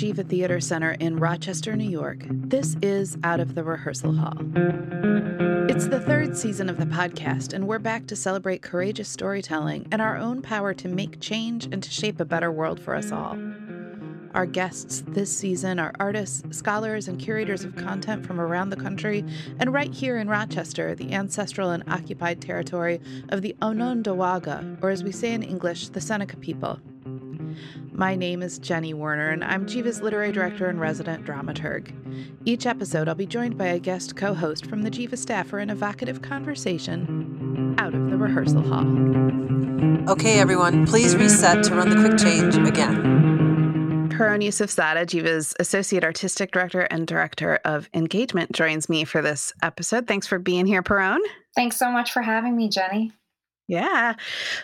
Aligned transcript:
Geva 0.00 0.24
Theater 0.24 0.60
Center 0.60 0.92
in 0.92 1.18
Rochester, 1.18 1.76
New 1.76 1.90
York, 1.90 2.24
this 2.30 2.74
is 2.80 3.18
Out 3.22 3.38
of 3.38 3.54
the 3.54 3.62
Rehearsal 3.62 4.14
Hall. 4.14 4.32
It's 5.68 5.88
the 5.88 6.00
third 6.00 6.38
season 6.38 6.70
of 6.70 6.78
the 6.78 6.86
podcast, 6.86 7.52
and 7.52 7.68
we're 7.68 7.78
back 7.78 8.06
to 8.06 8.16
celebrate 8.16 8.62
courageous 8.62 9.10
storytelling 9.10 9.86
and 9.92 10.00
our 10.00 10.16
own 10.16 10.40
power 10.40 10.72
to 10.72 10.88
make 10.88 11.20
change 11.20 11.66
and 11.66 11.82
to 11.82 11.90
shape 11.90 12.18
a 12.18 12.24
better 12.24 12.50
world 12.50 12.80
for 12.80 12.94
us 12.94 13.12
all. 13.12 13.38
Our 14.32 14.46
guests 14.46 15.04
this 15.06 15.36
season 15.36 15.78
are 15.78 15.92
artists, 16.00 16.44
scholars, 16.56 17.06
and 17.06 17.20
curators 17.20 17.62
of 17.62 17.76
content 17.76 18.24
from 18.24 18.40
around 18.40 18.70
the 18.70 18.76
country 18.76 19.22
and 19.58 19.70
right 19.70 19.92
here 19.92 20.16
in 20.16 20.30
Rochester, 20.30 20.94
the 20.94 21.12
ancestral 21.12 21.72
and 21.72 21.84
occupied 21.88 22.40
territory 22.40 23.02
of 23.28 23.42
the 23.42 23.54
Onondaga, 23.60 24.78
or 24.80 24.88
as 24.88 25.04
we 25.04 25.12
say 25.12 25.34
in 25.34 25.42
English, 25.42 25.90
the 25.90 26.00
Seneca 26.00 26.38
people. 26.38 26.80
My 28.00 28.14
name 28.14 28.42
is 28.42 28.58
Jenny 28.58 28.94
Werner, 28.94 29.28
and 29.28 29.44
I'm 29.44 29.66
Geva's 29.66 30.00
literary 30.00 30.32
director 30.32 30.70
and 30.70 30.80
resident 30.80 31.26
dramaturg. 31.26 31.92
Each 32.46 32.64
episode, 32.64 33.08
I'll 33.08 33.14
be 33.14 33.26
joined 33.26 33.58
by 33.58 33.66
a 33.66 33.78
guest 33.78 34.16
co 34.16 34.32
host 34.32 34.64
from 34.64 34.80
the 34.80 34.88
Geva 34.88 35.18
staff 35.18 35.48
for 35.48 35.58
an 35.58 35.68
evocative 35.68 36.22
conversation 36.22 37.74
out 37.78 37.94
of 37.94 38.08
the 38.08 38.16
rehearsal 38.16 38.62
hall. 38.62 38.86
Okay, 40.10 40.40
everyone, 40.40 40.86
please 40.86 41.14
reset 41.14 41.62
to 41.64 41.74
run 41.74 41.90
the 41.90 41.96
quick 41.96 42.16
change 42.18 42.56
again. 42.66 44.08
Karan 44.16 44.40
Yusuf 44.40 44.70
Sada, 44.70 45.04
Geva's 45.04 45.54
Associate 45.60 46.02
Artistic 46.02 46.52
Director 46.52 46.80
and 46.80 47.06
Director 47.06 47.60
of 47.66 47.90
Engagement, 47.92 48.52
joins 48.52 48.88
me 48.88 49.04
for 49.04 49.20
this 49.20 49.52
episode. 49.62 50.06
Thanks 50.06 50.26
for 50.26 50.38
being 50.38 50.64
here, 50.64 50.82
Paron. 50.82 51.18
Thanks 51.54 51.76
so 51.76 51.92
much 51.92 52.12
for 52.12 52.22
having 52.22 52.56
me, 52.56 52.70
Jenny. 52.70 53.12
Yeah. 53.70 54.14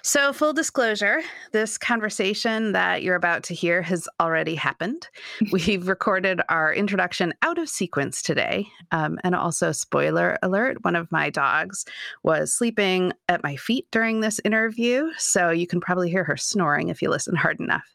So, 0.03 0.33
full 0.33 0.53
disclosure, 0.53 1.23
this 1.53 1.79
conversation 1.79 2.73
that 2.73 3.05
you're 3.05 3.15
about 3.15 3.45
to 3.45 3.55
hear 3.55 3.81
has 3.83 4.09
already 4.19 4.57
happened. 4.57 5.09
We've 5.53 5.87
recorded 5.87 6.41
our 6.49 6.75
introduction 6.75 7.33
out 7.43 7.57
of 7.57 7.69
sequence 7.69 8.21
today. 8.21 8.67
Um, 8.91 9.21
and 9.23 9.37
also, 9.37 9.71
spoiler 9.71 10.39
alert 10.43 10.85
one 10.85 10.97
of 10.97 11.13
my 11.13 11.31
dogs 11.31 11.85
was 12.25 12.53
sleeping 12.53 13.13
at 13.29 13.45
my 13.45 13.55
feet 13.55 13.87
during 13.93 14.23
this 14.23 14.41
interview. 14.45 15.13
So, 15.19 15.51
you 15.51 15.69
can 15.69 15.81
probably 15.81 16.11
hear 16.11 16.25
her 16.25 16.37
snoring 16.37 16.89
if 16.89 17.01
you 17.01 17.09
listen 17.09 17.37
hard 17.37 17.61
enough. 17.61 17.87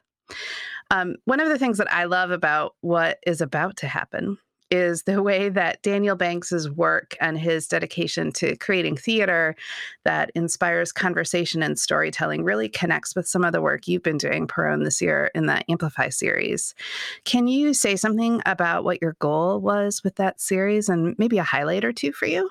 Um, 0.91 1.17
one 1.25 1.41
of 1.41 1.49
the 1.49 1.59
things 1.59 1.77
that 1.79 1.91
I 1.91 2.05
love 2.05 2.31
about 2.31 2.75
what 2.79 3.17
is 3.27 3.41
about 3.41 3.75
to 3.77 3.87
happen 3.87 4.37
is 4.71 5.03
the 5.03 5.21
way 5.21 5.49
that 5.49 5.81
Daniel 5.83 6.15
Banks's 6.15 6.69
work 6.69 7.15
and 7.19 7.37
his 7.37 7.67
dedication 7.67 8.31
to 8.31 8.55
creating 8.55 8.95
theater 8.95 9.55
that 10.05 10.31
inspires 10.33 10.91
conversation 10.91 11.61
and 11.61 11.77
storytelling 11.77 12.43
really 12.43 12.69
connects 12.69 13.15
with 13.15 13.27
some 13.27 13.43
of 13.43 13.51
the 13.51 13.61
work 13.61 13.87
you've 13.87 14.01
been 14.01 14.17
doing, 14.17 14.47
Paron, 14.47 14.83
this 14.83 15.01
year 15.01 15.29
in 15.35 15.45
the 15.45 15.63
Amplify 15.69 16.09
series. 16.09 16.73
Can 17.25 17.47
you 17.47 17.73
say 17.73 17.95
something 17.95 18.41
about 18.45 18.83
what 18.85 19.01
your 19.01 19.17
goal 19.19 19.59
was 19.59 20.03
with 20.03 20.15
that 20.15 20.39
series 20.39 20.87
and 20.89 21.15
maybe 21.17 21.37
a 21.37 21.43
highlight 21.43 21.83
or 21.83 21.91
two 21.91 22.13
for 22.13 22.25
you? 22.25 22.49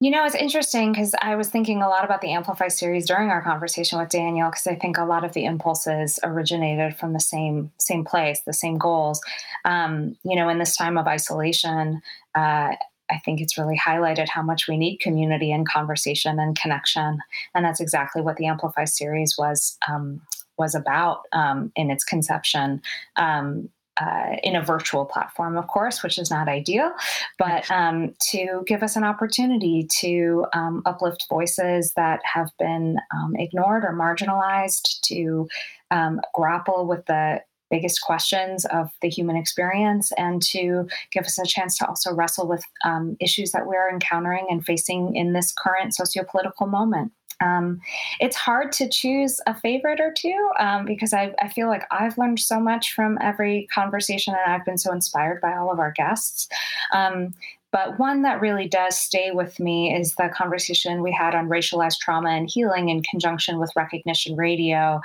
You 0.00 0.12
know, 0.12 0.24
it's 0.24 0.36
interesting 0.36 0.92
because 0.92 1.12
I 1.20 1.34
was 1.34 1.48
thinking 1.48 1.82
a 1.82 1.88
lot 1.88 2.04
about 2.04 2.20
the 2.20 2.32
Amplify 2.32 2.68
series 2.68 3.06
during 3.06 3.30
our 3.30 3.42
conversation 3.42 3.98
with 3.98 4.10
Daniel 4.10 4.48
because 4.48 4.68
I 4.68 4.76
think 4.76 4.96
a 4.96 5.04
lot 5.04 5.24
of 5.24 5.32
the 5.32 5.44
impulses 5.44 6.20
originated 6.22 6.96
from 6.96 7.14
the 7.14 7.20
same 7.20 7.72
same 7.78 8.04
place, 8.04 8.40
the 8.46 8.52
same 8.52 8.78
goals. 8.78 9.20
Um, 9.64 10.16
you 10.22 10.36
know, 10.36 10.48
in 10.48 10.58
this 10.58 10.76
time 10.76 10.98
of 10.98 11.08
isolation, 11.08 12.00
uh, 12.36 12.76
I 13.10 13.18
think 13.24 13.40
it's 13.40 13.58
really 13.58 13.76
highlighted 13.76 14.28
how 14.28 14.42
much 14.42 14.68
we 14.68 14.76
need 14.76 14.98
community 14.98 15.50
and 15.50 15.68
conversation 15.68 16.38
and 16.38 16.56
connection, 16.56 17.18
and 17.56 17.64
that's 17.64 17.80
exactly 17.80 18.22
what 18.22 18.36
the 18.36 18.46
Amplify 18.46 18.84
series 18.84 19.34
was 19.36 19.76
um, 19.88 20.20
was 20.58 20.76
about 20.76 21.22
um, 21.32 21.72
in 21.74 21.90
its 21.90 22.04
conception. 22.04 22.82
Um, 23.16 23.68
uh, 24.00 24.36
in 24.42 24.56
a 24.56 24.62
virtual 24.62 25.04
platform, 25.04 25.56
of 25.56 25.66
course, 25.66 26.02
which 26.02 26.18
is 26.18 26.30
not 26.30 26.48
ideal, 26.48 26.92
but 27.38 27.70
um, 27.70 28.14
to 28.30 28.62
give 28.66 28.82
us 28.82 28.96
an 28.96 29.04
opportunity 29.04 29.86
to 30.00 30.46
um, 30.52 30.82
uplift 30.86 31.26
voices 31.28 31.92
that 31.96 32.20
have 32.24 32.50
been 32.58 32.96
um, 33.14 33.34
ignored 33.36 33.84
or 33.84 33.92
marginalized, 33.92 35.00
to 35.02 35.48
um, 35.90 36.20
grapple 36.34 36.86
with 36.86 37.04
the 37.06 37.40
biggest 37.70 38.00
questions 38.00 38.64
of 38.66 38.90
the 39.02 39.08
human 39.08 39.36
experience, 39.36 40.10
and 40.12 40.40
to 40.40 40.88
give 41.12 41.24
us 41.24 41.38
a 41.38 41.46
chance 41.46 41.76
to 41.76 41.86
also 41.86 42.14
wrestle 42.14 42.48
with 42.48 42.64
um, 42.84 43.16
issues 43.20 43.52
that 43.52 43.66
we're 43.66 43.90
encountering 43.90 44.46
and 44.48 44.64
facing 44.64 45.14
in 45.14 45.32
this 45.32 45.52
current 45.52 45.94
sociopolitical 45.98 46.68
moment. 46.68 47.12
Um, 47.40 47.80
it's 48.20 48.36
hard 48.36 48.72
to 48.72 48.88
choose 48.88 49.40
a 49.46 49.54
favorite 49.54 50.00
or 50.00 50.12
two 50.16 50.50
um, 50.58 50.84
because 50.84 51.12
I, 51.12 51.34
I, 51.40 51.48
feel 51.48 51.68
like 51.68 51.84
I've 51.90 52.18
learned 52.18 52.40
so 52.40 52.58
much 52.58 52.92
from 52.92 53.16
every 53.20 53.68
conversation 53.72 54.34
and 54.34 54.52
I've 54.52 54.64
been 54.64 54.78
so 54.78 54.92
inspired 54.92 55.40
by 55.40 55.56
all 55.56 55.70
of 55.70 55.78
our 55.78 55.92
guests. 55.92 56.48
Um, 56.92 57.34
but 57.70 57.98
one 57.98 58.22
that 58.22 58.40
really 58.40 58.66
does 58.66 58.98
stay 58.98 59.30
with 59.30 59.60
me 59.60 59.94
is 59.94 60.14
the 60.14 60.30
conversation 60.34 61.02
we 61.02 61.12
had 61.12 61.34
on 61.34 61.48
racialized 61.48 61.98
trauma 61.98 62.30
and 62.30 62.48
healing 62.50 62.88
in 62.88 63.02
conjunction 63.02 63.58
with 63.58 63.72
Recognition 63.76 64.36
Radio, 64.36 65.00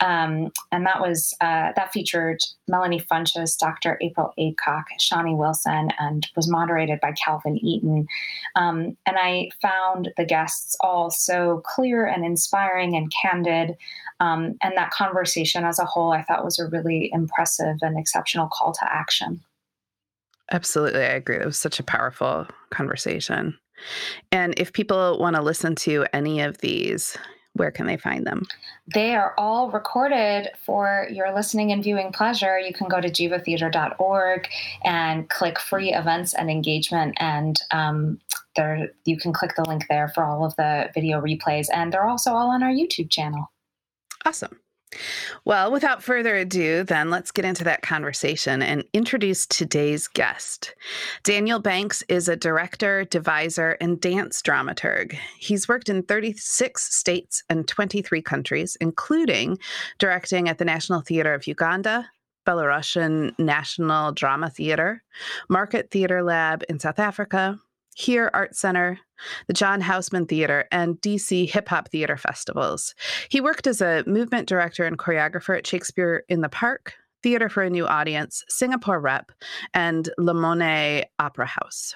um, 0.00 0.50
and 0.72 0.86
that 0.86 1.00
was 1.00 1.34
uh, 1.40 1.72
that 1.76 1.92
featured 1.92 2.38
Melanie 2.68 3.00
Funches, 3.00 3.58
Dr. 3.58 3.98
April 4.00 4.32
Adcock, 4.38 4.86
Shawnee 4.98 5.34
Wilson, 5.34 5.90
and 5.98 6.26
was 6.36 6.50
moderated 6.50 7.00
by 7.00 7.12
Calvin 7.12 7.58
Eaton. 7.64 8.06
Um, 8.54 8.96
and 9.06 9.16
I 9.18 9.50
found 9.60 10.10
the 10.16 10.24
guests 10.24 10.76
all 10.80 11.10
so 11.10 11.62
clear 11.64 12.06
and 12.06 12.24
inspiring 12.24 12.96
and 12.96 13.12
candid. 13.22 13.76
Um, 14.20 14.56
and 14.62 14.76
that 14.76 14.90
conversation 14.90 15.64
as 15.64 15.78
a 15.78 15.84
whole, 15.84 16.12
I 16.12 16.22
thought 16.22 16.44
was 16.44 16.58
a 16.58 16.66
really 16.66 17.10
impressive 17.12 17.76
and 17.82 17.98
exceptional 17.98 18.48
call 18.48 18.72
to 18.72 18.92
action. 18.92 19.40
Absolutely. 20.52 21.00
I 21.00 21.14
agree. 21.14 21.36
It 21.36 21.46
was 21.46 21.58
such 21.58 21.80
a 21.80 21.84
powerful 21.84 22.46
conversation. 22.70 23.58
And 24.32 24.58
if 24.58 24.72
people 24.72 25.18
want 25.18 25.36
to 25.36 25.42
listen 25.42 25.74
to 25.76 26.06
any 26.12 26.40
of 26.40 26.58
these, 26.58 27.16
where 27.54 27.70
can 27.70 27.86
they 27.86 27.96
find 27.96 28.26
them? 28.26 28.46
They 28.92 29.14
are 29.14 29.34
all 29.38 29.70
recorded 29.70 30.50
for 30.64 31.08
your 31.10 31.34
listening 31.34 31.72
and 31.72 31.82
viewing 31.82 32.12
pleasure. 32.12 32.58
You 32.58 32.72
can 32.72 32.88
go 32.88 33.00
to 33.00 33.08
gevatheater.org 33.08 34.48
and 34.84 35.28
click 35.30 35.58
free 35.58 35.92
events 35.92 36.34
and 36.34 36.50
engagement, 36.50 37.16
and 37.18 37.58
um, 37.72 38.20
there 38.56 38.90
you 39.04 39.16
can 39.18 39.32
click 39.32 39.52
the 39.56 39.64
link 39.64 39.86
there 39.88 40.08
for 40.08 40.24
all 40.24 40.44
of 40.44 40.54
the 40.56 40.90
video 40.94 41.20
replays. 41.20 41.68
And 41.72 41.92
they're 41.92 42.06
also 42.06 42.32
all 42.32 42.50
on 42.50 42.62
our 42.62 42.70
YouTube 42.70 43.10
channel. 43.10 43.50
Awesome. 44.24 44.58
Well, 45.44 45.70
without 45.72 46.02
further 46.02 46.36
ado, 46.36 46.82
then 46.84 47.10
let's 47.10 47.30
get 47.30 47.44
into 47.44 47.64
that 47.64 47.82
conversation 47.82 48.62
and 48.62 48.84
introduce 48.92 49.46
today's 49.46 50.08
guest. 50.08 50.74
Daniel 51.22 51.58
Banks 51.58 52.02
is 52.08 52.28
a 52.28 52.36
director, 52.36 53.04
deviser, 53.04 53.76
and 53.80 54.00
dance 54.00 54.42
dramaturg. 54.42 55.16
He's 55.38 55.68
worked 55.68 55.88
in 55.88 56.02
36 56.02 56.94
states 56.94 57.42
and 57.48 57.66
23 57.66 58.22
countries, 58.22 58.76
including 58.80 59.58
directing 59.98 60.48
at 60.48 60.58
the 60.58 60.64
National 60.64 61.00
Theatre 61.00 61.34
of 61.34 61.46
Uganda, 61.46 62.08
Belarusian 62.46 63.36
National 63.38 64.12
Drama 64.12 64.48
Theatre, 64.48 65.02
Market 65.48 65.90
Theatre 65.90 66.22
Lab 66.22 66.62
in 66.68 66.78
South 66.78 66.98
Africa, 66.98 67.58
HERE 67.96 68.30
Art 68.34 68.54
Center, 68.54 68.98
the 69.46 69.54
John 69.54 69.80
Houseman 69.80 70.26
Theater, 70.26 70.68
and 70.70 71.00
DC 71.00 71.50
Hip 71.50 71.68
Hop 71.70 71.88
Theater 71.88 72.18
festivals. 72.18 72.94
He 73.30 73.40
worked 73.40 73.66
as 73.66 73.80
a 73.80 74.04
movement 74.06 74.48
director 74.48 74.84
and 74.84 74.98
choreographer 74.98 75.56
at 75.56 75.66
Shakespeare 75.66 76.22
in 76.28 76.42
the 76.42 76.50
Park, 76.50 76.94
Theater 77.22 77.48
for 77.48 77.62
a 77.62 77.70
New 77.70 77.86
Audience, 77.86 78.44
Singapore 78.48 79.00
Rep, 79.00 79.32
and 79.72 80.10
Le 80.18 80.34
Monnaie 80.34 81.04
Opera 81.18 81.46
House. 81.46 81.94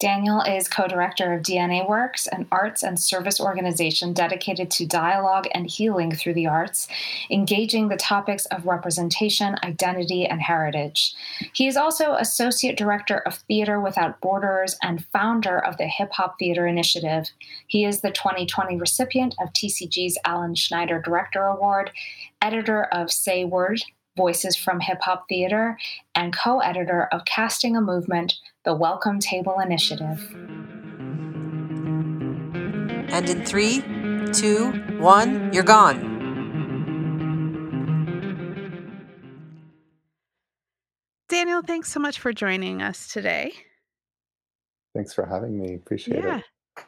Daniel 0.00 0.40
is 0.40 0.66
co 0.66 0.88
director 0.88 1.34
of 1.34 1.42
DNA 1.42 1.86
Works, 1.86 2.26
an 2.26 2.46
arts 2.50 2.82
and 2.82 2.98
service 2.98 3.38
organization 3.38 4.14
dedicated 4.14 4.70
to 4.70 4.86
dialogue 4.86 5.46
and 5.52 5.66
healing 5.66 6.10
through 6.10 6.32
the 6.32 6.46
arts, 6.46 6.88
engaging 7.30 7.88
the 7.88 7.98
topics 7.98 8.46
of 8.46 8.64
representation, 8.64 9.56
identity, 9.62 10.24
and 10.24 10.40
heritage. 10.40 11.14
He 11.52 11.66
is 11.66 11.76
also 11.76 12.14
associate 12.14 12.78
director 12.78 13.18
of 13.18 13.34
Theater 13.46 13.78
Without 13.78 14.18
Borders 14.22 14.74
and 14.82 15.04
founder 15.12 15.58
of 15.58 15.76
the 15.76 15.86
Hip 15.86 16.12
Hop 16.12 16.38
Theater 16.38 16.66
Initiative. 16.66 17.28
He 17.66 17.84
is 17.84 18.00
the 18.00 18.10
2020 18.10 18.78
recipient 18.78 19.34
of 19.38 19.52
TCG's 19.52 20.16
Alan 20.24 20.54
Schneider 20.54 20.98
Director 21.02 21.44
Award, 21.44 21.90
editor 22.40 22.84
of 22.84 23.12
Say 23.12 23.44
Word, 23.44 23.82
Voices 24.16 24.56
from 24.56 24.80
Hip 24.80 24.98
Hop 25.02 25.24
Theater, 25.28 25.78
and 26.14 26.36
co 26.36 26.58
editor 26.58 27.08
of 27.12 27.24
Casting 27.24 27.76
a 27.76 27.80
Movement, 27.80 28.34
the 28.64 28.74
Welcome 28.74 29.20
Table 29.20 29.60
Initiative. 29.60 30.28
And 33.12 33.28
in 33.28 33.44
three, 33.44 33.82
two, 34.32 34.72
one, 34.98 35.52
you're 35.52 35.62
gone. 35.62 36.10
Daniel, 41.28 41.62
thanks 41.62 41.92
so 41.92 42.00
much 42.00 42.18
for 42.18 42.32
joining 42.32 42.82
us 42.82 43.12
today. 43.12 43.52
Thanks 44.94 45.14
for 45.14 45.24
having 45.24 45.60
me. 45.60 45.74
Appreciate 45.74 46.24
yeah. 46.24 46.38
it. 46.76 46.84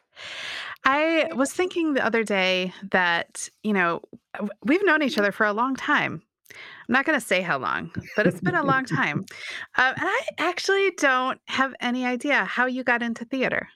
I 0.84 1.30
was 1.34 1.52
thinking 1.52 1.94
the 1.94 2.04
other 2.04 2.24
day 2.24 2.72
that, 2.90 3.48
you 3.62 3.72
know, 3.72 4.02
we've 4.64 4.84
known 4.84 5.02
each 5.02 5.16
other 5.16 5.30
for 5.30 5.46
a 5.46 5.52
long 5.52 5.76
time 5.76 6.22
I'm 6.92 6.98
not 6.98 7.06
going 7.06 7.18
to 7.18 7.26
say 7.26 7.40
how 7.40 7.56
long, 7.58 7.90
but 8.16 8.26
it's 8.26 8.42
been 8.42 8.54
a 8.54 8.62
long 8.62 8.84
time. 8.98 9.20
Um, 9.78 9.94
and 9.96 10.02
I 10.02 10.20
actually 10.36 10.90
don't 10.98 11.40
have 11.46 11.74
any 11.80 12.04
idea 12.04 12.44
how 12.44 12.66
you 12.66 12.84
got 12.84 13.02
into 13.02 13.24
theater. 13.24 13.66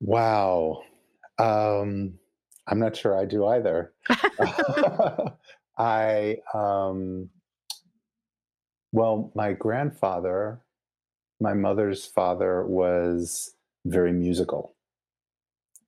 Wow. 0.00 0.84
Um, 1.38 2.14
I'm 2.66 2.78
not 2.78 2.96
sure 2.96 3.14
I 3.14 3.26
do 3.26 3.44
either. 3.44 3.92
I, 5.78 6.38
um, 6.54 7.28
well, 8.92 9.30
my 9.34 9.52
grandfather, 9.52 10.62
my 11.38 11.52
mother's 11.52 12.06
father, 12.06 12.64
was 12.64 13.54
very 13.84 14.12
musical. 14.12 14.72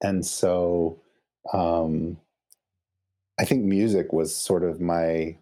And 0.03 0.27
so 0.27 1.01
um, 1.51 2.19
I 3.39 3.45
think 3.45 3.65
music 3.65 4.13
was 4.13 4.35
sort 4.35 4.63
of 4.63 4.81
my 4.81 5.37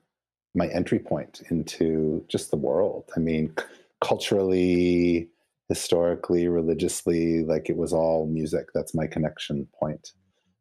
my 0.54 0.66
entry 0.68 0.98
point 0.98 1.42
into 1.50 2.24
just 2.28 2.50
the 2.50 2.56
world. 2.56 3.10
I 3.16 3.20
mean, 3.20 3.54
culturally, 4.02 5.28
historically, 5.68 6.46
religiously, 6.46 7.42
like 7.42 7.70
it 7.70 7.76
was 7.76 7.92
all 7.92 8.26
music. 8.26 8.66
That's 8.74 8.94
my 8.94 9.06
connection 9.06 9.66
point. 9.78 10.12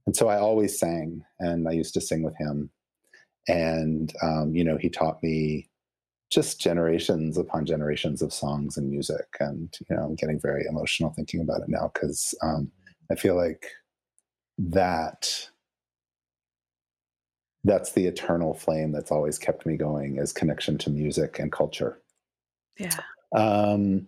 And 0.06 0.16
so 0.16 0.30
I 0.30 0.38
always 0.38 0.80
sang, 0.80 1.24
and 1.40 1.68
I 1.68 1.72
used 1.72 1.94
to 1.96 2.02
sing 2.02 2.24
with 2.24 2.36
him. 2.38 2.70
And 3.48 4.14
um, 4.22 4.56
you 4.56 4.64
know, 4.64 4.78
he 4.78 4.90
taught 4.90 5.22
me 5.24 5.70
just 6.32 6.62
generations 6.62 7.38
upon 7.38 7.66
generations 7.66 8.22
of 8.22 8.34
songs 8.34 8.78
and 8.78 8.90
music. 8.90 9.28
And 9.40 9.74
you 9.90 9.96
know, 9.96 10.04
I'm 10.04 10.16
getting 10.16 10.40
very 10.40 10.66
emotional 10.68 11.12
thinking 11.12 11.42
about 11.42 11.62
it 11.62 11.70
now 11.70 11.92
because 11.94 12.34
um, 12.42 12.72
I 13.12 13.16
feel 13.16 13.36
like 13.36 13.66
that 14.58 15.50
that's 17.64 17.92
the 17.92 18.08
eternal 18.08 18.54
flame 18.54 18.92
that's 18.92 19.12
always 19.12 19.38
kept 19.38 19.66
me 19.66 19.78
going 19.78 20.18
is 20.18 20.34
connection 20.34 20.78
to 20.80 20.90
music 20.90 21.40
and 21.40 21.52
culture. 21.52 22.00
Yeah. 22.78 22.98
Um, 23.36 24.08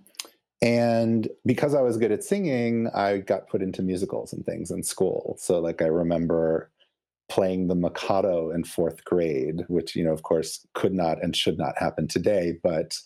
and 0.62 1.28
because 1.46 1.76
I 1.76 1.82
was 1.82 1.98
good 1.98 2.12
at 2.12 2.24
singing, 2.24 2.88
I 2.96 3.18
got 3.18 3.50
put 3.50 3.62
into 3.62 3.82
musicals 3.82 4.32
and 4.34 4.46
things 4.46 4.72
in 4.72 4.82
school. 4.82 5.36
So, 5.38 5.60
like, 5.60 5.82
I 5.82 5.88
remember 5.88 6.72
playing 7.30 7.68
the 7.68 7.76
Mikado 7.76 8.50
in 8.52 8.64
fourth 8.64 9.04
grade, 9.04 9.66
which, 9.68 9.96
you 9.96 10.04
know, 10.04 10.14
of 10.14 10.24
course, 10.24 10.66
could 10.74 10.94
not 10.94 11.22
and 11.22 11.36
should 11.36 11.58
not 11.58 11.78
happen 11.78 12.08
today, 12.08 12.58
but 12.64 12.98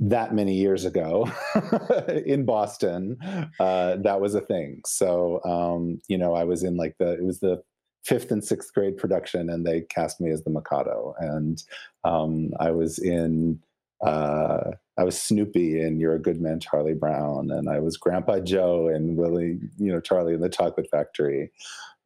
that 0.00 0.34
many 0.34 0.54
years 0.54 0.84
ago 0.84 1.30
in 2.26 2.44
Boston, 2.44 3.18
uh, 3.60 3.96
that 3.96 4.20
was 4.20 4.34
a 4.34 4.40
thing. 4.40 4.80
So, 4.86 5.40
um, 5.44 6.00
you 6.08 6.18
know, 6.18 6.34
I 6.34 6.44
was 6.44 6.64
in 6.64 6.76
like 6.76 6.96
the, 6.98 7.12
it 7.12 7.22
was 7.22 7.40
the 7.40 7.62
fifth 8.04 8.30
and 8.30 8.44
sixth 8.44 8.72
grade 8.72 8.96
production, 8.96 9.50
and 9.50 9.66
they 9.66 9.82
cast 9.82 10.20
me 10.20 10.30
as 10.30 10.42
the 10.42 10.50
Mikado. 10.50 11.14
And 11.18 11.62
um, 12.04 12.50
I 12.58 12.70
was 12.70 12.98
in, 12.98 13.60
uh, 14.04 14.72
I 14.98 15.04
was 15.04 15.20
Snoopy 15.20 15.80
in 15.80 16.00
You're 16.00 16.14
a 16.14 16.20
Good 16.20 16.40
Man, 16.40 16.60
Charlie 16.60 16.94
Brown, 16.94 17.50
and 17.50 17.68
I 17.68 17.80
was 17.80 17.96
Grandpa 17.96 18.40
Joe 18.40 18.88
and 18.88 19.16
Willie, 19.16 19.58
you 19.78 19.92
know, 19.92 20.00
Charlie 20.00 20.34
in 20.34 20.40
the 20.40 20.48
Chocolate 20.48 20.88
Factory, 20.90 21.50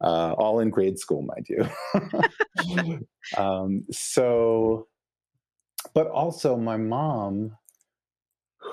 uh, 0.01 0.33
all 0.33 0.59
in 0.59 0.69
grade 0.69 0.99
school, 0.99 1.21
mind 1.21 1.47
you. 1.49 3.07
um, 3.37 3.85
so, 3.91 4.87
but 5.93 6.07
also 6.07 6.57
my 6.57 6.77
mom, 6.77 7.55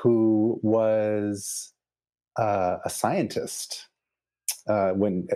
who 0.02 0.58
was 0.62 1.72
uh, 2.36 2.78
a 2.84 2.90
scientist 2.90 3.88
uh, 4.68 4.90
when 4.90 5.28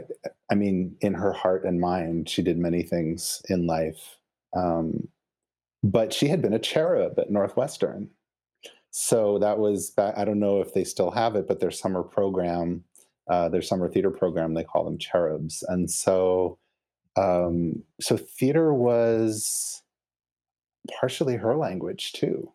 I 0.50 0.54
mean, 0.54 0.96
in 1.00 1.14
her 1.14 1.32
heart 1.32 1.64
and 1.64 1.80
mind, 1.80 2.28
she 2.28 2.42
did 2.42 2.58
many 2.58 2.82
things 2.82 3.42
in 3.48 3.66
life. 3.66 4.16
Um, 4.56 5.08
but 5.82 6.12
she 6.12 6.28
had 6.28 6.42
been 6.42 6.54
a 6.54 6.58
cherub 6.58 7.18
at 7.18 7.30
Northwestern. 7.30 8.10
So 8.90 9.38
that 9.40 9.58
was, 9.58 9.92
I 9.98 10.24
don't 10.24 10.40
know 10.40 10.60
if 10.60 10.72
they 10.72 10.84
still 10.84 11.10
have 11.10 11.36
it, 11.36 11.46
but 11.46 11.60
their 11.60 11.70
summer 11.70 12.02
program, 12.02 12.84
uh, 13.28 13.48
their 13.48 13.62
summer 13.62 13.88
theater 13.88 14.10
program, 14.10 14.54
they 14.54 14.64
call 14.64 14.84
them 14.84 14.98
cherubs. 14.98 15.62
And 15.68 15.90
so, 15.90 16.58
um, 17.16 17.82
so 18.00 18.16
theater 18.16 18.72
was 18.72 19.82
partially 20.98 21.36
her 21.36 21.56
language 21.56 22.12
too. 22.12 22.50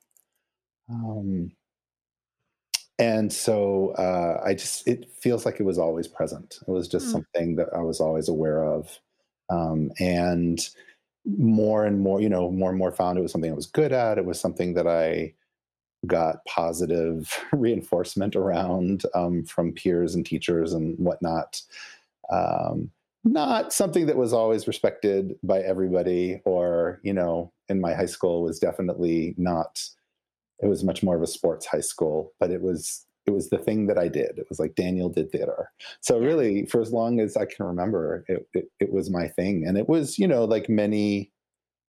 Um, 0.90 1.52
and 3.02 3.34
so 3.34 3.96
uh, 3.98 4.40
I 4.46 4.54
just 4.54 4.88
it 4.88 5.10
feels 5.20 5.44
like 5.44 5.60
it 5.60 5.64
was 5.64 5.80
always 5.80 6.08
present. 6.08 6.60
It 6.68 6.72
was 6.72 6.88
just 6.88 7.08
mm. 7.08 7.12
something 7.14 7.56
that 7.56 7.70
I 7.76 7.80
was 7.80 8.00
always 8.00 8.30
aware 8.30 8.64
of, 8.64 9.00
um, 9.50 9.92
and 10.00 10.60
more 11.26 11.84
and 11.84 12.00
more, 12.00 12.22
you 12.22 12.30
know, 12.30 12.52
more 12.52 12.70
and 12.70 12.78
more 12.78 12.92
found 12.92 13.18
it 13.18 13.22
was 13.22 13.32
something 13.32 13.50
I 13.52 13.56
was 13.56 13.66
good 13.66 13.92
at. 13.92 14.20
It 14.20 14.26
was 14.26 14.40
something 14.40 14.76
that 14.76 14.86
I 14.86 15.34
got 16.06 16.46
positive 16.46 17.36
reinforcement 17.54 18.36
around 18.36 19.04
um, 19.16 19.46
from 19.46 19.72
peers 19.72 20.14
and 20.14 20.24
teachers 20.24 20.72
and 20.74 20.96
whatnot. 21.00 21.60
Um, 22.32 22.92
not 23.24 23.74
something 23.74 24.06
that 24.06 24.18
was 24.18 24.32
always 24.32 24.68
respected 24.68 25.40
by 25.42 25.62
everybody, 25.62 26.40
or 26.46 27.00
you 27.02 27.14
know, 27.14 27.52
in 27.68 27.82
my 27.82 27.96
high 27.96 28.06
school 28.06 28.44
was 28.44 28.60
definitely 28.60 29.34
not 29.40 29.82
it 30.62 30.68
was 30.68 30.84
much 30.84 31.04
more 31.04 31.16
of 31.16 31.22
a 31.22 31.28
sports 31.28 31.66
high 31.66 31.82
school, 31.82 32.34
but 32.40 32.52
it 32.52 32.62
was 32.62 33.06
it 33.28 33.32
was 33.32 33.50
the 33.50 33.58
thing 33.58 33.88
that 33.88 33.98
I 33.98 34.08
did. 34.08 34.38
It 34.38 34.48
was 34.50 34.60
like 34.60 34.76
Daniel 34.76 35.10
did 35.10 35.32
theater. 35.32 35.72
So 36.02 36.20
really, 36.20 36.66
for 36.66 36.82
as 36.82 36.92
long 36.92 37.20
as 37.20 37.38
I 37.38 37.46
can 37.46 37.66
remember, 37.66 38.26
it, 38.28 38.48
it, 38.54 38.66
it 38.80 38.92
was 38.92 39.10
my 39.10 39.28
thing, 39.28 39.66
and 39.68 39.78
it 39.78 39.88
was 39.88 40.18
you 40.18 40.28
know 40.28 40.46
like 40.46 40.70
many, 40.70 41.32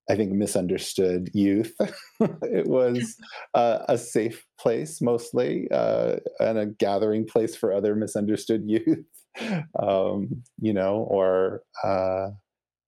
I 0.09 0.15
think 0.15 0.31
misunderstood 0.31 1.29
youth. 1.33 1.75
it 2.19 2.67
was 2.67 3.15
uh, 3.53 3.79
a 3.87 3.97
safe 3.97 4.45
place 4.59 5.01
mostly, 5.01 5.67
uh, 5.71 6.17
and 6.39 6.57
a 6.57 6.65
gathering 6.65 7.25
place 7.25 7.55
for 7.55 7.73
other 7.73 7.95
misunderstood 7.95 8.63
youth. 8.65 9.05
um, 9.79 10.43
you 10.59 10.73
know, 10.73 11.07
or 11.09 11.63
uh, 11.83 12.27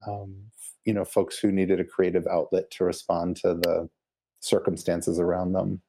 um, 0.07 0.35
you 0.85 0.93
know, 0.93 1.05
folks 1.05 1.39
who 1.39 1.51
needed 1.51 1.79
a 1.79 1.85
creative 1.85 2.27
outlet 2.27 2.69
to 2.71 2.83
respond 2.83 3.35
to 3.37 3.55
the 3.55 3.89
circumstances 4.45 5.19
around 5.19 5.53
them. 5.53 5.81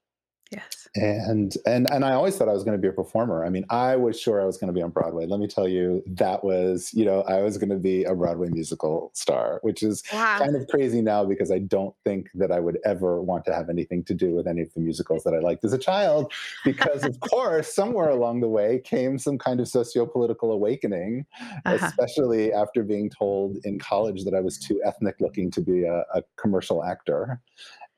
Yes. 0.53 0.89
And 0.95 1.53
and 1.67 1.91
and 1.91 2.05
I 2.05 2.13
always 2.13 2.37
thought 2.37 2.49
I 2.49 2.53
was 2.53 2.63
going 2.63 2.77
to 2.77 2.81
be 2.81 2.87
a 2.87 2.93
performer. 2.93 3.45
I 3.45 3.51
mean, 3.51 3.67
I 3.69 3.97
was 3.97 4.19
sure 4.19 4.41
I 4.41 4.45
was 4.45 4.57
going 4.57 4.69
to 4.69 4.73
be 4.73 4.81
on 4.81 4.91
Broadway. 4.91 5.27
Let 5.27 5.41
me 5.41 5.49
tell 5.49 5.67
you, 5.67 6.05
that 6.07 6.45
was, 6.45 6.91
you 6.95 7.05
know, 7.05 7.23
I 7.23 7.43
was 7.43 7.59
going 7.59 7.71
to 7.71 7.77
be 7.77 8.05
a 8.05 8.15
Broadway 8.15 8.49
musical 8.49 9.11
star, 9.13 9.59
which 9.63 9.83
is 9.83 10.05
wow. 10.13 10.39
kind 10.39 10.55
of 10.55 10.69
crazy 10.69 11.03
now 11.03 11.25
because 11.25 11.51
I 11.51 11.59
don't 11.59 11.95
think 12.05 12.29
that 12.35 12.53
I 12.53 12.61
would 12.61 12.79
ever 12.85 13.21
want 13.21 13.45
to 13.47 13.55
have 13.55 13.69
anything 13.69 14.05
to 14.05 14.15
do 14.15 14.35
with 14.37 14.47
any 14.47 14.63
of 14.63 14.73
the 14.73 14.81
musicals 14.81 15.25
that 15.25 15.35
I 15.35 15.41
liked 15.41 15.65
as 15.65 15.73
a 15.73 15.79
child 15.79 16.33
because 16.65 17.03
of 17.03 17.19
course, 17.29 17.75
somewhere 17.75 18.11
along 18.11 18.41
the 18.41 18.49
way 18.49 18.81
came 18.85 19.19
some 19.19 19.39
kind 19.39 19.59
of 19.59 19.67
socio-political 19.67 20.53
awakening, 20.53 21.27
uh-huh. 21.41 21.87
especially 21.87 22.53
after 22.53 22.85
being 22.85 23.11
told 23.11 23.57
in 23.65 23.81
college 23.81 24.25
that 24.25 24.35
I 24.35 24.41
was 24.41 24.59
too 24.59 24.81
ethnic 24.85 25.17
looking 25.21 25.51
to 25.51 25.61
be 25.61 25.85
a, 25.85 26.05
a 26.15 26.23
commercial 26.37 26.85
actor 26.85 27.41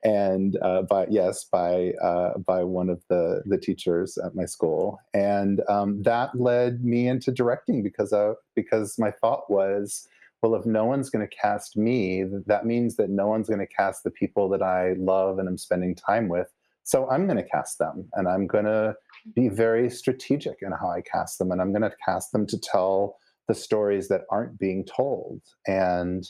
and 0.04 0.56
uh, 0.62 0.82
by 0.82 1.06
yes 1.10 1.44
by 1.44 1.92
uh, 2.02 2.38
by 2.38 2.62
one 2.62 2.88
of 2.88 3.02
the 3.08 3.42
the 3.46 3.58
teachers 3.58 4.16
at 4.18 4.34
my 4.34 4.44
school. 4.44 4.98
And 5.14 5.60
um, 5.68 6.02
that 6.02 6.38
led 6.38 6.84
me 6.84 7.08
into 7.08 7.32
directing 7.32 7.82
because 7.82 8.14
because 8.54 8.98
my 8.98 9.10
thought 9.10 9.50
was 9.50 10.06
well 10.42 10.54
if 10.54 10.64
no 10.64 10.84
one's 10.84 11.10
going 11.10 11.26
to 11.26 11.36
cast 11.36 11.76
me 11.76 12.24
that 12.46 12.64
means 12.64 12.96
that 12.96 13.10
no 13.10 13.26
one's 13.26 13.48
going 13.48 13.58
to 13.58 13.66
cast 13.66 14.04
the 14.04 14.10
people 14.10 14.48
that 14.48 14.62
i 14.62 14.92
love 14.98 15.38
and 15.38 15.48
i'm 15.48 15.58
spending 15.58 15.94
time 15.94 16.28
with. 16.28 16.48
So 16.84 17.08
i'm 17.10 17.26
going 17.26 17.38
to 17.38 17.48
cast 17.48 17.78
them 17.78 18.08
and 18.14 18.28
i'm 18.28 18.46
going 18.46 18.66
to 18.66 18.94
be 19.34 19.48
very 19.48 19.90
strategic 19.90 20.58
in 20.62 20.70
how 20.72 20.90
i 20.90 21.00
cast 21.00 21.38
them 21.38 21.50
and 21.50 21.60
i'm 21.60 21.72
going 21.72 21.82
to 21.82 21.92
cast 22.04 22.30
them 22.32 22.46
to 22.46 22.58
tell 22.58 23.16
the 23.48 23.54
stories 23.54 24.08
that 24.08 24.22
aren't 24.30 24.58
being 24.58 24.84
told. 24.84 25.40
And 25.66 26.24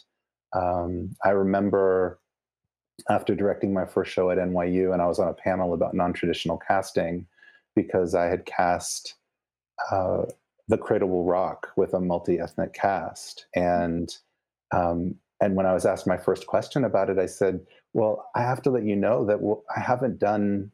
um, 0.54 1.14
i 1.24 1.30
remember 1.30 2.18
after 3.08 3.34
directing 3.34 3.72
my 3.72 3.86
first 3.86 4.12
show 4.12 4.30
at 4.30 4.38
NYU, 4.38 4.92
and 4.92 5.00
I 5.00 5.06
was 5.06 5.18
on 5.18 5.28
a 5.28 5.34
panel 5.34 5.72
about 5.72 5.94
non-traditional 5.94 6.58
casting 6.58 7.26
because 7.74 8.14
I 8.14 8.26
had 8.26 8.44
cast 8.44 9.14
uh, 9.90 10.24
The 10.68 10.78
Cradle 10.78 11.08
Will 11.08 11.24
Rock 11.24 11.68
with 11.76 11.94
a 11.94 12.00
multi-ethnic 12.00 12.72
cast, 12.74 13.46
and 13.54 14.14
um, 14.72 15.14
and 15.40 15.54
when 15.54 15.66
I 15.66 15.72
was 15.72 15.86
asked 15.86 16.06
my 16.06 16.16
first 16.16 16.46
question 16.46 16.84
about 16.84 17.10
it, 17.10 17.18
I 17.18 17.26
said, 17.26 17.60
"Well, 17.92 18.28
I 18.34 18.42
have 18.42 18.62
to 18.62 18.70
let 18.70 18.84
you 18.84 18.96
know 18.96 19.24
that 19.26 19.38
I 19.74 19.80
haven't 19.80 20.18
done. 20.18 20.70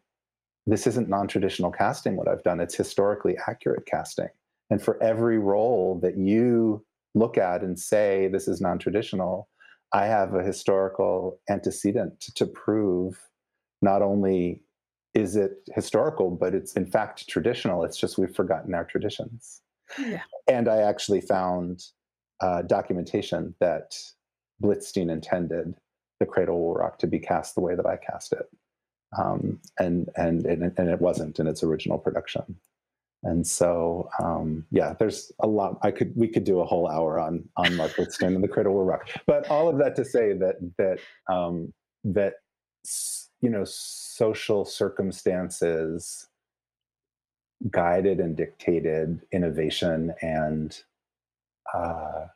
This 0.67 0.87
isn't 0.87 1.11
non-traditional 1.11 1.73
casting. 1.73 2.17
What 2.17 2.29
I've 2.29 2.43
done, 2.43 2.61
it's 2.61 2.75
historically 2.75 3.37
accurate 3.47 3.87
casting, 3.87 4.31
and 4.71 4.83
for 4.83 5.01
every 5.03 5.39
role 5.39 6.01
that 6.03 6.17
you 6.17 6.85
look 7.15 7.39
at 7.39 7.63
and 7.63 7.79
say 7.79 8.29
this 8.29 8.49
is 8.49 8.61
non-traditional." 8.61 9.49
I 9.95 10.07
have 10.07 10.35
a 10.35 10.43
historical 10.43 11.41
antecedent 11.49 12.21
to 12.35 12.47
prove 12.47 13.17
not 13.81 14.03
only 14.03 14.65
is 15.15 15.37
it 15.37 15.53
historical, 15.73 16.31
but 16.31 16.53
it's 16.53 16.75
in 16.75 16.85
fact 16.85 17.29
traditional. 17.29 17.85
It's 17.85 17.97
just 17.97 18.19
we've 18.19 18.35
forgotten 18.35 18.75
our 18.75 18.85
traditions. 18.85 19.63
Yeah. 19.97 20.23
And 20.49 20.69
I 20.69 20.79
actually 20.79 21.21
found 21.21 21.85
uh, 22.41 22.63
documentation 22.63 23.55
that 23.61 23.97
Blitzstein 24.61 25.13
intended 25.13 25.77
the 26.19 26.27
Cradle 26.27 26.61
Will 26.61 26.75
Rock 26.75 26.99
to 26.99 27.07
be 27.07 27.21
cast 27.21 27.55
the 27.55 27.61
way 27.61 27.77
that 27.77 27.87
I 27.87 27.97
cast 27.97 28.33
it, 28.33 28.47
um, 29.17 29.61
and 29.79 30.11
and 30.17 30.45
and 30.45 30.73
and 30.77 30.89
it 30.89 31.01
wasn't 31.01 31.39
in 31.39 31.47
its 31.47 31.63
original 31.63 31.99
production. 31.99 32.57
And 33.25 33.47
so, 33.47 34.09
um, 34.23 34.67
yeah, 34.71 34.95
there's 34.99 35.33
a 35.41 35.47
lot. 35.47 35.79
I 35.83 35.91
could 35.91 36.13
we 36.15 36.29
could 36.29 36.45
do 36.45 36.61
a 36.61 36.65
whole 36.65 36.89
hour 36.89 37.19
on 37.19 37.49
on 37.57 37.75
Mark 37.75 37.97
Witherspoon 37.97 38.35
and 38.35 38.45
the 38.45 38.49
Cradle 38.49 38.75
Will 38.75 38.85
Rock. 38.85 39.09
But 39.27 39.49
all 39.49 39.69
of 39.69 39.79
that 39.79 39.97
to 39.97 40.05
say 40.05 40.35
that 40.35 40.57
that 40.77 40.99
um, 41.33 41.73
that 42.05 42.35
you 43.41 43.49
know 43.49 43.65
social 43.65 44.67
circumstances 44.67 46.29
guided 47.71 48.21
and 48.21 48.37
dictated 48.37 49.23
innovation 49.33 50.15
and 50.21 50.83
uh, 51.73 52.27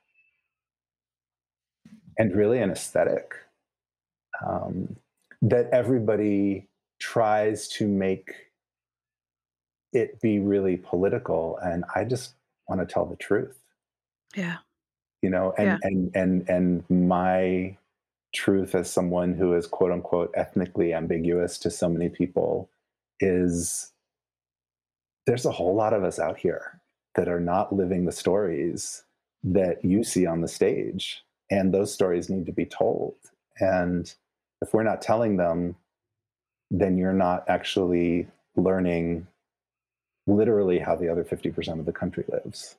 and 2.16 2.34
really 2.34 2.60
an 2.60 2.70
aesthetic 2.70 3.34
um, 4.46 4.96
that 5.42 5.68
everybody 5.70 6.68
tries 6.98 7.68
to 7.68 7.86
make 7.86 8.32
it 9.92 10.20
be 10.20 10.38
really 10.38 10.76
political 10.76 11.58
and 11.58 11.84
i 11.94 12.04
just 12.04 12.34
want 12.68 12.80
to 12.80 12.86
tell 12.86 13.06
the 13.06 13.16
truth. 13.16 13.58
Yeah. 14.36 14.58
You 15.22 15.30
know 15.30 15.52
and 15.58 15.66
yeah. 15.66 15.78
and 15.82 16.10
and 16.14 16.48
and 16.48 17.08
my 17.08 17.76
truth 18.34 18.74
as 18.74 18.90
someone 18.90 19.34
who 19.34 19.54
is 19.54 19.66
quote 19.66 19.90
unquote 19.90 20.32
ethnically 20.36 20.94
ambiguous 20.94 21.58
to 21.58 21.70
so 21.70 21.88
many 21.88 22.08
people 22.08 22.68
is 23.20 23.92
there's 25.26 25.46
a 25.46 25.50
whole 25.50 25.74
lot 25.74 25.92
of 25.92 26.04
us 26.04 26.18
out 26.18 26.38
here 26.38 26.80
that 27.16 27.28
are 27.28 27.40
not 27.40 27.74
living 27.74 28.04
the 28.04 28.12
stories 28.12 29.02
that 29.42 29.84
you 29.84 30.04
see 30.04 30.24
on 30.24 30.40
the 30.40 30.48
stage 30.48 31.24
and 31.50 31.72
those 31.72 31.92
stories 31.92 32.28
need 32.28 32.46
to 32.46 32.52
be 32.52 32.66
told. 32.66 33.14
And 33.58 34.12
if 34.62 34.72
we're 34.72 34.84
not 34.84 35.02
telling 35.02 35.36
them 35.36 35.74
then 36.70 36.98
you're 36.98 37.12
not 37.14 37.44
actually 37.48 38.28
learning 38.54 39.26
literally 40.28 40.78
how 40.78 40.94
the 40.94 41.08
other 41.08 41.24
50% 41.24 41.80
of 41.80 41.86
the 41.86 41.92
country 41.92 42.24
lives 42.28 42.76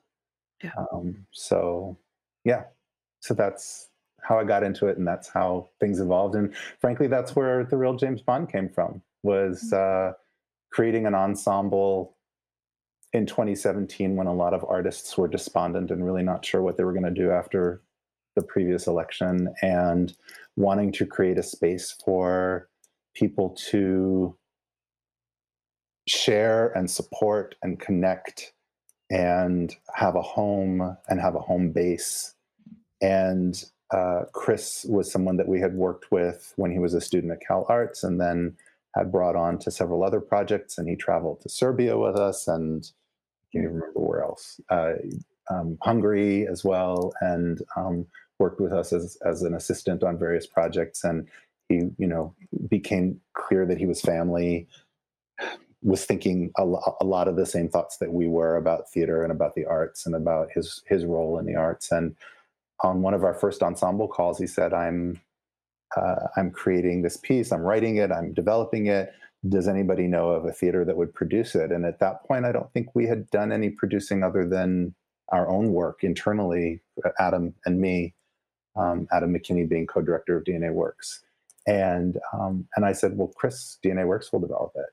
yeah. 0.64 0.72
Um, 0.92 1.26
so 1.32 1.98
yeah 2.46 2.64
so 3.22 3.34
that's 3.34 3.90
how 4.22 4.40
i 4.40 4.44
got 4.44 4.64
into 4.64 4.88
it 4.88 4.98
and 4.98 5.08
that's 5.08 5.28
how 5.28 5.70
things 5.80 6.00
evolved 6.00 6.36
and 6.36 6.54
frankly 6.80 7.08
that's 7.08 7.36
where 7.36 7.64
the 7.64 7.78
real 7.78 7.96
james 7.96 8.22
bond 8.22 8.52
came 8.52 8.70
from 8.70 9.02
was 9.24 9.72
mm. 9.74 10.10
uh, 10.10 10.14
creating 10.72 11.06
an 11.06 11.16
ensemble 11.16 12.16
in 13.14 13.26
2017 13.26 14.16
when 14.16 14.28
a 14.28 14.34
lot 14.34 14.54
of 14.54 14.64
artists 14.68 15.18
were 15.18 15.28
despondent 15.28 15.92
and 15.92 16.06
really 16.06 16.24
not 16.24 16.46
sure 16.46 16.62
what 16.62 16.78
they 16.78 16.84
were 16.84 16.94
going 16.94 17.04
to 17.04 17.12
do 17.12 17.32
after 17.32 17.82
the 18.36 18.42
previous 18.44 18.88
election 18.88 19.54
and 19.62 20.16
wanting 20.56 20.92
to 20.92 21.06
create 21.06 21.38
a 21.38 21.44
space 21.44 21.96
for 22.06 22.70
people 23.16 23.50
to 23.50 24.36
share 26.10 26.70
and 26.70 26.90
support 26.90 27.56
and 27.62 27.80
connect 27.80 28.54
and 29.10 29.76
have 29.96 30.16
a 30.16 30.22
home 30.22 30.98
and 31.08 31.20
have 31.20 31.36
a 31.36 31.40
home 31.40 31.72
base 31.72 32.36
and 33.02 33.66
uh, 33.92 34.22
chris 34.34 34.86
was 34.88 35.12
someone 35.12 35.38
that 35.38 35.48
we 35.48 35.60
had 35.60 35.74
worked 35.74 36.12
with 36.12 36.54
when 36.58 36.72
he 36.72 36.80
was 36.80 36.94
a 36.94 37.02
student 37.02 37.34
at 37.34 37.40
CalArts 37.48 38.04
and 38.04 38.20
then 38.20 38.56
had 38.96 39.12
brought 39.12 39.36
on 39.36 39.58
to 39.60 39.72
several 39.72 40.04
other 40.04 40.20
projects 40.20 40.78
and 40.78 40.88
he 40.88 40.96
traveled 40.96 41.42
to 41.42 41.50
serbia 41.50 41.98
with 41.98 42.16
us 42.16 42.48
and 42.48 42.92
can't 43.52 43.66
even 43.66 43.76
remember 43.76 44.00
where 44.00 44.24
else. 44.24 44.60
Uh, 44.70 44.94
um, 45.52 45.78
Hungary 45.82 46.48
as 46.48 46.64
well, 46.64 47.12
and 47.22 47.62
um, 47.76 48.06
worked 48.38 48.62
with 48.62 48.72
us 48.72 48.94
as 48.94 49.18
as 49.26 49.42
an 49.42 49.56
assistant 49.56 50.04
on 50.04 50.20
various 50.20 50.46
projects. 50.46 51.04
And 51.04 51.28
he, 51.68 51.82
you 51.98 52.08
know, 52.08 52.36
became 52.70 53.20
clear 53.34 53.66
that 53.66 53.78
he 53.78 53.86
was 53.86 54.02
family. 54.02 54.68
Was 55.82 56.06
thinking 56.06 56.52
a, 56.58 56.64
a 57.00 57.06
lot 57.06 57.28
of 57.28 57.36
the 57.36 57.46
same 57.46 57.70
thoughts 57.70 57.98
that 57.98 58.12
we 58.12 58.28
were 58.28 58.58
about 58.58 58.90
theater 58.90 59.24
and 59.24 59.32
about 59.32 59.56
the 59.56 59.66
arts 59.66 60.06
and 60.06 60.16
about 60.16 60.50
his 60.54 60.82
his 60.88 61.06
role 61.06 61.40
in 61.40 61.46
the 61.46 61.56
arts. 61.56 61.92
And 61.92 62.16
on 62.84 63.02
one 63.02 63.14
of 63.14 63.24
our 63.24 63.34
first 63.34 63.64
ensemble 63.64 64.08
calls, 64.08 64.38
he 64.38 64.48
said, 64.48 64.74
"I'm 64.74 65.22
uh, 65.96 66.28
I'm 66.36 66.52
creating 66.52 67.02
this 67.02 67.18
piece. 67.18 67.52
I'm 67.52 67.62
writing 67.62 67.98
it. 67.98 68.12
I'm 68.12 68.34
developing 68.34 68.88
it 68.88 69.14
does 69.48 69.68
anybody 69.68 70.08
know 70.08 70.30
of 70.30 70.46
a 70.46 70.52
theater 70.52 70.84
that 70.84 70.98
would 70.98 71.14
produce 71.14 71.56
it? 71.56 71.72
And 71.72 71.86
at 71.86 72.00
that 72.00 72.24
point, 72.26 72.46
I 72.46 72.52
don't 72.52 72.72
think 72.74 72.94
we 72.94 73.08
had 73.08 73.30
done 73.30 73.52
any 73.52 73.70
producing 73.70 74.24
other 74.24 74.48
than 74.48 74.94
our 75.30 75.48
own 75.48 75.72
work 75.72 76.04
internally, 76.04 76.82
Adam 77.20 77.54
and 77.66 77.80
me, 77.80 78.16
um, 78.76 79.08
Adam 79.12 79.34
McKinney 79.34 79.70
being 79.70 79.88
co-director 79.88 80.38
of 80.38 80.44
DNA 80.44 80.74
Works. 80.74 81.24
And 81.68 82.18
um, 82.34 82.68
and 82.76 82.86
I 82.86 82.94
said, 82.94 83.16
well, 83.16 83.32
Chris, 83.36 83.78
DNA 83.84 84.06
Works 84.08 84.34
will 84.34 84.40
develop 84.40 84.72
it. 84.76 84.86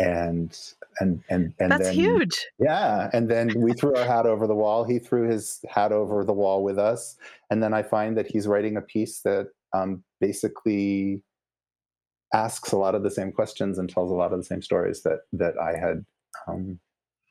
And 0.00 0.58
and 1.00 1.22
and 1.28 1.54
and 1.58 1.72
that's 1.72 1.84
then, 1.84 1.94
huge. 1.94 2.46
Yeah, 2.58 3.10
and 3.12 3.30
then 3.30 3.52
we 3.56 3.72
threw 3.72 3.94
our 3.96 4.04
hat 4.04 4.26
over 4.26 4.46
the 4.46 4.54
wall. 4.54 4.84
He 4.84 4.98
threw 4.98 5.28
his 5.28 5.60
hat 5.68 5.92
over 5.92 6.24
the 6.24 6.32
wall 6.32 6.62
with 6.62 6.78
us, 6.78 7.16
and 7.50 7.62
then 7.62 7.74
I 7.74 7.82
find 7.82 8.16
that 8.16 8.26
he's 8.26 8.46
writing 8.46 8.76
a 8.76 8.82
piece 8.82 9.20
that 9.22 9.48
um, 9.72 10.02
basically 10.20 11.22
asks 12.32 12.72
a 12.72 12.76
lot 12.76 12.94
of 12.94 13.02
the 13.02 13.10
same 13.10 13.32
questions 13.32 13.78
and 13.78 13.90
tells 13.90 14.10
a 14.10 14.14
lot 14.14 14.32
of 14.32 14.38
the 14.38 14.44
same 14.44 14.62
stories 14.62 15.02
that 15.02 15.20
that 15.32 15.58
I 15.58 15.76
had 15.76 16.04
um, 16.46 16.78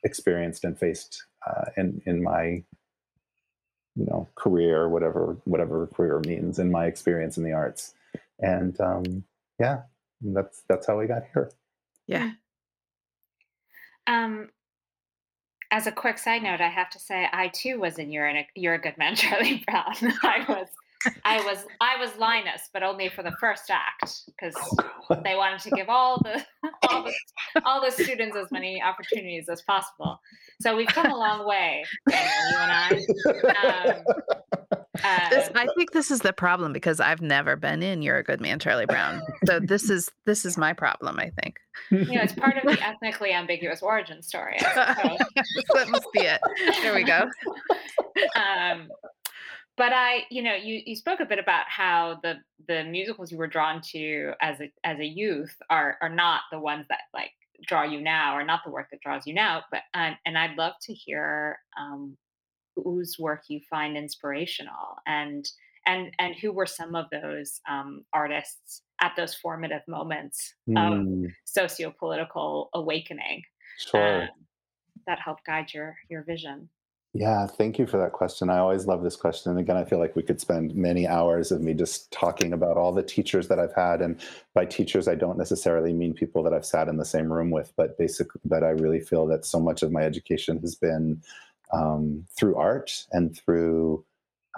experienced 0.04 0.64
and 0.64 0.78
faced 0.78 1.24
uh, 1.46 1.66
in 1.76 2.02
in 2.06 2.22
my 2.22 2.62
you 3.96 4.06
know 4.06 4.28
career, 4.36 4.88
whatever 4.88 5.36
whatever 5.44 5.86
career 5.88 6.20
means, 6.26 6.58
in 6.58 6.70
my 6.70 6.86
experience 6.86 7.36
in 7.36 7.44
the 7.44 7.52
arts, 7.52 7.94
and 8.38 8.80
um, 8.80 9.24
yeah, 9.58 9.82
that's 10.20 10.62
that's 10.68 10.86
how 10.86 10.98
we 10.98 11.06
got 11.06 11.22
here. 11.32 11.50
Yeah. 12.06 12.32
Um, 14.10 14.48
as 15.70 15.86
a 15.86 15.92
quick 15.92 16.18
side 16.18 16.42
note, 16.42 16.60
I 16.60 16.68
have 16.68 16.90
to 16.90 16.98
say 16.98 17.28
I 17.32 17.48
too 17.48 17.78
was 17.78 17.98
in 17.98 18.10
You're, 18.10 18.28
in 18.28 18.38
a, 18.38 18.46
You're 18.56 18.74
a 18.74 18.80
Good 18.80 18.98
Man, 18.98 19.14
Charlie 19.16 19.62
Brown. 19.66 19.94
I 20.22 20.44
was 20.48 20.66
I 21.24 21.40
was 21.44 21.64
I 21.80 21.96
was 21.96 22.14
Linus, 22.18 22.68
but 22.74 22.82
only 22.82 23.08
for 23.08 23.22
the 23.22 23.32
first 23.40 23.70
act 23.70 24.22
because 24.26 24.54
they 25.24 25.34
wanted 25.34 25.60
to 25.60 25.70
give 25.70 25.88
all 25.88 26.20
the 26.22 26.44
all 26.90 27.04
the 27.04 27.14
all 27.64 27.80
the 27.82 27.90
students 27.90 28.36
as 28.36 28.50
many 28.50 28.82
opportunities 28.82 29.48
as 29.48 29.62
possible. 29.62 30.20
So 30.60 30.76
we've 30.76 30.88
come 30.88 31.10
a 31.10 31.16
long 31.16 31.46
way, 31.46 31.84
Daniel, 32.08 32.50
you 32.50 32.58
and 32.58 33.56
I. 33.56 33.94
Um, 34.72 34.79
uh, 35.04 35.30
this, 35.30 35.50
I 35.54 35.66
think 35.76 35.92
this 35.92 36.10
is 36.10 36.20
the 36.20 36.32
problem 36.32 36.72
because 36.72 37.00
I've 37.00 37.20
never 37.20 37.56
been 37.56 37.82
in 37.82 38.02
"You're 38.02 38.18
a 38.18 38.22
Good 38.22 38.40
Man, 38.40 38.58
Charlie 38.58 38.86
Brown." 38.86 39.22
So 39.46 39.60
this 39.60 39.90
is 39.90 40.10
this 40.26 40.44
is 40.44 40.56
my 40.56 40.72
problem. 40.72 41.18
I 41.18 41.30
think. 41.40 41.58
You 41.90 42.16
know, 42.16 42.22
it's 42.22 42.32
part 42.32 42.56
of 42.56 42.64
the 42.64 42.82
ethnically 42.84 43.32
ambiguous 43.32 43.82
origin 43.82 44.22
story. 44.22 44.56
that 44.74 45.86
must 45.88 46.06
be 46.12 46.20
it. 46.20 46.40
There 46.82 46.94
we 46.94 47.04
go. 47.04 47.28
Um, 48.36 48.88
but 49.80 49.94
I, 49.94 50.24
you 50.30 50.42
know, 50.42 50.54
you 50.54 50.82
you 50.84 50.94
spoke 50.94 51.20
a 51.20 51.24
bit 51.24 51.38
about 51.38 51.64
how 51.66 52.18
the 52.22 52.34
the 52.68 52.84
musicals 52.84 53.32
you 53.32 53.38
were 53.38 53.46
drawn 53.46 53.80
to 53.92 54.32
as 54.42 54.60
a 54.60 54.70
as 54.84 54.98
a 54.98 55.06
youth 55.06 55.54
are 55.70 55.96
are 56.02 56.10
not 56.10 56.42
the 56.52 56.58
ones 56.58 56.84
that 56.90 57.00
like 57.14 57.30
draw 57.66 57.84
you 57.84 58.00
now, 58.00 58.36
or 58.36 58.44
not 58.44 58.60
the 58.64 58.70
work 58.70 58.88
that 58.90 59.00
draws 59.00 59.26
you 59.26 59.32
now. 59.32 59.62
But 59.70 59.82
and 59.94 60.16
and 60.26 60.36
I'd 60.36 60.58
love 60.58 60.74
to 60.82 60.92
hear 60.92 61.58
um, 61.78 62.16
whose 62.82 63.16
work 63.18 63.44
you 63.48 63.60
find 63.68 63.96
inspirational, 63.96 64.96
and 65.06 65.48
and 65.86 66.12
and 66.18 66.34
who 66.36 66.52
were 66.52 66.66
some 66.66 66.94
of 66.94 67.06
those 67.10 67.60
um, 67.68 68.04
artists 68.12 68.82
at 69.00 69.12
those 69.16 69.34
formative 69.34 69.82
moments 69.88 70.54
mm. 70.68 70.78
of 70.78 71.06
hmm. 71.06 71.26
socio-political 71.44 72.68
awakening 72.74 73.42
sure. 73.78 74.22
um, 74.22 74.28
that 75.06 75.18
helped 75.24 75.44
guide 75.46 75.72
your 75.72 75.96
your 76.08 76.22
vision. 76.24 76.68
Yeah, 77.12 77.46
thank 77.48 77.76
you 77.76 77.88
for 77.88 77.98
that 77.98 78.12
question. 78.12 78.50
I 78.50 78.58
always 78.58 78.86
love 78.86 79.02
this 79.02 79.16
question. 79.16 79.50
And 79.50 79.58
again, 79.58 79.76
I 79.76 79.84
feel 79.84 79.98
like 79.98 80.14
we 80.14 80.22
could 80.22 80.40
spend 80.40 80.76
many 80.76 81.08
hours 81.08 81.50
of 81.50 81.60
me 81.60 81.74
just 81.74 82.12
talking 82.12 82.52
about 82.52 82.76
all 82.76 82.92
the 82.92 83.02
teachers 83.02 83.48
that 83.48 83.58
I've 83.58 83.74
had. 83.74 84.00
And 84.00 84.20
by 84.54 84.64
teachers, 84.64 85.08
I 85.08 85.16
don't 85.16 85.36
necessarily 85.36 85.92
mean 85.92 86.14
people 86.14 86.44
that 86.44 86.54
I've 86.54 86.64
sat 86.64 86.86
in 86.86 86.98
the 86.98 87.04
same 87.04 87.32
room 87.32 87.50
with, 87.50 87.72
but 87.76 87.98
basically, 87.98 88.40
but 88.44 88.62
I 88.62 88.70
really 88.70 89.00
feel 89.00 89.26
that 89.26 89.44
so 89.44 89.58
much 89.58 89.82
of 89.82 89.90
my 89.90 90.02
education 90.02 90.60
has 90.60 90.76
been 90.76 91.20
um, 91.72 92.26
through 92.36 92.56
art 92.56 93.06
and 93.12 93.36
through 93.36 94.04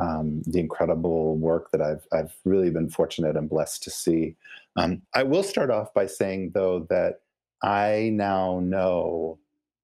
um, 0.01 0.43
the 0.47 0.59
incredible 0.59 1.37
work 1.37 1.71
that 1.71 1.83
I've 1.83 2.07
I've 2.13 2.35
really 2.45 2.71
been 2.71 2.89
fortunate 2.89 3.37
and 3.37 3.49
blessed 3.49 3.83
to 3.85 3.91
see. 3.91 4.37
Um, 4.77 5.03
I 5.15 5.23
will 5.23 5.43
start 5.43 5.71
off 5.71 5.93
by 5.93 6.07
saying 6.07 6.53
though 6.55 6.87
that 6.89 7.21
I 7.63 8.11
now 8.13 8.61
know 8.61 9.39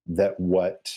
that 0.06 0.38
what 0.40 0.94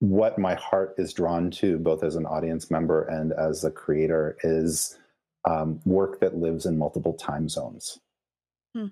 what 0.00 0.38
my 0.38 0.54
heart 0.54 0.94
is 0.96 1.12
drawn 1.12 1.50
to, 1.50 1.76
both 1.78 2.04
as 2.04 2.14
an 2.14 2.24
audience 2.24 2.70
member 2.70 3.02
and 3.02 3.32
as 3.32 3.64
a 3.64 3.70
creator, 3.70 4.36
is 4.44 4.96
um, 5.44 5.80
work 5.84 6.20
that 6.20 6.36
lives 6.36 6.66
in 6.66 6.78
multiple 6.78 7.14
time 7.14 7.48
zones. 7.48 7.98
Hmm. 8.76 8.86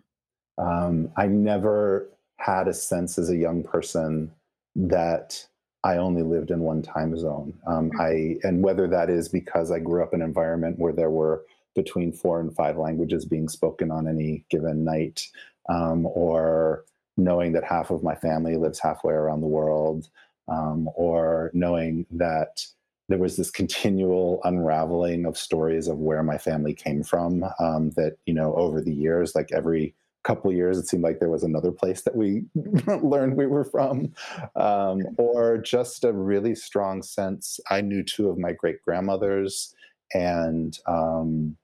Um, 0.59 1.11
I 1.17 1.27
never 1.27 2.09
had 2.39 2.67
a 2.67 2.75
sense 2.75 3.19
as 3.19 3.31
a 3.31 3.37
young 3.37 3.63
person 3.63 4.33
that 4.77 5.47
I 5.83 5.97
only 5.97 6.23
lived 6.23 6.51
in 6.51 6.61
one 6.61 6.83
time 6.83 7.17
zone. 7.17 7.55
Um, 7.67 7.91
I 7.99 8.37
and 8.43 8.63
whether 8.63 8.87
that 8.89 9.09
is 9.09 9.29
because 9.29 9.71
I 9.71 9.79
grew 9.79 10.03
up 10.03 10.13
in 10.15 10.21
an 10.21 10.27
environment 10.29 10.79
where 10.79 10.93
there 10.93 11.11
were 11.11 11.45
between 11.75 12.13
four 12.13 12.41
and 12.41 12.55
five 12.55 12.77
languages 12.77 13.25
being 13.25 13.49
spoken 13.49 13.91
on 13.91 14.09
any 14.09 14.45
given 14.51 14.85
night, 14.85 15.23
um, 15.69 16.07
or 16.07 16.85
knowing 17.17 17.53
that 17.53 17.65
half 17.65 17.91
of 17.91 18.03
my 18.03 18.15
family 18.15 18.57
lives 18.57 18.79
halfway 18.79 19.15
around 19.15 19.41
the 19.41 19.47
world, 19.47 20.09
um, 20.49 20.89
or 20.95 21.51
knowing 21.55 22.07
that 22.11 22.67
there 23.09 23.19
was 23.19 23.37
this 23.37 23.51
continual 23.51 24.41
unraveling 24.45 25.25
of 25.25 25.39
stories 25.39 25.87
of 25.87 25.99
where 25.99 26.23
my 26.23 26.37
family 26.37 26.75
came 26.75 27.03
from. 27.03 27.45
Um, 27.61 27.91
that 27.91 28.17
you 28.27 28.35
know, 28.35 28.55
over 28.55 28.81
the 28.81 28.95
years, 28.95 29.35
like 29.35 29.53
every 29.53 29.95
couple 30.27 30.53
years, 30.53 30.77
it 30.77 30.89
seemed 30.89 31.05
like 31.05 31.21
there 31.21 31.31
was 31.31 31.45
another 31.45 31.71
place 31.71 32.03
that 32.03 32.17
we 32.17 32.45
learned 33.03 33.37
we 33.37 33.47
were 33.47 33.65
from, 33.65 34.13
um, 34.57 35.03
or 35.17 35.59
just 35.59 36.05
a 36.05 36.13
really 36.13 36.55
strong 36.55 37.03
sense. 37.03 37.61
I 37.71 37.81
knew 37.81 38.03
two 38.03 38.29
of 38.29 38.37
my 38.39 38.53
great 38.53 38.83
grandmothers, 38.83 39.75
and 40.13 40.77
um, 40.87 41.57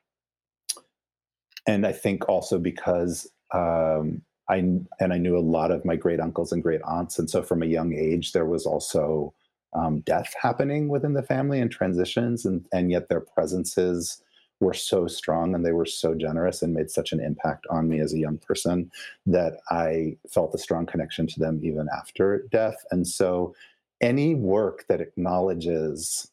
and 1.66 1.86
I 1.86 1.92
think 1.92 2.28
also 2.28 2.58
because 2.58 3.28
um, 3.52 4.22
I 4.48 4.56
and 4.56 5.12
I 5.12 5.18
knew 5.18 5.36
a 5.36 5.40
lot 5.40 5.70
of 5.72 5.84
my 5.84 5.96
great 5.96 6.20
uncles 6.20 6.52
and 6.52 6.62
great 6.62 6.82
aunts, 6.82 7.18
and 7.18 7.28
so 7.28 7.42
from 7.42 7.62
a 7.62 7.66
young 7.66 7.92
age 7.92 8.32
there 8.32 8.46
was 8.46 8.64
also 8.64 9.34
um, 9.74 10.00
death 10.00 10.34
happening 10.40 10.88
within 10.88 11.14
the 11.14 11.22
family 11.22 11.60
and 11.60 11.70
transitions, 11.70 12.44
and 12.44 12.66
and 12.72 12.90
yet 12.92 13.08
their 13.08 13.20
presences 13.20 14.22
were 14.62 14.72
so 14.72 15.06
strong 15.06 15.54
and 15.54 15.66
they 15.66 15.72
were 15.72 15.84
so 15.84 16.14
generous 16.14 16.62
and 16.62 16.72
made 16.72 16.90
such 16.90 17.12
an 17.12 17.20
impact 17.20 17.66
on 17.68 17.88
me 17.88 18.00
as 18.00 18.14
a 18.14 18.18
young 18.18 18.38
person 18.38 18.90
that 19.26 19.54
I 19.70 20.16
felt 20.30 20.54
a 20.54 20.58
strong 20.58 20.86
connection 20.86 21.26
to 21.26 21.40
them 21.40 21.60
even 21.62 21.88
after 21.96 22.46
death. 22.50 22.76
And 22.90 23.06
so, 23.06 23.54
any 24.00 24.34
work 24.34 24.84
that 24.88 25.00
acknowledges 25.00 26.28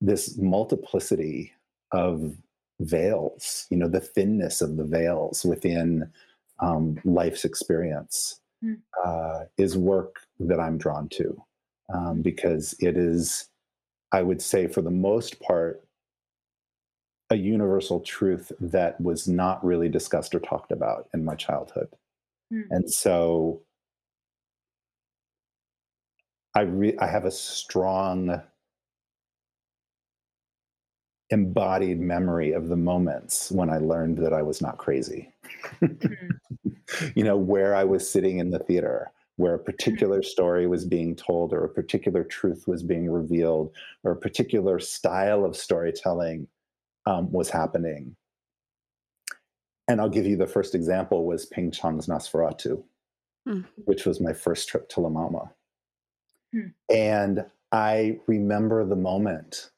this 0.00 0.36
multiplicity 0.36 1.52
of 1.92 2.36
veils, 2.80 3.66
you 3.70 3.76
know, 3.76 3.88
the 3.88 4.00
thinness 4.00 4.60
of 4.60 4.76
the 4.76 4.84
veils 4.84 5.44
within 5.44 6.10
um, 6.60 6.98
life's 7.04 7.44
experience 7.44 8.40
mm. 8.62 8.76
uh, 9.04 9.44
is 9.56 9.78
work 9.78 10.20
that 10.40 10.60
I'm 10.60 10.76
drawn 10.76 11.08
to 11.10 11.42
um, 11.92 12.22
because 12.22 12.74
it 12.80 12.96
is, 12.96 13.48
I 14.12 14.22
would 14.22 14.42
say, 14.42 14.66
for 14.66 14.82
the 14.82 14.90
most 14.90 15.40
part, 15.40 15.83
a 17.30 17.36
universal 17.36 18.00
truth 18.00 18.52
that 18.60 19.00
was 19.00 19.26
not 19.26 19.64
really 19.64 19.88
discussed 19.88 20.34
or 20.34 20.40
talked 20.40 20.72
about 20.72 21.08
in 21.14 21.24
my 21.24 21.34
childhood. 21.34 21.88
Mm. 22.52 22.64
And 22.70 22.90
so 22.90 23.62
I, 26.54 26.62
re- 26.62 26.98
I 26.98 27.06
have 27.06 27.24
a 27.24 27.30
strong 27.30 28.42
embodied 31.30 32.00
memory 32.00 32.52
of 32.52 32.68
the 32.68 32.76
moments 32.76 33.50
when 33.50 33.70
I 33.70 33.78
learned 33.78 34.18
that 34.18 34.32
I 34.32 34.42
was 34.42 34.60
not 34.60 34.78
crazy. 34.78 35.32
mm-hmm. 35.82 36.30
You 37.16 37.24
know, 37.24 37.36
where 37.36 37.74
I 37.74 37.82
was 37.82 38.08
sitting 38.08 38.38
in 38.38 38.50
the 38.50 38.58
theater, 38.58 39.10
where 39.36 39.54
a 39.54 39.58
particular 39.58 40.18
mm-hmm. 40.18 40.28
story 40.28 40.66
was 40.66 40.84
being 40.84 41.16
told, 41.16 41.52
or 41.52 41.64
a 41.64 41.68
particular 41.68 42.22
truth 42.22 42.68
was 42.68 42.82
being 42.82 43.10
revealed, 43.10 43.72
or 44.04 44.12
a 44.12 44.16
particular 44.16 44.78
style 44.78 45.44
of 45.44 45.56
storytelling 45.56 46.46
um, 47.06 47.30
was 47.32 47.50
happening. 47.50 48.16
And 49.88 50.00
I'll 50.00 50.08
give 50.08 50.26
you 50.26 50.36
the 50.36 50.46
first 50.46 50.74
example 50.74 51.26
was 51.26 51.46
Ping 51.46 51.70
Chong's 51.70 52.06
Nosferatu, 52.06 52.82
mm. 53.46 53.64
which 53.84 54.06
was 54.06 54.20
my 54.20 54.32
first 54.32 54.68
trip 54.68 54.88
to 54.90 55.00
La 55.00 55.10
Mama. 55.10 55.50
Mm. 56.54 56.72
And 56.88 57.44
I 57.70 58.18
remember 58.26 58.84
the 58.84 58.96
moment 58.96 59.70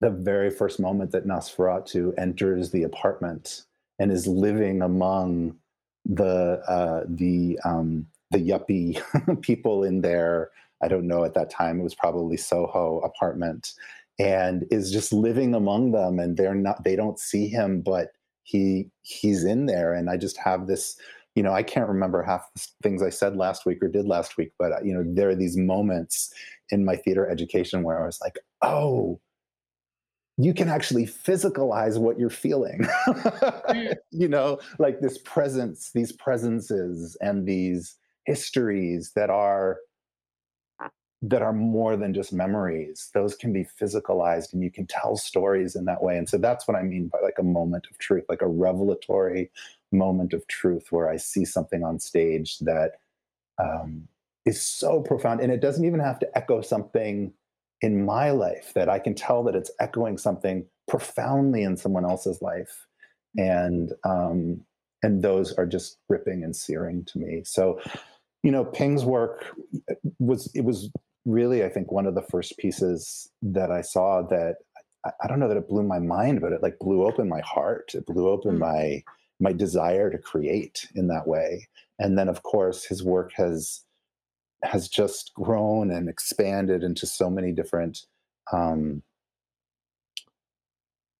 the 0.00 0.10
very 0.10 0.50
first 0.50 0.78
moment 0.78 1.10
that 1.12 1.26
Nosferatu 1.26 2.12
enters 2.16 2.70
the 2.70 2.84
apartment 2.84 3.64
and 3.98 4.12
is 4.12 4.26
living 4.26 4.82
among 4.82 5.56
the 6.04 6.62
uh, 6.68 7.04
the 7.08 7.58
um, 7.64 8.06
the 8.30 8.38
yuppie 8.38 9.00
people 9.42 9.84
in 9.84 10.00
there. 10.00 10.50
I 10.80 10.86
don't 10.86 11.08
know 11.08 11.24
at 11.24 11.34
that 11.34 11.50
time 11.50 11.80
it 11.80 11.82
was 11.82 11.96
probably 11.96 12.36
Soho 12.36 13.00
apartment, 13.00 13.72
and 14.18 14.64
is 14.70 14.90
just 14.90 15.12
living 15.12 15.54
among 15.54 15.92
them, 15.92 16.18
and 16.18 16.36
they're 16.36 16.54
not 16.54 16.84
they 16.84 16.96
don't 16.96 17.18
see 17.18 17.48
him, 17.48 17.80
but 17.80 18.08
he 18.42 18.90
he's 19.02 19.44
in 19.44 19.66
there, 19.66 19.94
and 19.94 20.10
I 20.10 20.16
just 20.16 20.36
have 20.38 20.66
this. 20.66 20.96
You 21.34 21.44
know, 21.44 21.52
I 21.52 21.62
can't 21.62 21.88
remember 21.88 22.22
half 22.22 22.42
the 22.54 22.66
things 22.82 23.00
I 23.00 23.10
said 23.10 23.36
last 23.36 23.64
week 23.64 23.80
or 23.80 23.86
did 23.86 24.06
last 24.06 24.36
week, 24.36 24.52
but 24.58 24.72
uh, 24.72 24.80
you 24.82 24.92
know, 24.92 25.04
there 25.06 25.28
are 25.28 25.36
these 25.36 25.56
moments 25.56 26.32
in 26.70 26.84
my 26.84 26.96
theater 26.96 27.30
education 27.30 27.84
where 27.84 28.02
I 28.02 28.06
was 28.06 28.18
like, 28.20 28.38
"Oh, 28.60 29.20
you 30.38 30.54
can 30.54 30.68
actually 30.68 31.04
physicalize 31.04 31.98
what 31.98 32.18
you're 32.18 32.30
feeling 32.30 32.86
mm. 33.08 33.94
you 34.12 34.28
know 34.28 34.58
like 34.78 35.00
this 35.00 35.18
presence 35.18 35.90
these 35.92 36.12
presences 36.12 37.16
and 37.20 37.44
these 37.44 37.96
histories 38.24 39.12
that 39.16 39.30
are 39.30 39.78
that 41.20 41.42
are 41.42 41.52
more 41.52 41.96
than 41.96 42.14
just 42.14 42.32
memories 42.32 43.10
those 43.12 43.34
can 43.34 43.52
be 43.52 43.66
physicalized 43.80 44.52
and 44.52 44.62
you 44.62 44.70
can 44.70 44.86
tell 44.86 45.16
stories 45.16 45.74
in 45.74 45.84
that 45.84 46.02
way. 46.02 46.16
And 46.16 46.28
so 46.28 46.38
that's 46.38 46.68
what 46.68 46.76
i 46.76 46.82
mean 46.82 47.08
by 47.08 47.18
like 47.22 47.38
a 47.38 47.42
moment 47.42 47.86
of 47.90 47.98
truth 47.98 48.24
like 48.28 48.42
a 48.42 48.46
revelatory 48.46 49.50
moment 49.90 50.32
of 50.32 50.46
truth 50.46 50.92
where 50.92 51.08
i 51.08 51.16
see 51.16 51.44
something 51.44 51.82
on 51.82 51.98
stage 51.98 52.58
that 52.60 52.92
um, 53.58 54.08
is 54.48 54.60
so 54.60 55.00
profound. 55.00 55.40
And 55.40 55.52
it 55.52 55.60
doesn't 55.60 55.84
even 55.84 56.00
have 56.00 56.18
to 56.20 56.38
echo 56.38 56.60
something 56.60 57.32
in 57.80 58.04
my 58.04 58.30
life 58.30 58.72
that 58.74 58.88
I 58.88 58.98
can 58.98 59.14
tell 59.14 59.44
that 59.44 59.54
it's 59.54 59.70
echoing 59.78 60.18
something 60.18 60.66
profoundly 60.88 61.62
in 61.62 61.76
someone 61.76 62.04
else's 62.04 62.42
life, 62.42 62.86
and 63.36 63.92
um, 64.04 64.62
and 65.02 65.22
those 65.22 65.52
are 65.52 65.66
just 65.66 65.98
gripping 66.08 66.42
and 66.42 66.56
searing 66.56 67.04
to 67.04 67.18
me. 67.18 67.42
So, 67.44 67.80
you 68.42 68.50
know, 68.50 68.64
Ping's 68.64 69.04
work 69.04 69.44
was 70.18 70.50
it 70.54 70.62
was 70.62 70.90
really 71.28 71.64
I 71.64 71.68
think 71.68 71.92
one 71.92 72.06
of 72.06 72.14
the 72.14 72.22
first 72.22 72.56
pieces 72.58 73.30
that 73.42 73.70
I 73.70 73.82
saw 73.82 74.22
that 74.22 74.56
I, 75.22 75.28
don't 75.28 75.38
know 75.38 75.48
that 75.48 75.56
it 75.56 75.68
blew 75.68 75.82
my 75.82 76.00
mind, 76.00 76.40
but 76.40 76.52
it 76.52 76.62
like 76.62 76.78
blew 76.80 77.04
open 77.04 77.28
my 77.28 77.40
heart. 77.40 77.92
It 77.94 78.06
blew 78.06 78.28
open 78.28 78.56
mm. 78.56 78.58
my 78.58 79.04
my 79.40 79.52
desire 79.52 80.10
to 80.10 80.18
create 80.18 80.88
in 80.96 81.06
that 81.08 81.28
way. 81.28 81.68
And 82.00 82.18
then, 82.18 82.28
of 82.28 82.42
course, 82.42 82.84
his 82.84 83.04
work 83.04 83.32
has 83.36 83.82
has 84.64 84.88
just 84.88 85.32
grown 85.34 85.90
and 85.90 86.08
expanded 86.08 86.82
into 86.82 87.06
so 87.06 87.30
many 87.30 87.52
different 87.52 88.06
um, 88.52 89.02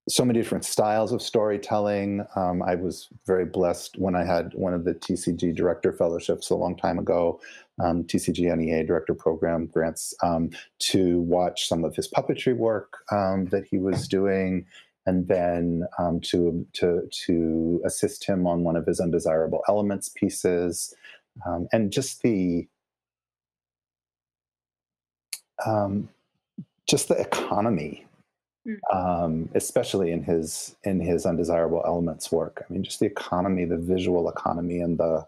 so 0.08 0.24
many 0.24 0.38
different 0.38 0.64
styles 0.64 1.12
of 1.12 1.20
storytelling. 1.20 2.24
Um, 2.34 2.62
I 2.62 2.74
was 2.74 3.08
very 3.26 3.44
blessed 3.44 3.98
when 3.98 4.16
I 4.16 4.24
had 4.24 4.52
one 4.54 4.72
of 4.72 4.84
the 4.84 4.94
TCG 4.94 5.54
director 5.54 5.92
fellowships 5.92 6.50
a 6.50 6.54
long 6.54 6.76
time 6.76 6.98
ago, 6.98 7.40
um, 7.78 8.04
TCG 8.04 8.56
NEA 8.56 8.84
director 8.84 9.14
program 9.14 9.66
grants, 9.66 10.14
um, 10.22 10.50
to 10.80 11.20
watch 11.20 11.68
some 11.68 11.84
of 11.84 11.94
his 11.94 12.08
puppetry 12.08 12.56
work 12.56 12.98
um, 13.12 13.46
that 13.46 13.64
he 13.64 13.78
was 13.78 14.08
doing, 14.08 14.66
and 15.06 15.28
then 15.28 15.84
um, 15.98 16.20
to 16.20 16.66
to 16.74 17.08
to 17.26 17.80
assist 17.84 18.24
him 18.24 18.46
on 18.46 18.64
one 18.64 18.76
of 18.76 18.86
his 18.86 19.00
undesirable 19.00 19.62
elements 19.68 20.08
pieces, 20.08 20.94
um, 21.46 21.68
and 21.72 21.92
just 21.92 22.22
the 22.22 22.66
just 26.86 27.08
the 27.08 27.20
economy. 27.20 28.07
Um, 28.92 29.48
especially 29.54 30.12
in 30.12 30.22
his 30.22 30.76
in 30.84 31.00
his 31.00 31.26
undesirable 31.26 31.82
elements 31.86 32.30
work. 32.32 32.64
I 32.68 32.72
mean, 32.72 32.82
just 32.82 33.00
the 33.00 33.06
economy, 33.06 33.64
the 33.64 33.78
visual 33.78 34.28
economy, 34.28 34.80
and 34.80 34.98
the 34.98 35.26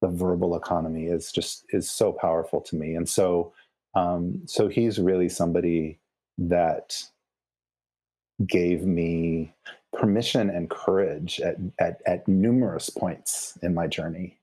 the 0.00 0.08
verbal 0.08 0.56
economy 0.56 1.06
is 1.06 1.32
just 1.32 1.64
is 1.70 1.90
so 1.90 2.12
powerful 2.12 2.60
to 2.62 2.76
me. 2.76 2.94
And 2.94 3.08
so, 3.08 3.52
um, 3.94 4.42
so 4.46 4.68
he's 4.68 4.98
really 4.98 5.28
somebody 5.28 5.98
that 6.38 7.02
gave 8.46 8.82
me 8.84 9.54
permission 9.92 10.50
and 10.50 10.68
courage 10.68 11.40
at, 11.40 11.56
at, 11.78 12.02
at 12.04 12.26
numerous 12.26 12.90
points 12.90 13.56
in 13.62 13.72
my 13.72 13.86
journey. 13.86 14.36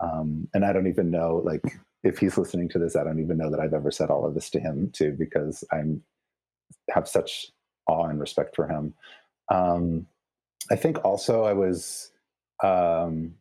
Um, 0.00 0.46
and 0.52 0.64
I 0.64 0.72
don't 0.74 0.86
even 0.86 1.10
know, 1.10 1.40
like, 1.42 1.64
if 2.04 2.18
he's 2.18 2.36
listening 2.36 2.68
to 2.70 2.78
this, 2.78 2.96
I 2.96 3.04
don't 3.04 3.18
even 3.20 3.38
know 3.38 3.50
that 3.50 3.60
I've 3.60 3.74
ever 3.74 3.90
said 3.90 4.10
all 4.10 4.26
of 4.26 4.34
this 4.34 4.50
to 4.50 4.60
him 4.60 4.90
too, 4.92 5.12
because 5.18 5.64
I'm 5.72 6.02
have 6.90 7.08
such 7.08 7.50
awe 7.90 8.06
and 8.06 8.20
respect 8.20 8.54
for 8.56 8.68
him. 8.68 8.94
Um, 9.50 10.06
I 10.70 10.76
think 10.76 11.04
also 11.04 11.44
I 11.44 11.52
was 11.52 12.12
um, 12.62 13.34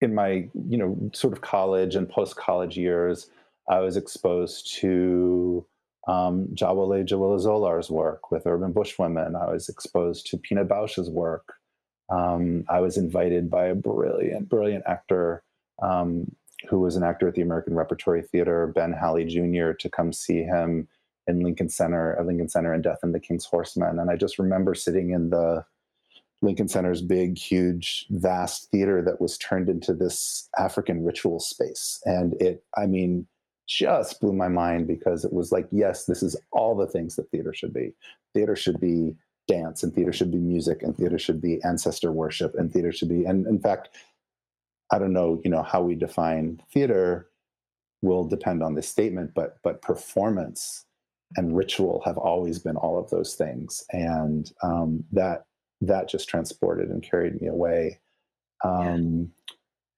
in 0.00 0.14
my 0.14 0.48
you 0.68 0.76
know 0.76 1.10
sort 1.12 1.32
of 1.32 1.40
college 1.40 1.94
and 1.94 2.08
post 2.08 2.36
college 2.36 2.76
years. 2.76 3.30
I 3.68 3.78
was 3.78 3.96
exposed 3.96 4.74
to 4.80 5.64
um, 6.08 6.48
Jawole 6.52 7.06
Zollar's 7.06 7.90
work 7.90 8.30
with 8.30 8.46
Urban 8.46 8.72
Bush 8.72 8.98
Women. 8.98 9.36
I 9.36 9.50
was 9.50 9.68
exposed 9.68 10.26
to 10.26 10.36
Pina 10.36 10.64
Bausch's 10.64 11.08
work. 11.08 11.54
Um, 12.10 12.64
I 12.68 12.80
was 12.80 12.96
invited 12.96 13.48
by 13.48 13.66
a 13.66 13.74
brilliant, 13.74 14.48
brilliant 14.48 14.84
actor 14.86 15.44
um, 15.80 16.30
who 16.68 16.80
was 16.80 16.96
an 16.96 17.02
actor 17.02 17.28
at 17.28 17.34
the 17.34 17.42
American 17.42 17.74
Repertory 17.74 18.22
Theater, 18.22 18.66
Ben 18.66 18.92
Halley 18.92 19.24
Jr., 19.24 19.72
to 19.72 19.88
come 19.88 20.12
see 20.12 20.42
him 20.42 20.88
in 21.26 21.40
Lincoln 21.40 21.68
Center, 21.68 22.16
at 22.18 22.26
Lincoln 22.26 22.48
Center 22.48 22.72
and 22.72 22.82
Death 22.82 22.98
and 23.02 23.14
the 23.14 23.20
King's 23.20 23.44
Horsemen. 23.44 23.98
And 23.98 24.10
I 24.10 24.16
just 24.16 24.38
remember 24.38 24.74
sitting 24.74 25.10
in 25.10 25.30
the 25.30 25.64
Lincoln 26.42 26.68
Center's 26.68 27.02
big, 27.02 27.38
huge, 27.38 28.06
vast 28.10 28.70
theater 28.70 29.00
that 29.02 29.20
was 29.20 29.38
turned 29.38 29.68
into 29.68 29.94
this 29.94 30.48
African 30.58 31.04
ritual 31.04 31.38
space. 31.38 32.00
And 32.04 32.34
it, 32.40 32.64
I 32.76 32.86
mean, 32.86 33.26
just 33.68 34.20
blew 34.20 34.32
my 34.32 34.48
mind 34.48 34.88
because 34.88 35.24
it 35.24 35.32
was 35.32 35.52
like, 35.52 35.68
yes, 35.70 36.06
this 36.06 36.22
is 36.22 36.36
all 36.50 36.76
the 36.76 36.88
things 36.88 37.16
that 37.16 37.30
theater 37.30 37.54
should 37.54 37.72
be. 37.72 37.94
Theater 38.34 38.56
should 38.56 38.80
be 38.80 39.14
dance, 39.46 39.82
and 39.82 39.94
theater 39.94 40.12
should 40.12 40.30
be 40.30 40.38
music, 40.38 40.82
and 40.82 40.96
theater 40.96 41.18
should 41.18 41.40
be 41.40 41.62
ancestor 41.64 42.12
worship, 42.12 42.54
and 42.56 42.72
theater 42.72 42.92
should 42.92 43.08
be, 43.08 43.24
and 43.24 43.46
in 43.46 43.58
fact, 43.58 43.90
I 44.90 44.98
don't 44.98 45.12
know, 45.12 45.40
you 45.44 45.50
know, 45.50 45.62
how 45.62 45.82
we 45.82 45.94
define 45.94 46.62
theater 46.70 47.28
will 48.02 48.24
depend 48.24 48.62
on 48.62 48.74
this 48.74 48.88
statement, 48.88 49.32
but 49.34 49.58
but 49.62 49.80
performance 49.80 50.84
and 51.36 51.56
ritual 51.56 52.02
have 52.04 52.18
always 52.18 52.58
been 52.58 52.76
all 52.76 52.98
of 52.98 53.10
those 53.10 53.34
things, 53.34 53.84
and 53.90 54.50
um, 54.62 55.04
that 55.12 55.44
that 55.80 56.08
just 56.08 56.28
transported 56.28 56.90
and 56.90 57.02
carried 57.02 57.40
me 57.40 57.48
away. 57.48 58.00
Um, 58.64 59.30
yeah. 59.48 59.54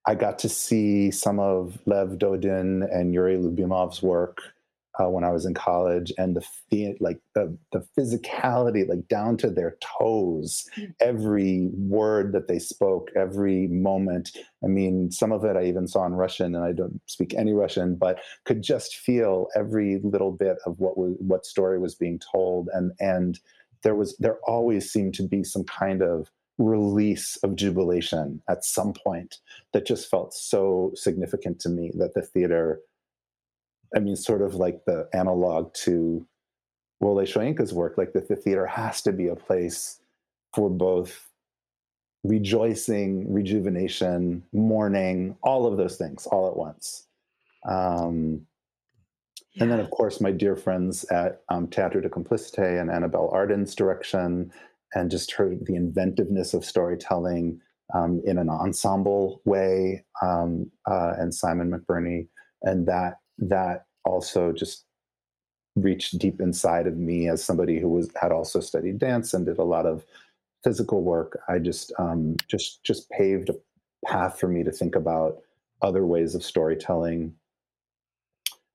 I 0.07 0.15
got 0.15 0.39
to 0.41 0.49
see 0.49 1.11
some 1.11 1.39
of 1.41 1.79
Lev 1.87 2.19
Dodin 2.19 2.83
and 2.91 3.15
Yuri 3.15 3.37
Lubimov's 3.37 4.03
work 4.03 4.54
uh, 5.01 5.09
when 5.09 5.25
I 5.25 5.31
was 5.31 5.45
in 5.45 5.55
college, 5.55 6.13
and 6.19 6.37
the 6.37 6.97
like 7.01 7.21
the 7.35 7.57
the 7.73 7.87
physicality, 7.99 8.89
like 8.89 9.09
down 9.09 9.37
to 9.39 9.51
their 9.51 9.77
toes, 9.81 10.65
mm-hmm. 10.77 10.93
every 11.01 11.69
word 11.73 12.33
that 12.33 12.49
they 12.49 12.59
spoke, 12.59 13.11
every 13.17 13.67
moment. 13.69 14.37
I 14.63 14.69
mean, 14.69 15.11
some 15.11 15.33
of 15.33 15.45
it 15.45 15.57
I 15.57 15.65
even 15.65 15.89
saw 15.89 16.07
in 16.07 16.15
Russian, 16.15 16.55
and 16.55 16.65
I 16.65 16.73
don't 16.73 17.01
speak 17.07 17.35
any 17.35 17.53
Russian, 17.53 17.97
but 17.97 18.21
could 18.45 18.63
just 18.63 18.97
feel 18.97 19.49
every 19.57 20.01
little 20.03 20.33
bit 20.33 20.59
of 20.67 20.79
what 20.79 20.97
was 20.97 21.17
what 21.19 21.47
story 21.47 21.79
was 21.79 21.95
being 21.95 22.21
told, 22.33 22.69
and 22.73 22.93
and 23.01 23.41
there 23.83 23.95
was 23.95 24.17
there 24.19 24.39
always 24.47 24.91
seemed 24.91 25.15
to 25.15 25.23
be 25.23 25.43
some 25.45 25.65
kind 25.65 26.03
of 26.03 26.31
release 26.59 27.37
of 27.43 27.57
jubilation 27.57 28.41
at 28.49 28.65
some 28.65 28.93
point 28.93 29.39
that 29.73 29.87
just 29.87 30.09
felt 30.09 30.33
so 30.33 30.93
significant 30.95 31.61
to 31.61 31.69
me 31.69 31.91
that 31.97 32.15
the 32.15 32.23
theater 32.23 32.81
i 33.95 33.99
mean 33.99 34.17
sort 34.17 34.43
of 34.43 34.55
like 34.55 34.85
the 34.85 35.09
analog 35.13 35.73
to 35.75 36.27
Wole 37.01 37.17
Soyinka's 37.27 37.75
work 37.75 37.99
like 37.99 38.13
that 38.13 38.29
the 38.29 38.37
theater 38.37 38.67
has 38.67 39.03
to 39.03 39.13
be 39.13 39.29
a 39.29 39.37
place 39.37 40.01
for 40.55 40.71
both 40.71 41.29
rejoicing 42.23 43.31
rejuvenation 43.33 44.43
mourning 44.53 45.37
all 45.43 45.67
of 45.67 45.77
those 45.77 45.97
things 45.97 46.27
all 46.27 46.49
at 46.49 46.57
once 46.57 47.07
um, 47.69 48.47
yeah. 49.55 49.63
And 49.63 49.73
then, 49.73 49.81
of 49.81 49.91
course, 49.91 50.21
my 50.21 50.33
dear 50.33 50.57
friends 50.57 51.05
at 51.05 51.43
um, 51.49 51.69
Teatro 51.69 52.01
de 52.01 52.09
Complicite 52.09 52.81
and 52.81 52.91
Annabel 52.91 53.31
Arden's 53.33 53.75
direction, 53.75 54.53
and 54.95 55.11
just 55.11 55.31
her 55.33 55.55
the 55.63 55.77
inventiveness 55.77 56.55
of 56.55 56.65
storytelling 56.65 57.61
um, 57.95 58.21
in 58.25 58.39
an 58.39 58.49
ensemble 58.49 59.43
way, 59.45 60.05
um, 60.23 60.71
uh, 60.91 61.13
and 61.19 61.33
Simon 61.33 61.71
McBurney, 61.71 62.27
and 62.63 62.87
that 62.89 63.19
that 63.39 63.87
also 64.05 64.53
just 64.53 64.85
reached 65.77 66.19
deep 66.19 66.41
inside 66.41 66.87
of 66.87 66.97
me 66.97 67.29
as 67.29 67.43
somebody 67.43 67.81
who 67.81 67.89
was 67.89 68.09
had 68.21 68.33
also 68.33 68.61
studied 68.61 68.99
dance 68.99 69.35
and 69.35 69.47
did 69.47 69.59
a 69.59 69.65
lot 69.65 69.87
of 69.87 70.05
physical 70.63 71.03
work. 71.03 71.39
I 71.49 71.59
just 71.59 71.93
um, 71.99 72.37
just 72.49 72.85
just 72.85 73.11
paved 73.11 73.51
a 73.51 73.55
path 74.07 74.39
for 74.39 74.49
me 74.49 74.63
to 74.63 74.71
think 74.71 74.95
about 74.95 75.39
other 75.83 76.07
ways 76.07 76.35
of 76.35 76.43
storytelling 76.43 77.35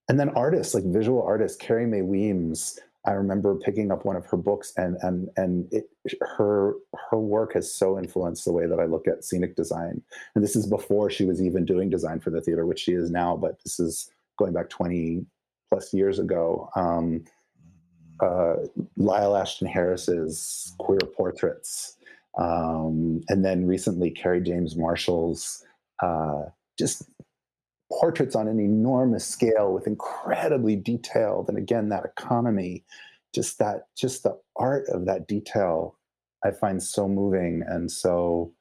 and 0.09 0.19
then 0.19 0.29
artists 0.29 0.73
like 0.73 0.83
visual 0.85 1.21
artists 1.21 1.57
carrie 1.57 1.85
mae 1.85 2.01
weems 2.01 2.79
i 3.05 3.11
remember 3.11 3.55
picking 3.55 3.91
up 3.91 4.03
one 4.03 4.15
of 4.15 4.25
her 4.25 4.35
books 4.37 4.73
and 4.75 4.97
and 5.01 5.29
and 5.37 5.71
it, 5.71 5.89
her 6.21 6.73
her 7.09 7.17
work 7.17 7.53
has 7.53 7.73
so 7.73 7.97
influenced 7.97 8.43
the 8.43 8.51
way 8.51 8.65
that 8.65 8.79
i 8.79 8.85
look 8.85 9.07
at 9.07 9.23
scenic 9.23 9.55
design 9.55 10.01
and 10.35 10.43
this 10.43 10.55
is 10.55 10.67
before 10.67 11.09
she 11.09 11.25
was 11.25 11.41
even 11.41 11.63
doing 11.63 11.89
design 11.89 12.19
for 12.19 12.31
the 12.31 12.41
theater 12.41 12.65
which 12.65 12.79
she 12.79 12.91
is 12.91 13.09
now 13.09 13.37
but 13.37 13.59
this 13.63 13.79
is 13.79 14.11
going 14.39 14.53
back 14.53 14.69
20 14.69 15.25
plus 15.69 15.93
years 15.93 16.17
ago 16.17 16.69
um, 16.75 17.23
uh, 18.21 18.55
Lyle 18.97 19.37
Ashton 19.37 19.67
Harris's 19.67 20.73
queer 20.77 20.99
portraits, 21.15 21.95
um, 22.37 23.21
and 23.29 23.45
then 23.45 23.65
recently 23.65 24.11
Kerry 24.11 24.41
James 24.41 24.75
Marshall's 24.75 25.63
uh, 26.03 26.43
just 26.77 27.03
portraits 27.91 28.35
on 28.35 28.47
an 28.47 28.59
enormous 28.59 29.25
scale 29.25 29.73
with 29.73 29.87
incredibly 29.87 30.75
detailed 30.75 31.49
and 31.49 31.57
again 31.57 31.89
that 31.89 32.05
economy 32.05 32.83
just 33.33 33.57
that 33.57 33.87
just 33.97 34.21
the 34.21 34.37
art 34.57 34.87
of 34.89 35.07
that 35.07 35.27
detail 35.27 35.95
i 36.45 36.51
find 36.51 36.83
so 36.83 37.07
moving 37.07 37.63
and 37.67 37.91
so 37.91 38.53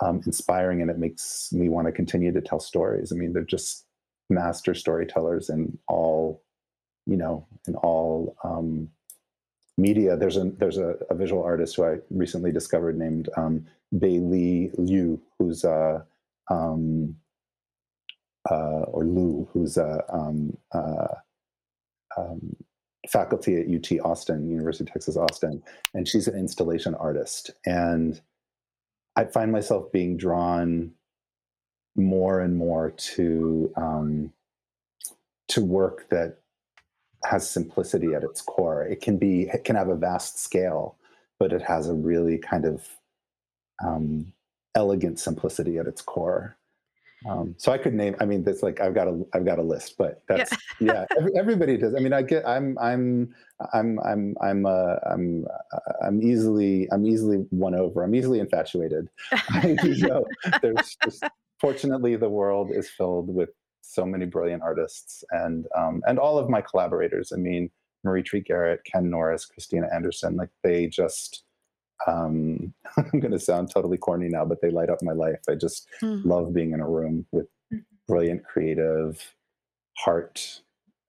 um, 0.00 0.20
inspiring 0.26 0.80
and 0.80 0.90
it 0.90 0.98
makes 0.98 1.52
me 1.52 1.68
want 1.68 1.86
to 1.86 1.92
continue 1.92 2.32
to 2.32 2.40
tell 2.40 2.60
stories. 2.60 3.12
I 3.12 3.16
mean 3.16 3.32
they're 3.32 3.42
just 3.42 3.86
master 4.30 4.74
storytellers 4.74 5.50
in 5.50 5.76
all 5.88 6.42
you 7.06 7.16
know 7.16 7.46
in 7.66 7.74
all 7.76 8.36
um, 8.44 8.88
media 9.76 10.16
there's 10.16 10.36
a 10.36 10.44
there's 10.58 10.78
a, 10.78 10.94
a, 11.10 11.14
visual 11.14 11.42
artist 11.42 11.76
who 11.76 11.84
i 11.84 11.96
recently 12.10 12.52
discovered 12.52 12.98
named 12.98 13.28
um, 13.36 13.66
Beili 13.94 14.70
Liu 14.78 15.20
who's 15.38 15.64
a 15.64 16.04
um, 16.50 17.16
uh, 18.48 18.84
or 18.88 19.04
Lou, 19.04 19.48
who's 19.52 19.76
a 19.76 20.02
um, 20.12 20.56
uh, 20.72 21.14
um, 22.16 22.56
faculty 23.08 23.56
at 23.56 23.66
UT 23.66 24.00
Austin, 24.04 24.48
University 24.48 24.84
of 24.84 24.92
Texas 24.92 25.16
Austin, 25.16 25.62
and 25.94 26.08
she's 26.08 26.28
an 26.28 26.38
installation 26.38 26.94
artist. 26.94 27.50
And 27.66 28.20
I 29.16 29.24
find 29.24 29.52
myself 29.52 29.90
being 29.92 30.16
drawn 30.16 30.92
more 31.96 32.40
and 32.40 32.56
more 32.56 32.90
to 32.90 33.72
um, 33.76 34.32
to 35.48 35.64
work 35.64 36.08
that 36.10 36.38
has 37.24 37.48
simplicity 37.48 38.14
at 38.14 38.24
its 38.24 38.40
core. 38.40 38.84
It 38.84 39.00
can 39.00 39.18
be 39.18 39.48
it 39.52 39.64
can 39.64 39.76
have 39.76 39.88
a 39.88 39.96
vast 39.96 40.38
scale, 40.38 40.96
but 41.38 41.52
it 41.52 41.62
has 41.62 41.88
a 41.88 41.94
really 41.94 42.38
kind 42.38 42.64
of 42.64 42.86
um, 43.84 44.32
elegant 44.74 45.18
simplicity 45.18 45.78
at 45.78 45.86
its 45.86 46.02
core. 46.02 46.56
Um, 47.28 47.54
so 47.58 47.70
I 47.70 47.76
could 47.76 47.92
name. 47.92 48.16
I 48.18 48.24
mean, 48.24 48.42
that's 48.44 48.62
like 48.62 48.80
I've 48.80 48.94
got 48.94 49.06
a 49.06 49.22
I've 49.34 49.44
got 49.44 49.58
a 49.58 49.62
list, 49.62 49.96
but 49.98 50.22
that's 50.26 50.52
yeah. 50.80 50.92
yeah 50.92 51.04
every, 51.18 51.32
everybody 51.36 51.76
does. 51.76 51.94
I 51.94 51.98
mean, 51.98 52.14
I 52.14 52.22
get. 52.22 52.46
I'm 52.48 52.78
I'm 52.78 53.34
I'm 53.74 54.00
I'm 54.00 54.36
I'm 54.40 54.64
uh, 54.64 54.94
I'm 55.06 55.44
uh, 55.72 55.78
I'm 56.02 56.22
easily 56.22 56.88
I'm 56.90 57.04
easily 57.04 57.44
won 57.50 57.74
over. 57.74 58.02
I'm 58.02 58.14
easily 58.14 58.40
infatuated. 58.40 59.10
know, 60.08 60.24
there's 60.62 60.96
just 61.04 61.24
fortunately 61.60 62.16
the 62.16 62.28
world 62.28 62.70
is 62.72 62.88
filled 62.88 63.32
with 63.34 63.50
so 63.82 64.04
many 64.04 64.26
brilliant 64.26 64.62
artists 64.62 65.24
and 65.30 65.66
um, 65.76 66.02
and 66.06 66.18
all 66.18 66.38
of 66.38 66.48
my 66.48 66.60
collaborators. 66.60 67.32
I 67.32 67.36
mean, 67.36 67.70
Marie 68.04 68.22
Treat 68.22 68.46
Garrett, 68.46 68.84
Ken 68.84 69.10
Norris, 69.10 69.46
Christina 69.46 69.88
Anderson. 69.92 70.36
Like 70.36 70.50
they 70.62 70.86
just 70.86 71.44
um, 72.06 72.72
I'm 72.96 73.20
going 73.20 73.32
to 73.32 73.38
sound 73.38 73.70
totally 73.70 73.98
corny 73.98 74.28
now, 74.28 74.44
but 74.44 74.60
they 74.60 74.70
light 74.70 74.90
up 74.90 75.02
my 75.02 75.12
life. 75.12 75.40
I 75.48 75.54
just 75.54 75.88
mm. 76.02 76.24
love 76.24 76.54
being 76.54 76.72
in 76.72 76.80
a 76.80 76.88
room 76.88 77.26
with 77.32 77.46
mm-hmm. 77.72 77.78
brilliant, 78.08 78.44
creative, 78.44 79.34
heart 79.98 80.62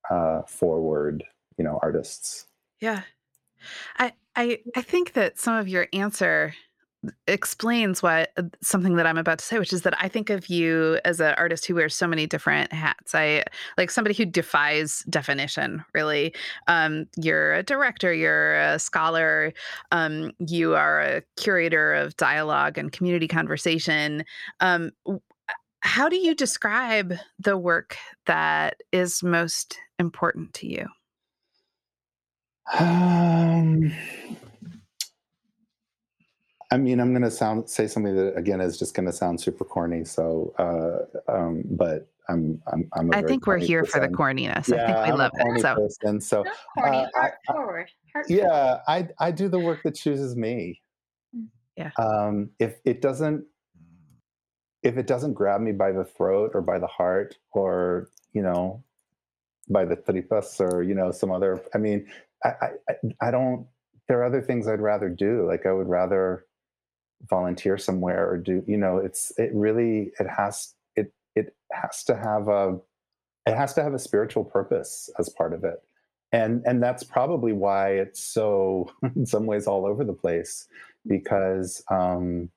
uh, 0.10 0.42
forward, 0.44 1.24
you 1.58 1.64
know, 1.64 1.80
artists. 1.82 2.48
Yeah, 2.80 3.04
I 3.98 4.14
I 4.36 4.60
I 4.76 4.82
think 4.82 5.14
that 5.14 5.40
some 5.40 5.56
of 5.56 5.68
your 5.68 5.88
answer 5.94 6.56
explains 7.28 8.04
what 8.04 8.32
uh, 8.38 8.44
something 8.62 8.96
that 8.96 9.08
I'm 9.08 9.18
about 9.18 9.40
to 9.40 9.46
say, 9.46 9.58
which 9.58 9.74
is 9.74 9.82
that 9.84 10.00
I 10.02 10.08
think 10.08 10.30
of 10.30 10.48
you 10.48 11.00
as 11.04 11.20
an 11.20 11.34
artist 11.38 11.66
who 11.66 11.76
wears 11.76 11.96
so 11.96 12.08
many 12.08 12.28
different 12.28 12.72
hats. 12.72 13.16
I 13.16 13.44
like 13.78 13.90
somebody 13.90 14.16
who 14.16 14.26
defies 14.26 15.04
definition, 15.10 15.84
really. 15.94 16.34
Um, 16.68 17.08
you're 17.18 17.54
a 17.54 17.64
director, 17.64 18.14
you're 18.14 18.60
a 18.60 18.78
scholar, 18.78 19.54
um, 19.92 20.32
you 20.40 20.76
are 20.76 21.02
a 21.02 21.22
curator 21.38 21.94
of 21.94 22.16
dialogue 22.18 22.78
and 22.78 22.92
community 22.92 23.28
conversation. 23.28 24.24
Um, 24.60 24.92
how 25.82 26.08
do 26.08 26.18
you 26.18 26.36
describe 26.36 27.16
the 27.40 27.58
work 27.58 27.98
that 28.28 28.76
is 28.92 29.24
most 29.24 29.80
important 29.98 30.54
to 30.56 30.68
you? 30.68 30.88
Um, 32.78 33.92
I 36.72 36.78
mean, 36.78 37.00
I'm 37.02 37.12
going 37.12 37.24
to 37.24 37.32
sound 37.32 37.70
say 37.70 37.86
something 37.88 38.16
that 38.16 38.38
again 38.38 38.62
is 38.62 38.80
just 38.80 38.96
going 38.96 39.06
to 39.06 39.12
sound 39.12 39.42
super 39.42 39.66
corny. 39.66 40.06
So, 40.06 40.54
uh, 40.58 41.32
um, 41.32 41.64
but 41.66 42.10
I'm 42.30 42.62
I'm, 42.72 42.90
I'm 42.94 43.14
I 43.14 43.22
think 43.22 43.46
we're 43.46 43.58
here 43.58 43.84
person. 43.84 44.02
for 44.02 44.08
the 44.08 44.14
corniness. 44.14 44.70
Yeah, 44.70 44.84
I 44.84 44.88
think 44.88 44.98
we 45.06 45.12
I'm 45.12 45.18
love 45.18 45.32
it. 45.36 45.62
So, 45.62 45.76
person, 45.76 46.22
so 46.22 46.44
corny, 46.78 46.98
uh, 46.98 47.08
heart 47.14 47.34
I, 47.50 47.54
forward. 47.54 47.90
Heart 48.14 48.30
yeah, 48.30 48.80
I 48.88 49.08
I 49.20 49.32
do 49.32 49.50
the 49.50 49.60
work 49.60 49.84
that 49.84 49.96
chooses 49.96 50.36
me. 50.36 50.82
Mm, 51.36 51.48
yeah. 51.76 51.92
Um, 52.00 52.52
if 52.60 52.80
it 52.86 53.02
doesn't, 53.02 53.46
if 54.82 54.98
it 54.98 55.08
doesn't 55.08 55.34
grab 55.34 55.60
me 55.60 55.74
by 55.74 55.92
the 55.92 56.06
throat 56.06 56.52
or 56.54 56.62
by 56.62 56.80
the 56.80 56.88
heart 56.88 57.38
or 57.52 58.10
you 58.34 58.42
know 58.42 58.84
by 59.70 59.86
the 59.86 59.96
tripas 59.96 60.60
or 60.60 60.84
you 60.84 60.96
know 60.96 61.12
some 61.12 61.32
other 61.32 61.62
i 61.74 61.78
mean 61.78 62.06
I, 62.44 62.50
I 62.50 62.94
i 63.22 63.32
don't 63.32 63.68
there 64.08 64.20
are 64.20 64.24
other 64.24 64.42
things 64.42 64.68
i'd 64.68 64.82
rather 64.82 65.08
do 65.08 65.48
like 65.48 65.66
i 65.66 65.72
would 65.72 65.88
rather 65.88 66.46
volunteer 67.30 67.78
somewhere 67.78 68.30
or 68.30 68.38
do 68.38 68.64
you 68.68 68.78
know 68.78 68.98
it's 68.98 69.32
it 69.38 69.52
really 69.54 70.12
it 70.20 70.28
has 70.28 70.74
it 70.96 71.14
it 71.36 71.56
has 71.72 72.04
to 72.04 72.16
have 72.16 72.48
a 72.48 72.80
it 73.46 73.56
has 73.56 73.74
to 73.74 73.84
have 73.84 73.94
a 73.94 74.00
spiritual 74.00 74.44
purpose 74.44 75.10
as 75.20 75.30
part 75.30 75.54
of 75.54 75.64
it. 75.64 75.82
And 76.32 76.64
and 76.66 76.82
that's 76.82 77.04
probably 77.04 77.52
why 77.52 77.92
it's 77.92 78.24
so 78.24 78.92
in 79.16 79.26
some 79.26 79.46
ways 79.46 79.68
all 79.68 79.86
over 79.86 80.04
the 80.04 80.14
place 80.14 80.68
because 81.08 81.84
um 81.90 82.50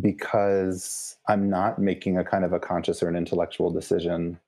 because 0.00 1.16
i'm 1.28 1.50
not 1.50 1.78
making 1.78 2.16
a 2.16 2.24
kind 2.24 2.44
of 2.44 2.52
a 2.52 2.60
conscious 2.60 3.02
or 3.02 3.08
an 3.08 3.16
intellectual 3.16 3.70
decision 3.70 4.38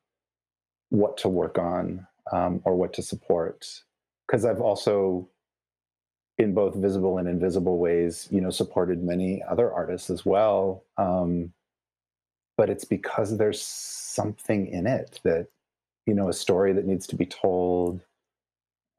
what 0.91 1.19
to 1.19 1.29
work 1.29 1.59
on 1.59 2.07
um, 2.33 2.63
or 2.65 2.77
what 2.77 2.93
to 2.95 3.03
support. 3.03 3.83
Because 4.27 4.45
i've 4.45 4.61
also 4.61 5.29
in 6.41 6.55
both 6.55 6.75
visible 6.75 7.19
and 7.19 7.29
invisible 7.29 7.77
ways 7.77 8.27
you 8.31 8.41
know 8.41 8.49
supported 8.51 9.03
many 9.03 9.43
other 9.49 9.71
artists 9.71 10.09
as 10.09 10.25
well. 10.25 10.85
Um, 10.97 11.53
but 12.57 12.71
it's 12.71 12.85
because 12.85 13.37
there's 13.37 13.63
something 13.63 14.67
in 14.67 14.87
it 14.87 15.21
that 15.23 15.49
you 16.07 16.15
know 16.15 16.29
a 16.29 16.33
story 16.33 16.73
that 16.73 16.87
needs 16.87 17.07
to 17.09 17.17
be 17.17 17.27
told. 17.27 18.01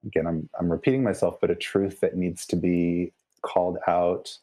Again 0.06 0.26
i'm 0.28 0.50
i'm 0.60 0.72
repeating 0.72 1.04
myself 1.04 1.38
but 1.42 1.52
a 1.52 1.56
truth 1.56 2.00
that 2.00 2.16
needs 2.16 2.46
to 2.48 2.56
be 2.56 3.12
called 3.42 3.78
out. 3.88 4.38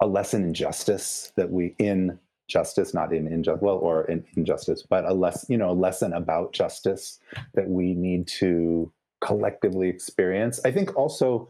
A 0.00 0.06
lesson 0.06 0.42
in 0.42 0.54
justice 0.54 1.32
that 1.36 1.50
we 1.50 1.74
in 1.78 2.18
justice 2.48 2.94
not 2.94 3.12
in 3.12 3.28
injustice 3.28 3.62
well 3.62 3.76
or 3.76 4.04
in 4.04 4.24
injustice 4.36 4.82
but 4.82 5.04
a 5.04 5.14
less 5.14 5.46
you 5.48 5.56
know 5.56 5.70
a 5.70 5.80
lesson 5.86 6.12
about 6.12 6.52
justice 6.52 7.18
that 7.54 7.68
we 7.68 7.94
need 7.94 8.26
to 8.26 8.92
collectively 9.20 9.88
experience. 9.88 10.60
I 10.64 10.70
think 10.70 10.96
also 10.96 11.48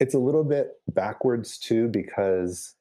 it's 0.00 0.14
a 0.14 0.18
little 0.18 0.44
bit 0.44 0.72
backwards 0.92 1.58
too 1.58 1.88
because 1.88 2.74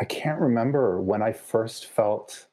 i 0.00 0.04
can't 0.04 0.40
remember 0.40 1.00
when 1.00 1.22
i 1.22 1.32
first 1.32 1.86
felt 1.86 2.48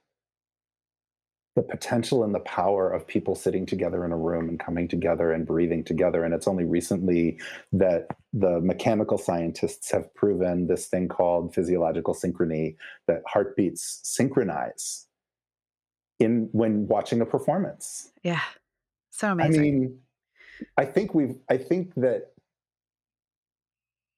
the 1.58 1.64
potential 1.64 2.24
and 2.24 2.36
the 2.36 2.40
power 2.42 2.88
of 2.92 3.08
people 3.08 3.34
sitting 3.34 3.66
together 3.66 4.06
in 4.06 4.12
a 4.12 4.18
room 4.18 4.48
and 4.48 4.60
coming 4.60 4.88
together 4.88 5.32
and 5.32 5.48
breathing 5.48 5.84
together. 5.84 6.24
And 6.24 6.32
it's 6.32 6.48
only 6.48 6.66
recently 6.66 7.40
that 7.72 8.06
the 8.32 8.62
mechanical 8.62 9.18
scientists 9.18 9.90
have 9.90 10.14
proven 10.14 10.68
this 10.68 10.86
thing 10.86 11.08
called 11.08 11.56
physiological 11.56 12.14
synchrony 12.14 12.76
that 13.08 13.24
heartbeats 13.26 14.02
synchronize 14.04 15.08
in 16.20 16.48
when 16.52 16.88
watching 16.88 17.22
a 17.22 17.26
performance. 17.26 18.12
Yeah. 18.22 18.42
So 19.10 19.32
amazing. 19.32 19.60
I 19.60 19.64
mean, 19.64 20.00
I 20.78 20.86
think 20.86 21.14
we've 21.14 21.36
I 21.50 21.58
think 21.58 21.94
that 21.96 22.34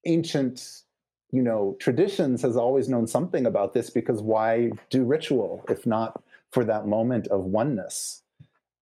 ancient 0.05 0.83
you 1.31 1.41
know 1.41 1.77
traditions 1.79 2.41
has 2.41 2.57
always 2.57 2.89
known 2.89 3.07
something 3.07 3.45
about 3.45 3.73
this 3.73 3.89
because 3.89 4.21
why 4.21 4.71
do 4.89 5.03
ritual 5.03 5.63
if 5.69 5.85
not 5.85 6.21
for 6.51 6.63
that 6.65 6.87
moment 6.87 7.27
of 7.27 7.43
oneness. 7.43 8.23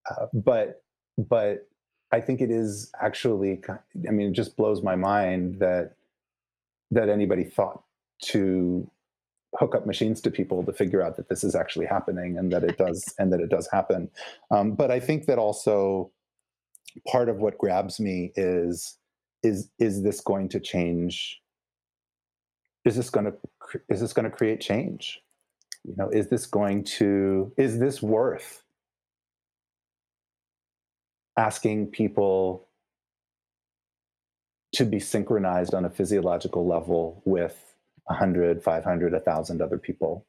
Uh, 0.09 0.27
but 0.33 0.83
but 1.17 1.67
I 2.11 2.21
think 2.21 2.41
it 2.41 2.51
is 2.51 2.91
actually. 3.01 3.61
I 4.07 4.11
mean, 4.11 4.29
it 4.29 4.33
just 4.33 4.55
blows 4.55 4.81
my 4.81 4.95
mind 4.95 5.59
that 5.59 5.95
that 6.91 7.09
anybody 7.09 7.43
thought 7.43 7.83
to 8.23 8.89
hook 9.55 9.75
up 9.75 9.85
machines 9.85 10.21
to 10.21 10.31
people 10.31 10.63
to 10.63 10.73
figure 10.73 11.01
out 11.01 11.17
that 11.17 11.29
this 11.29 11.43
is 11.43 11.55
actually 11.55 11.85
happening 11.85 12.37
and 12.37 12.51
that 12.51 12.63
it 12.63 12.77
does 12.77 13.13
and 13.17 13.31
that 13.33 13.39
it 13.39 13.49
does 13.49 13.67
happen. 13.71 14.09
Um, 14.51 14.73
but 14.73 14.91
I 14.91 14.99
think 14.99 15.25
that 15.25 15.37
also 15.37 16.11
part 17.07 17.29
of 17.29 17.37
what 17.37 17.57
grabs 17.57 17.99
me 17.99 18.31
is 18.35 18.97
is 19.43 19.69
is 19.79 20.03
this 20.03 20.21
going 20.21 20.49
to 20.49 20.59
change? 20.59 21.41
Is 22.85 22.95
this 22.95 23.09
going 23.09 23.25
to 23.25 23.33
is 23.89 24.01
this 24.01 24.13
going 24.13 24.29
to 24.29 24.35
create 24.35 24.61
change? 24.61 25.21
you 25.87 25.95
know 25.97 26.09
is 26.09 26.27
this 26.27 26.45
going 26.45 26.83
to 26.83 27.51
is 27.57 27.79
this 27.79 28.01
worth 28.01 28.63
asking 31.37 31.87
people 31.87 32.67
to 34.73 34.85
be 34.85 34.99
synchronized 34.99 35.73
on 35.73 35.85
a 35.85 35.89
physiological 35.89 36.67
level 36.67 37.21
with 37.25 37.75
100 38.03 38.61
500 38.61 39.13
1000 39.13 39.61
other 39.61 39.77
people 39.77 40.25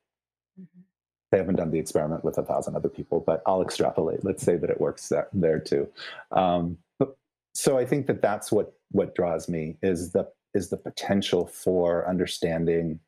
mm-hmm. 0.59 0.81
They 1.30 1.38
haven't 1.38 1.56
done 1.56 1.70
the 1.70 1.78
experiment 1.78 2.24
with 2.24 2.38
a 2.38 2.42
thousand 2.42 2.76
other 2.76 2.88
people 2.88 3.20
but 3.20 3.42
i'll 3.46 3.62
extrapolate 3.62 4.24
let's 4.24 4.42
say 4.42 4.56
that 4.56 4.70
it 4.70 4.80
works 4.80 5.12
there, 5.32 5.58
too 5.60 5.88
um, 6.32 6.76
but, 6.98 7.16
so 7.54 7.78
i 7.78 7.84
think 7.84 8.06
that 8.06 8.22
that's 8.22 8.50
what 8.50 8.74
what 8.90 9.14
draws 9.14 9.48
me 9.48 9.76
is 9.82 10.12
the 10.12 10.26
is 10.54 10.70
the 10.70 10.76
potential 10.76 11.46
for 11.46 12.08
understanding 12.08 12.98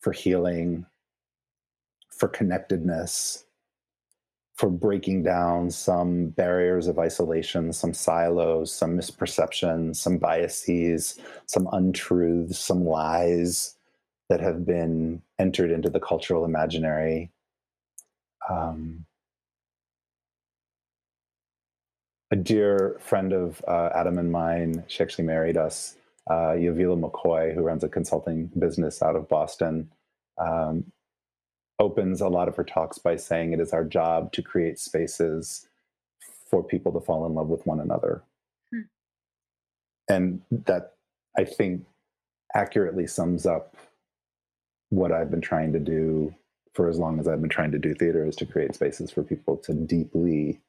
for 0.00 0.12
healing 0.12 0.84
for 2.16 2.28
connectedness, 2.28 3.44
for 4.54 4.70
breaking 4.70 5.22
down 5.22 5.70
some 5.70 6.28
barriers 6.30 6.86
of 6.86 6.98
isolation, 6.98 7.72
some 7.72 7.92
silos, 7.92 8.72
some 8.72 8.96
misperceptions, 8.96 9.96
some 9.96 10.16
biases, 10.16 11.20
some 11.44 11.68
untruths, 11.72 12.58
some 12.58 12.86
lies 12.86 13.76
that 14.30 14.40
have 14.40 14.64
been 14.64 15.20
entered 15.38 15.70
into 15.70 15.90
the 15.90 16.00
cultural 16.00 16.44
imaginary. 16.44 17.30
Um, 18.48 19.04
a 22.30 22.36
dear 22.36 22.96
friend 23.00 23.32
of 23.32 23.62
uh, 23.68 23.90
Adam 23.94 24.18
and 24.18 24.30
mine, 24.30 24.84
she 24.88 25.02
actually 25.02 25.24
married 25.24 25.56
us, 25.56 25.96
uh, 26.28 26.54
Yavilah 26.54 27.00
McCoy, 27.00 27.54
who 27.54 27.62
runs 27.62 27.84
a 27.84 27.88
consulting 27.88 28.50
business 28.58 29.02
out 29.02 29.16
of 29.16 29.28
Boston. 29.28 29.90
Um, 30.38 30.92
opens 31.78 32.20
a 32.20 32.28
lot 32.28 32.48
of 32.48 32.56
her 32.56 32.64
talks 32.64 32.98
by 32.98 33.16
saying 33.16 33.52
it 33.52 33.60
is 33.60 33.72
our 33.72 33.84
job 33.84 34.32
to 34.32 34.42
create 34.42 34.78
spaces 34.78 35.68
for 36.50 36.62
people 36.62 36.92
to 36.92 37.00
fall 37.00 37.26
in 37.26 37.34
love 37.34 37.48
with 37.48 37.66
one 37.66 37.80
another. 37.80 38.22
Hmm. 38.72 38.80
And 40.08 40.40
that 40.50 40.94
I 41.36 41.44
think 41.44 41.84
accurately 42.54 43.06
sums 43.06 43.46
up 43.46 43.76
what 44.88 45.12
I've 45.12 45.30
been 45.30 45.40
trying 45.40 45.72
to 45.74 45.78
do 45.78 46.34
for 46.76 46.90
as 46.90 46.98
long 46.98 47.18
as 47.18 47.26
I've 47.26 47.40
been 47.40 47.48
trying 47.48 47.72
to 47.72 47.78
do 47.78 47.94
theater 47.94 48.26
is 48.26 48.36
to 48.36 48.46
create 48.46 48.74
spaces 48.74 49.10
for 49.10 49.22
people 49.22 49.56
to 49.64 49.72
deeply 49.72 50.60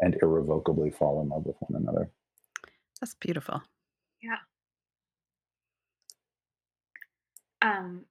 and 0.00 0.16
irrevocably 0.22 0.90
fall 0.90 1.20
in 1.20 1.28
love 1.28 1.44
with 1.44 1.56
one 1.60 1.82
another. 1.82 2.10
That's 3.00 3.14
beautiful. 3.14 3.62
Yeah. 4.22 4.38
Um, 7.60 8.06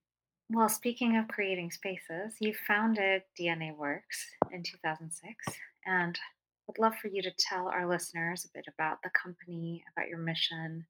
well, 0.52 0.70
speaking 0.70 1.18
of 1.18 1.28
creating 1.28 1.72
spaces, 1.72 2.36
you 2.40 2.54
founded 2.68 3.24
DNA 3.40 3.76
Works 3.76 4.28
in 4.52 4.62
2006, 4.62 5.58
and 5.86 6.20
would 6.68 6.78
love 6.78 6.96
for 7.02 7.08
you 7.08 7.24
to 7.24 7.32
tell 7.40 7.68
our 7.68 7.88
listeners 7.88 8.46
a 8.46 8.58
bit 8.58 8.66
about 8.72 9.00
the 9.04 9.10
company, 9.10 9.84
about 9.96 10.08
your 10.08 10.20
mission, 10.20 10.86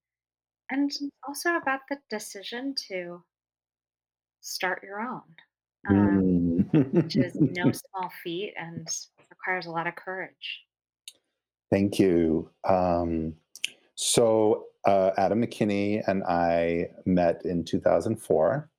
and 0.70 0.92
also 1.26 1.56
about 1.56 1.82
the 1.90 1.98
decision 2.10 2.76
to 2.90 3.24
start 4.42 4.84
your 4.84 5.00
own, 5.00 5.24
um, 5.88 6.68
which 6.92 7.16
is 7.16 7.36
no 7.40 7.66
mm. 7.66 7.82
small 7.90 8.12
feat 8.24 8.54
and 8.58 8.88
requires 9.30 9.68
a 9.68 9.72
lot 9.72 9.88
of 9.88 9.96
courage. 9.96 10.64
Thank 11.72 12.00
you. 12.00 12.50
Um, 12.68 13.36
so, 13.96 14.66
uh, 14.86 15.12
Adam 15.18 15.44
McKinney 15.46 16.02
and 16.08 16.24
I 16.24 16.90
met 17.06 17.46
in 17.46 17.64
2004 17.64 18.70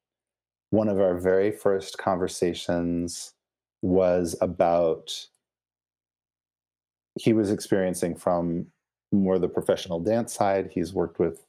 one 0.70 0.88
of 0.88 1.00
our 1.00 1.18
very 1.18 1.50
first 1.50 1.98
conversations 1.98 3.34
was 3.82 4.36
about 4.40 5.10
he 7.18 7.32
was 7.32 7.50
experiencing 7.50 8.14
from 8.14 8.66
more 9.12 9.38
the 9.38 9.48
professional 9.48 9.98
dance 9.98 10.32
side. 10.32 10.70
He's 10.72 10.94
worked 10.94 11.18
with 11.18 11.44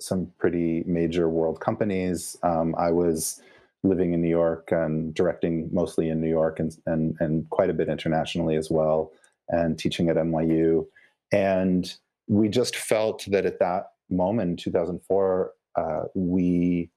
some 0.00 0.32
pretty 0.38 0.84
major 0.86 1.28
world 1.28 1.60
companies. 1.60 2.36
Um, 2.42 2.74
I 2.78 2.90
was 2.92 3.42
living 3.84 4.12
in 4.12 4.22
New 4.22 4.28
York 4.28 4.70
and 4.70 5.14
directing 5.14 5.68
mostly 5.72 6.08
in 6.08 6.20
New 6.20 6.28
York 6.28 6.60
and, 6.60 6.76
and, 6.86 7.16
and 7.20 7.48
quite 7.50 7.70
a 7.70 7.74
bit 7.74 7.88
internationally 7.88 8.56
as 8.56 8.70
well, 8.70 9.12
and 9.48 9.78
teaching 9.78 10.08
at 10.08 10.16
NYU. 10.16 10.86
And 11.32 11.92
we 12.28 12.48
just 12.48 12.76
felt 12.76 13.24
that 13.28 13.44
at 13.46 13.58
that 13.58 13.92
moment, 14.08 14.50
in 14.50 14.56
2004, 14.56 15.52
uh, 15.74 16.02
we 16.14 16.90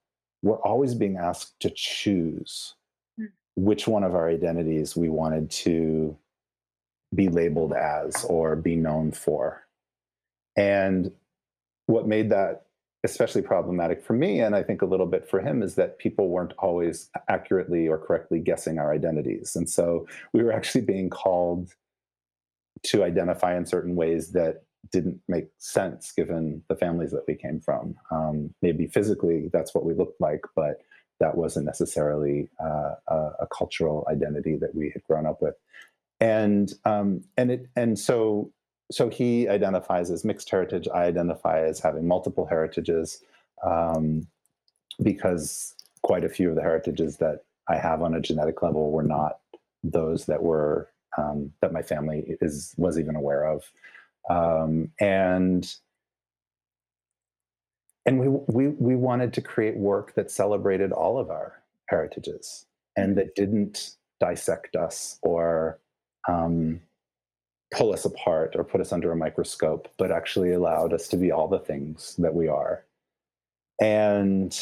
we're 0.43 0.61
always 0.61 0.93
being 0.93 1.17
asked 1.17 1.59
to 1.61 1.71
choose 1.71 2.75
mm. 3.19 3.27
which 3.55 3.87
one 3.87 4.03
of 4.03 4.13
our 4.13 4.29
identities 4.29 4.95
we 4.95 5.09
wanted 5.09 5.49
to 5.49 6.15
be 7.15 7.29
labeled 7.29 7.73
as 7.73 8.25
or 8.25 8.55
be 8.55 8.75
known 8.75 9.11
for. 9.11 9.65
And 10.55 11.11
what 11.87 12.07
made 12.07 12.29
that 12.29 12.64
especially 13.11 13.41
problematic 13.41 14.03
for 14.03 14.13
me, 14.13 14.39
and 14.41 14.55
I 14.55 14.63
think 14.63 14.81
a 14.81 14.85
little 14.85 15.05
bit 15.05 15.29
for 15.29 15.39
him, 15.39 15.61
is 15.63 15.75
that 15.75 15.99
people 15.99 16.29
weren't 16.29 16.53
always 16.57 17.09
accurately 17.27 17.87
or 17.87 17.97
correctly 17.97 18.39
guessing 18.39 18.79
our 18.79 18.93
identities. 18.93 19.55
And 19.55 19.69
so 19.69 20.07
we 20.33 20.43
were 20.43 20.51
actually 20.51 20.81
being 20.81 21.09
called 21.09 21.73
to 22.87 23.03
identify 23.03 23.55
in 23.55 23.65
certain 23.65 23.95
ways 23.95 24.31
that 24.33 24.63
didn't 24.91 25.19
make 25.27 25.47
sense 25.57 26.11
given 26.11 26.61
the 26.67 26.75
families 26.75 27.11
that 27.11 27.23
we 27.27 27.35
came 27.35 27.59
from. 27.59 27.95
Um, 28.11 28.53
maybe 28.61 28.87
physically 28.87 29.49
that's 29.51 29.73
what 29.73 29.85
we 29.85 29.93
looked 29.93 30.19
like, 30.21 30.41
but 30.55 30.81
that 31.19 31.37
wasn't 31.37 31.65
necessarily 31.65 32.49
uh, 32.59 32.95
a, 33.07 33.15
a, 33.39 33.47
cultural 33.47 34.05
identity 34.11 34.57
that 34.57 34.75
we 34.75 34.89
had 34.91 35.03
grown 35.05 35.25
up 35.25 35.41
with. 35.41 35.55
And 36.19 36.71
um, 36.83 37.21
and 37.37 37.51
it 37.51 37.67
and 37.75 37.97
so 37.97 38.51
so 38.91 39.09
he 39.09 39.47
identifies 39.47 40.11
as 40.11 40.23
mixed 40.23 40.49
heritage. 40.49 40.87
I 40.93 41.05
identify 41.05 41.61
as 41.61 41.79
having 41.79 42.07
multiple 42.07 42.45
heritages 42.45 43.21
um, 43.63 44.27
because 45.01 45.75
quite 46.03 46.23
a 46.23 46.29
few 46.29 46.49
of 46.49 46.55
the 46.55 46.61
heritages 46.61 47.17
that 47.17 47.43
I 47.67 47.77
have 47.77 48.01
on 48.01 48.13
a 48.13 48.21
genetic 48.21 48.61
level 48.61 48.91
were 48.91 49.03
not 49.03 49.39
those 49.83 50.25
that 50.25 50.43
were 50.43 50.89
um, 51.17 51.51
that 51.61 51.73
my 51.73 51.81
family 51.81 52.37
is 52.41 52.73
was 52.77 52.99
even 52.99 53.15
aware 53.15 53.45
of, 53.45 53.71
um, 54.29 54.91
and 54.99 55.73
and 58.05 58.19
we, 58.19 58.27
we 58.27 58.67
we 58.67 58.95
wanted 58.95 59.33
to 59.33 59.41
create 59.41 59.77
work 59.77 60.13
that 60.15 60.29
celebrated 60.29 60.91
all 60.91 61.17
of 61.17 61.29
our 61.29 61.61
heritages 61.87 62.65
and 62.95 63.17
that 63.17 63.35
didn't 63.35 63.95
dissect 64.19 64.75
us 64.75 65.19
or 65.21 65.79
um, 66.27 66.81
pull 67.73 67.93
us 67.93 68.05
apart 68.05 68.55
or 68.55 68.63
put 68.63 68.81
us 68.81 68.91
under 68.91 69.11
a 69.11 69.15
microscope, 69.15 69.87
but 69.97 70.11
actually 70.11 70.53
allowed 70.53 70.93
us 70.93 71.07
to 71.09 71.17
be 71.17 71.31
all 71.31 71.47
the 71.47 71.59
things 71.59 72.15
that 72.17 72.33
we 72.33 72.47
are. 72.47 72.85
And 73.81 74.57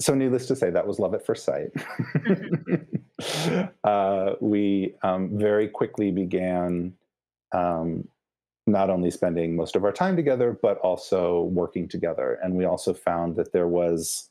so, 0.00 0.14
needless 0.14 0.46
to 0.46 0.56
say, 0.56 0.70
that 0.70 0.86
was 0.86 0.98
love 0.98 1.14
at 1.14 1.24
first 1.24 1.44
sight. 1.44 1.70
uh, 3.84 4.34
we 4.40 4.94
um, 5.02 5.38
very 5.38 5.68
quickly 5.68 6.10
began 6.10 6.94
um, 7.52 8.08
not 8.66 8.90
only 8.90 9.10
spending 9.10 9.54
most 9.54 9.76
of 9.76 9.84
our 9.84 9.92
time 9.92 10.16
together, 10.16 10.58
but 10.60 10.78
also 10.78 11.42
working 11.44 11.86
together. 11.86 12.38
And 12.42 12.54
we 12.54 12.64
also 12.64 12.92
found 12.92 13.36
that 13.36 13.52
there 13.52 13.68
was 13.68 14.30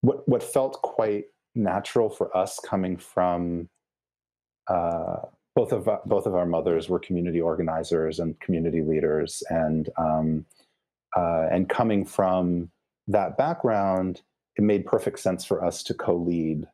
what, 0.00 0.28
what 0.28 0.42
felt 0.42 0.82
quite 0.82 1.26
natural 1.54 2.10
for 2.10 2.36
us 2.36 2.58
coming 2.58 2.96
from 2.96 3.68
uh, 4.68 5.16
both 5.54 5.72
of 5.72 5.88
both 6.04 6.26
of 6.26 6.34
our 6.34 6.46
mothers 6.46 6.88
were 6.88 6.98
community 6.98 7.40
organizers 7.40 8.18
and 8.18 8.38
community 8.40 8.82
leaders, 8.82 9.42
and 9.50 9.88
um, 9.96 10.44
uh, 11.16 11.46
and 11.50 11.68
coming 11.68 12.04
from 12.04 12.70
that 13.06 13.36
background, 13.36 14.22
it 14.56 14.62
made 14.62 14.84
perfect 14.84 15.20
sense 15.20 15.44
for 15.44 15.64
us 15.64 15.82
to 15.84 15.94
co-lead. 15.94 16.66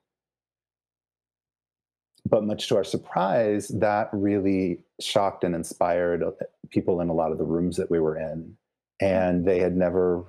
But 2.29 2.45
much 2.45 2.69
to 2.69 2.77
our 2.77 2.85
surprise, 2.85 3.69
that 3.69 4.09
really 4.13 4.79
shocked 5.01 5.45
and 5.45 5.55
inspired 5.55 6.23
uh, 6.23 6.31
people 6.71 7.01
in 7.01 7.09
a 7.09 7.15
lot 7.15 7.33
of 7.33 7.39
the 7.39 7.45
rooms 7.45 7.77
that 7.77 7.91
we 7.91 7.99
were 8.01 8.17
in, 8.17 8.57
and 9.01 9.45
they 9.45 9.59
had 9.59 9.77
never 9.77 10.25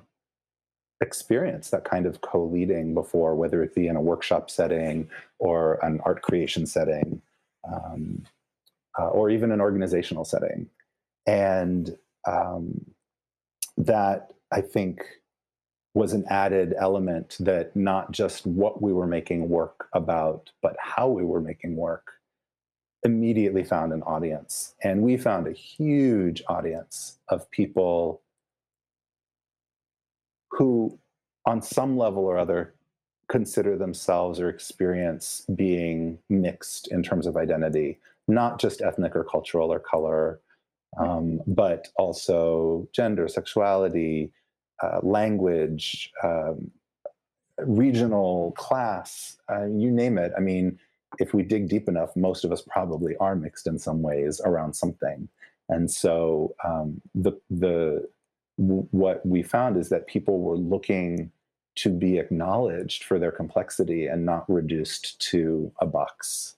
experienced 1.02 1.71
that 1.71 1.86
kind 1.86 2.06
of 2.06 2.21
co-leading 2.21 2.93
before, 2.93 3.36
whether 3.36 3.63
it 3.63 3.74
be 3.74 3.88
in 3.88 3.95
a 3.95 4.02
workshop 4.02 4.50
setting 4.50 5.10
or 5.39 5.84
an 5.86 6.00
art 6.04 6.21
creation 6.21 6.65
setting 6.65 7.21
um, 7.63 8.24
uh, 9.00 9.08
or 9.08 9.30
even 9.30 9.52
an 9.52 9.62
organizational 9.62 10.26
setting. 10.26 10.67
And 11.28 11.97
um, 12.28 12.86
that 13.78 14.34
I 14.52 14.62
think 14.62 15.02
was 15.93 16.13
an 16.13 16.26
added 16.30 16.74
element 16.80 17.36
that 17.39 17.76
not 17.76 18.12
just 18.12 18.45
what 18.45 18.82
we 18.82 18.93
were 18.93 19.08
making 19.08 19.50
work 19.50 19.88
about, 19.93 20.52
but 20.62 20.76
how 20.80 21.10
we 21.10 21.24
were 21.24 21.41
making 21.41 21.76
work 21.76 22.13
immediately 23.04 23.63
found 23.63 23.91
an 23.91 24.04
audience. 24.04 24.76
And 24.84 25.02
we 25.02 25.17
found 25.17 25.47
a 25.47 25.52
huge 25.52 26.43
audience 26.47 27.17
of 27.30 27.50
people 27.52 28.21
who, 30.52 31.00
on 31.45 31.62
some 31.62 31.97
level 31.97 32.24
or 32.24 32.38
other, 32.38 32.76
consider 33.32 33.78
themselves 33.78 34.41
or 34.41 34.50
experience 34.50 35.46
being 35.56 36.20
mixed 36.30 36.91
in 36.91 37.02
terms 37.02 37.26
of 37.26 37.38
identity, 37.38 37.98
not 38.28 38.60
just 38.60 38.82
ethnic 38.82 39.15
or 39.15 39.24
cultural 39.24 39.72
or 39.72 39.80
color, 39.80 40.41
um, 41.00 41.39
but 41.48 41.88
also 41.96 42.88
gender, 42.91 43.30
sexuality, 43.30 44.30
uh, 44.84 45.00
language, 45.02 46.12
um, 46.22 46.70
regional 47.60 48.52
class, 48.58 49.38
uh, 49.50 49.65
you 49.65 49.89
name 49.89 50.17
it. 50.17 50.34
I 50.36 50.41
mean, 50.41 50.78
if 51.20 51.34
we 51.34 51.41
dig 51.44 51.70
deep 51.70 51.88
enough, 51.88 52.13
most 52.17 52.44
of 52.44 52.52
us 52.52 52.62
probably 52.62 53.15
are 53.17 53.36
mixed 53.36 53.65
in 53.65 53.80
some 53.80 54.02
ways 54.02 54.41
around 54.44 54.74
something. 54.74 55.30
And 55.70 55.89
so 55.89 56.54
um, 56.65 57.02
the 57.15 57.34
the 57.50 58.10
what 58.58 59.26
we 59.26 59.41
found 59.41 59.78
is 59.78 59.88
that 59.89 60.08
people 60.08 60.39
were 60.39 60.58
looking 60.58 61.32
to 61.75 61.89
be 61.89 62.17
acknowledged 62.17 63.03
for 63.03 63.17
their 63.17 63.31
complexity 63.31 64.07
and 64.07 64.25
not 64.25 64.49
reduced 64.49 65.19
to 65.21 65.71
a 65.79 65.86
box 65.86 66.55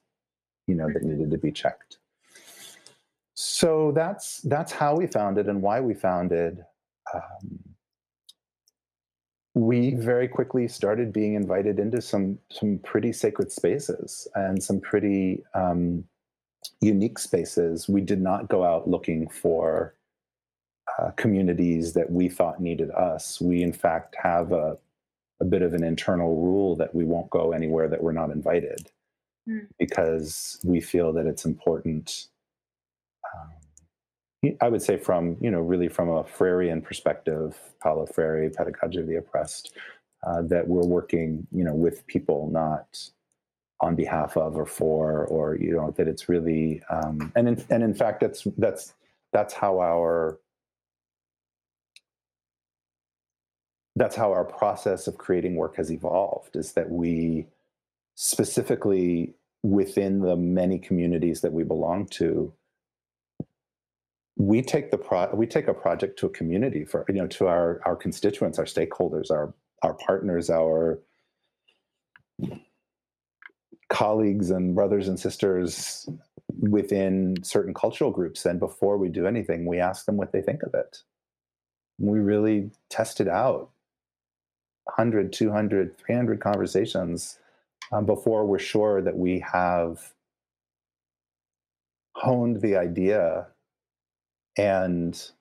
you 0.68 0.76
know 0.76 0.88
that 0.94 1.04
needed 1.04 1.32
to 1.32 1.38
be 1.38 1.52
checked. 1.52 1.98
So 3.36 3.92
that's 3.94 4.42
that's 4.42 4.72
how 4.72 4.96
we 4.96 5.08
founded 5.08 5.48
and 5.48 5.62
why 5.62 5.82
we 5.82 5.94
founded 5.94 6.64
um, 7.14 7.60
we 9.56 9.94
very 9.94 10.28
quickly 10.28 10.68
started 10.68 11.14
being 11.14 11.36
invited 11.36 11.80
into 11.80 12.02
some 12.02 12.40
some 12.50 12.80
pretty 12.84 13.12
sacred 13.12 13.52
spaces 13.52 14.28
and 14.36 14.62
some 14.64 14.80
pretty 14.80 15.44
um, 15.54 16.04
unique 16.82 17.20
spaces. 17.20 17.90
We 17.90 18.02
did 18.02 18.22
not 18.22 18.50
go 18.50 18.64
out 18.64 18.90
looking 18.90 19.28
for 19.30 19.96
uh, 21.00 21.12
communities 21.12 21.94
that 21.94 22.12
we 22.12 22.30
thought 22.30 22.60
needed 22.60 22.92
us. 22.92 23.42
We 23.42 23.62
in 23.64 23.74
fact 23.74 24.16
have 24.22 24.52
a 24.52 24.78
a 25.44 25.46
bit 25.46 25.62
of 25.62 25.74
an 25.74 25.84
internal 25.84 26.38
rule 26.42 26.76
that 26.78 26.96
we 26.96 27.04
won't 27.04 27.30
go 27.30 27.52
anywhere 27.52 27.90
that 27.90 28.02
we're 28.02 28.14
not 28.14 28.32
invited 28.32 28.90
mm. 29.48 29.68
because 29.78 30.58
we 30.64 30.80
feel 30.80 31.12
that 31.12 31.26
it's 31.26 31.44
important 31.44 32.28
um, 33.36 34.56
i 34.62 34.70
would 34.70 34.82
say 34.82 34.98
from 34.98 35.36
you 35.42 35.52
know 35.52 35.60
really 35.60 35.90
from 35.90 36.08
a 36.10 36.24
freirean 36.24 36.82
perspective 36.82 37.60
paulo 37.82 38.06
freire 38.06 38.50
pedagogy 38.50 39.00
of 39.00 39.08
the 39.08 39.18
oppressed 39.18 39.74
uh, 40.26 40.42
that 40.42 40.66
we're 40.66 40.88
working 40.98 41.46
you 41.52 41.64
know 41.66 41.76
with 41.76 42.08
people 42.08 42.50
not 42.50 42.88
on 43.82 43.96
behalf 43.96 44.38
of 44.38 44.56
or 44.56 44.66
for 44.66 45.26
or 45.26 45.58
you 45.58 45.74
know 45.76 45.92
that 45.98 46.08
it's 46.08 46.30
really 46.30 46.82
um, 46.90 47.34
and 47.36 47.50
in, 47.50 47.66
and 47.70 47.84
in 47.84 47.94
fact 47.94 48.22
that's 48.22 48.48
that's 48.58 48.94
that's 49.34 49.54
how 49.54 49.82
our 49.82 50.40
that's 53.96 54.16
how 54.16 54.32
our 54.32 54.46
process 54.46 55.08
of 55.08 55.18
creating 55.18 55.56
work 55.56 55.76
has 55.76 55.92
evolved 55.92 56.56
is 56.56 56.74
that 56.74 56.90
we 56.90 57.48
specifically 58.16 59.34
within 59.62 60.20
the 60.20 60.36
many 60.36 60.78
communities 60.80 61.42
that 61.42 61.54
we 61.54 61.64
belong 61.64 62.06
to 62.06 62.54
we 64.36 64.62
take 64.62 64.92
the 64.92 64.98
pro 64.98 65.30
we 65.34 65.46
take 65.46 65.68
a 65.68 65.74
project 65.74 66.18
to 66.20 66.26
a 66.26 66.30
community 66.30 66.84
for 66.84 67.06
you 67.08 67.16
know 67.16 67.28
to 67.28 67.48
our 67.48 67.80
our 67.86 67.96
constituents 67.96 68.60
our 68.60 68.66
stakeholders 68.66 69.32
our 69.32 69.54
our 69.84 69.94
partners 69.94 70.50
our 70.50 71.00
colleagues 73.94 74.50
and 74.50 74.74
brothers 74.74 75.08
and 75.08 75.20
sisters 75.20 76.10
within 76.60 77.36
certain 77.44 77.74
cultural 77.76 78.10
groups. 78.10 78.44
And 78.44 78.60
before 78.60 78.98
we 78.98 79.08
do 79.08 79.28
anything 79.28 79.66
we 79.66 79.80
ask 79.80 80.06
them 80.06 80.18
what 80.18 80.32
they 80.32 80.42
think 80.42 80.64
of 80.64 80.74
it. 80.74 80.98
We 82.00 82.20
really 82.20 82.72
test 82.90 83.22
it 83.22 83.28
out 83.28 83.70
100, 84.86 85.32
200, 85.32 85.98
300 85.98 86.40
conversations 86.40 87.40
um, 87.92 88.06
before 88.06 88.46
we're 88.46 88.60
sure 88.60 89.02
that 89.02 89.18
we 89.18 89.40
have 89.40 90.14
honed 92.16 92.62
the 92.62 92.76
idea 92.76 93.48
and 94.58 95.32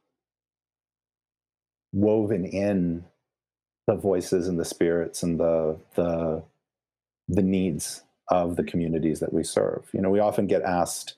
woven 1.92 2.44
in 2.44 3.04
the 3.86 3.94
voices 3.94 4.48
and 4.48 4.58
the 4.58 4.64
spirits 4.64 5.22
and 5.22 5.38
the 5.38 5.76
the 5.96 6.42
the 7.28 7.42
needs 7.42 8.02
of 8.28 8.56
the 8.56 8.64
communities 8.64 9.20
that 9.20 9.32
we 9.32 9.42
serve. 9.42 9.88
You 9.92 10.00
know, 10.00 10.10
we 10.10 10.20
often 10.20 10.46
get 10.46 10.62
asked 10.62 11.14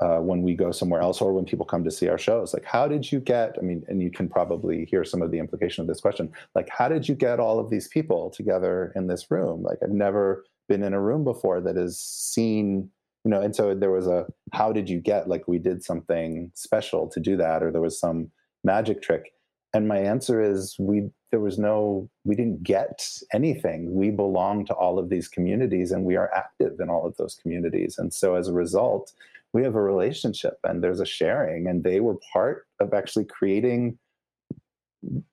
uh, 0.00 0.18
when 0.18 0.42
we 0.42 0.54
go 0.54 0.70
somewhere 0.72 1.00
else 1.00 1.20
or 1.20 1.32
when 1.32 1.44
people 1.44 1.64
come 1.64 1.84
to 1.84 1.90
see 1.90 2.08
our 2.08 2.18
shows. 2.18 2.52
Like 2.52 2.64
how 2.64 2.88
did 2.88 3.10
you 3.10 3.20
get 3.20 3.56
i 3.58 3.62
mean 3.62 3.84
and 3.88 4.02
you 4.02 4.10
can 4.10 4.28
probably 4.28 4.84
hear 4.86 5.04
some 5.04 5.22
of 5.22 5.30
the 5.30 5.38
implication 5.38 5.82
of 5.82 5.88
this 5.88 6.00
question 6.00 6.32
like 6.54 6.68
how 6.68 6.88
did 6.88 7.08
you 7.08 7.14
get 7.14 7.40
all 7.40 7.58
of 7.58 7.70
these 7.70 7.88
people 7.88 8.30
together 8.30 8.92
in 8.96 9.06
this 9.06 9.30
room? 9.30 9.62
Like 9.62 9.78
i've 9.82 9.90
never 9.90 10.44
been 10.68 10.82
in 10.82 10.94
a 10.94 11.00
room 11.00 11.24
before 11.24 11.60
that 11.60 11.76
has 11.76 11.98
seen 11.98 12.90
you 13.24 13.30
know 13.30 13.40
and 13.40 13.54
so 13.54 13.74
there 13.74 13.90
was 13.90 14.06
a 14.06 14.26
how 14.52 14.72
did 14.72 14.88
you 14.88 14.98
get 14.98 15.28
like 15.28 15.46
we 15.46 15.58
did 15.58 15.84
something 15.84 16.50
special 16.54 17.08
to 17.08 17.20
do 17.20 17.36
that 17.36 17.62
or 17.62 17.70
there 17.70 17.80
was 17.80 17.98
some 17.98 18.30
magic 18.64 19.02
trick. 19.02 19.32
And 19.74 19.86
my 19.86 19.98
answer 19.98 20.40
is 20.40 20.76
we 20.78 21.10
there 21.30 21.40
was 21.40 21.58
no 21.58 22.08
we 22.24 22.34
didn't 22.34 22.62
get 22.62 23.08
anything. 23.32 23.94
We 23.94 24.10
belong 24.10 24.64
to 24.66 24.74
all 24.74 24.98
of 24.98 25.10
these 25.10 25.28
communities 25.28 25.92
and 25.92 26.04
we 26.04 26.16
are 26.16 26.32
active 26.34 26.80
in 26.80 26.88
all 26.88 27.06
of 27.06 27.16
those 27.16 27.34
communities. 27.34 27.98
And 27.98 28.12
so 28.12 28.34
as 28.36 28.48
a 28.48 28.52
result 28.52 29.12
we 29.54 29.62
have 29.62 29.76
a 29.76 29.82
relationship 29.82 30.58
and 30.64 30.82
there's 30.82 31.00
a 31.00 31.06
sharing 31.06 31.68
and 31.68 31.82
they 31.82 32.00
were 32.00 32.18
part 32.32 32.66
of 32.80 32.92
actually 32.92 33.24
creating 33.24 33.96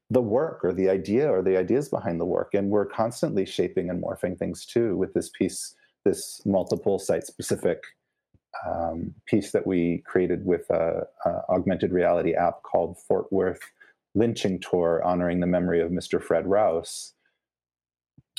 the 0.09 0.21
work 0.21 0.63
or 0.63 0.73
the 0.73 0.89
idea 0.89 1.29
or 1.29 1.41
the 1.41 1.57
ideas 1.57 1.89
behind 1.89 2.19
the 2.19 2.25
work 2.25 2.53
and 2.53 2.69
we're 2.69 2.85
constantly 2.85 3.45
shaping 3.45 3.89
and 3.89 4.01
morphing 4.01 4.37
things 4.37 4.65
too 4.65 4.95
with 4.95 5.13
this 5.13 5.29
piece 5.37 5.75
this 6.05 6.41
multiple 6.45 6.99
site 6.99 7.25
specific 7.25 7.83
um, 8.67 9.13
piece 9.27 9.51
that 9.51 9.65
we 9.65 10.03
created 10.05 10.45
with 10.45 10.69
a, 10.69 11.03
a 11.25 11.29
augmented 11.49 11.91
reality 11.91 12.33
app 12.33 12.61
called 12.63 12.97
fort 13.07 13.31
worth 13.31 13.61
lynching 14.13 14.59
tour 14.59 15.01
honoring 15.03 15.39
the 15.39 15.47
memory 15.47 15.81
of 15.81 15.91
Mr. 15.91 16.21
Fred 16.21 16.45
Rouse. 16.45 17.13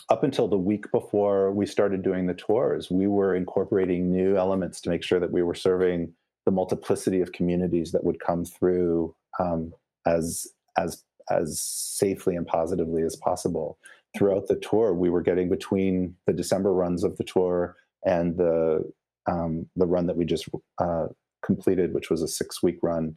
Up 0.09 0.24
until 0.24 0.49
the 0.49 0.59
week 0.59 0.90
before 0.93 1.53
we 1.53 1.64
started 1.64 2.03
doing 2.03 2.26
the 2.26 2.34
tours, 2.34 2.90
we 2.90 3.07
were 3.07 3.34
incorporating 3.34 4.11
new 4.11 4.36
elements 4.36 4.80
to 4.82 4.90
make 4.90 5.03
sure 5.03 5.20
that 5.20 5.32
we 5.32 5.43
were 5.43 5.55
serving 5.55 6.12
the 6.45 6.51
multiplicity 6.51 7.20
of 7.20 7.32
communities 7.32 7.93
that 7.93 8.05
would 8.05 8.20
come 8.20 8.45
through 8.45 9.14
um, 9.38 9.72
as 10.07 10.47
as 10.76 11.05
as 11.30 11.61
safely 11.61 12.34
and 12.34 12.47
positively 12.47 13.03
as 13.03 13.16
possible. 13.16 13.78
Throughout 14.16 14.49
the 14.49 14.57
tour, 14.57 14.93
we 14.93 15.09
were 15.09 15.22
getting 15.22 15.49
between 15.49 16.16
the 16.26 16.32
December 16.32 16.74
runs 16.74 17.05
of 17.05 17.16
the 17.16 17.24
tour 17.24 17.76
and 18.05 18.36
the 18.36 18.93
um, 19.30 19.66
the 19.76 19.86
run 19.86 20.07
that 20.09 20.16
we 20.16 20.24
just 20.24 20.49
uh, 20.78 21.07
completed, 21.45 21.95
which 21.95 22.11
was 22.11 22.22
a 22.22 22.28
six 22.28 22.62
week 22.62 22.78
run 22.82 23.16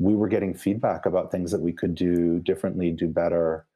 we 0.00 0.16
were 0.16 0.28
getting 0.28 0.54
feedback 0.54 1.04
about 1.04 1.30
things 1.30 1.52
that 1.52 1.60
we 1.60 1.72
could 1.72 1.94
do 1.94 2.40
differently, 2.40 2.90
do 2.90 3.06
better. 3.06 3.66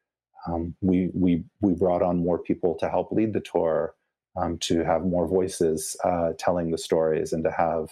Um, 0.47 0.75
we 0.81 1.11
we 1.15 1.45
we 1.61 1.75
brought 1.75 2.03
on 2.03 2.19
more 2.19 2.39
people 2.39 2.75
to 2.77 2.89
help 2.89 3.13
lead 3.13 3.33
the 3.33 3.41
tour, 3.41 3.95
um, 4.37 4.59
to 4.59 4.85
have 4.85 5.05
more 5.05 5.27
voices 5.27 5.97
uh, 6.05 6.33
telling 6.39 6.71
the 6.71 6.79
stories, 6.79 7.33
and 7.33 7.45
to 7.45 7.51
have 7.51 7.89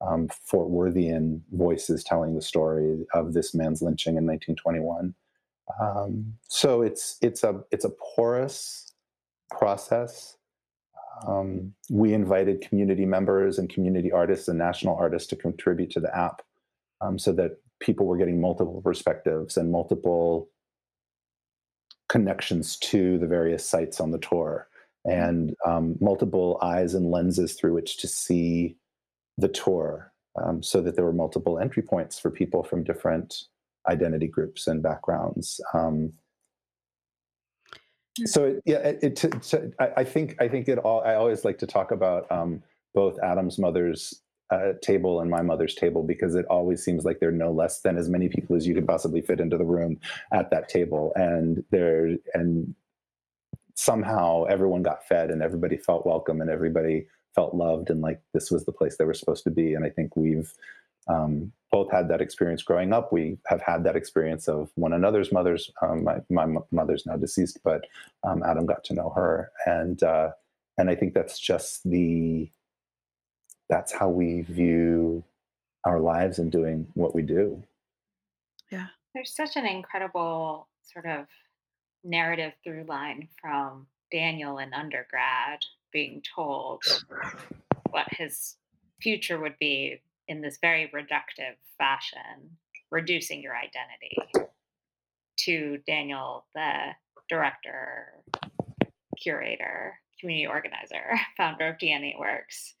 um, 0.00 0.28
Fort 0.28 0.68
Worthian 0.68 1.42
voices 1.52 2.04
telling 2.04 2.34
the 2.34 2.42
story 2.42 3.06
of 3.14 3.32
this 3.32 3.54
man's 3.54 3.82
lynching 3.82 4.16
in 4.16 4.26
1921. 4.26 5.14
Um, 5.80 6.34
so 6.48 6.82
it's 6.82 7.18
it's 7.20 7.42
a 7.42 7.60
it's 7.70 7.84
a 7.84 7.90
porous 8.14 8.92
process. 9.50 10.36
Um, 11.26 11.72
we 11.90 12.12
invited 12.12 12.60
community 12.60 13.06
members 13.06 13.58
and 13.58 13.70
community 13.70 14.12
artists 14.12 14.48
and 14.48 14.58
national 14.58 14.96
artists 14.96 15.28
to 15.28 15.36
contribute 15.36 15.90
to 15.92 16.00
the 16.00 16.14
app, 16.16 16.42
um, 17.00 17.18
so 17.18 17.32
that 17.32 17.58
people 17.80 18.06
were 18.06 18.16
getting 18.16 18.40
multiple 18.40 18.80
perspectives 18.82 19.56
and 19.56 19.72
multiple 19.72 20.48
connections 22.08 22.76
to 22.78 23.18
the 23.18 23.26
various 23.26 23.64
sites 23.64 24.00
on 24.00 24.10
the 24.10 24.18
tour 24.18 24.68
mm-hmm. 25.06 25.20
and 25.20 25.54
um, 25.66 25.96
multiple 26.00 26.58
eyes 26.62 26.94
and 26.94 27.10
lenses 27.10 27.54
through 27.54 27.74
which 27.74 27.96
to 27.98 28.08
see 28.08 28.76
the 29.38 29.48
tour 29.48 30.12
um, 30.42 30.62
so 30.62 30.80
that 30.82 30.96
there 30.96 31.04
were 31.04 31.12
multiple 31.12 31.58
entry 31.58 31.82
points 31.82 32.18
for 32.18 32.30
people 32.30 32.62
from 32.62 32.84
different 32.84 33.44
identity 33.88 34.26
groups 34.26 34.66
and 34.66 34.82
backgrounds 34.82 35.60
um, 35.74 36.12
hmm. 38.18 38.26
so 38.26 38.44
it, 38.44 38.62
yeah 38.64 38.78
it, 38.78 39.24
it, 39.24 39.74
I, 39.78 39.88
I, 39.98 40.04
think 40.04 40.36
i 40.40 40.48
think 40.48 40.68
it 40.68 40.78
all 40.78 41.02
i 41.02 41.14
always 41.14 41.44
like 41.44 41.58
to 41.58 41.66
talk 41.66 41.90
about 41.90 42.30
um, 42.30 42.62
both 42.94 43.18
adam's 43.22 43.58
mother's 43.58 44.22
uh, 44.50 44.72
table 44.82 45.20
and 45.20 45.30
my 45.30 45.42
mother's 45.42 45.74
table 45.74 46.02
because 46.02 46.34
it 46.34 46.46
always 46.46 46.84
seems 46.84 47.04
like 47.04 47.18
there 47.18 47.30
are 47.30 47.32
no 47.32 47.50
less 47.50 47.80
than 47.80 47.96
as 47.96 48.08
many 48.08 48.28
people 48.28 48.56
as 48.56 48.66
you 48.66 48.74
could 48.74 48.86
possibly 48.86 49.20
fit 49.20 49.40
into 49.40 49.58
the 49.58 49.64
room 49.64 49.98
at 50.32 50.50
that 50.50 50.68
table. 50.68 51.12
And 51.16 51.64
there 51.70 52.16
and 52.34 52.74
somehow 53.74 54.44
everyone 54.44 54.82
got 54.82 55.06
fed 55.06 55.30
and 55.30 55.42
everybody 55.42 55.76
felt 55.76 56.06
welcome 56.06 56.40
and 56.40 56.48
everybody 56.48 57.06
felt 57.34 57.54
loved 57.54 57.90
and 57.90 58.00
like 58.00 58.20
this 58.32 58.50
was 58.50 58.64
the 58.64 58.72
place 58.72 58.96
they 58.96 59.04
were 59.04 59.14
supposed 59.14 59.44
to 59.44 59.50
be. 59.50 59.74
And 59.74 59.84
i 59.84 59.90
think 59.90 60.16
we've 60.16 60.52
um, 61.08 61.52
both 61.70 61.90
had 61.92 62.08
that 62.08 62.20
experience 62.20 62.62
growing 62.62 62.92
up. 62.92 63.12
We 63.12 63.38
have 63.46 63.62
had 63.62 63.84
that 63.84 63.94
experience 63.94 64.48
of 64.48 64.70
one 64.74 64.92
another's 64.92 65.30
mothers. 65.30 65.70
Um, 65.80 66.02
my, 66.02 66.18
my 66.30 66.46
mother's 66.72 67.06
now 67.06 67.16
deceased 67.16 67.58
but 67.62 67.84
um, 68.26 68.42
adam 68.42 68.66
got 68.66 68.82
to 68.84 68.94
know 68.94 69.10
her. 69.10 69.50
And 69.66 70.02
uh, 70.02 70.30
and 70.78 70.90
i 70.90 70.94
think 70.94 71.14
that's 71.14 71.38
just 71.38 71.88
the 71.88 72.50
that's 73.68 73.92
how 73.92 74.08
we 74.08 74.42
view 74.42 75.24
our 75.84 76.00
lives 76.00 76.38
and 76.38 76.50
doing 76.50 76.86
what 76.94 77.14
we 77.14 77.22
do. 77.22 77.62
Yeah. 78.70 78.86
There's 79.14 79.34
such 79.34 79.56
an 79.56 79.66
incredible 79.66 80.68
sort 80.82 81.06
of 81.06 81.26
narrative 82.04 82.52
through 82.62 82.84
line 82.88 83.28
from 83.40 83.86
Daniel 84.12 84.58
in 84.58 84.72
undergrad 84.72 85.60
being 85.92 86.22
told 86.34 86.82
what 87.90 88.06
his 88.10 88.56
future 89.00 89.38
would 89.38 89.56
be 89.58 90.00
in 90.28 90.40
this 90.40 90.58
very 90.60 90.90
reductive 90.94 91.56
fashion, 91.78 92.56
reducing 92.90 93.42
your 93.42 93.54
identity, 93.56 94.16
to 95.38 95.78
Daniel, 95.86 96.44
the 96.54 96.92
director, 97.28 98.12
curator, 99.22 99.94
community 100.20 100.46
organizer, 100.46 101.18
founder 101.36 101.68
of 101.68 101.78
DNA 101.78 102.18
Works, 102.18 102.74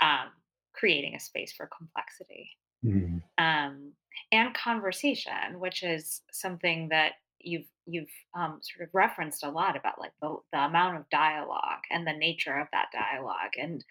um, 0.00 0.28
creating 0.74 1.14
a 1.14 1.20
space 1.20 1.52
for 1.52 1.68
complexity 1.76 2.50
mm-hmm. 2.84 3.18
um, 3.38 3.92
and 4.32 4.54
conversation, 4.54 5.58
which 5.58 5.82
is 5.82 6.22
something 6.32 6.88
that 6.90 7.12
you've 7.40 7.66
you've 7.86 8.10
um, 8.34 8.60
sort 8.62 8.88
of 8.88 8.94
referenced 8.94 9.42
a 9.42 9.50
lot 9.50 9.76
about, 9.76 9.98
like 9.98 10.12
the, 10.20 10.36
the 10.52 10.58
amount 10.58 10.96
of 10.96 11.10
dialogue 11.10 11.80
and 11.90 12.06
the 12.06 12.12
nature 12.12 12.58
of 12.58 12.68
that 12.72 12.86
dialogue. 12.92 13.52
And 13.58 13.84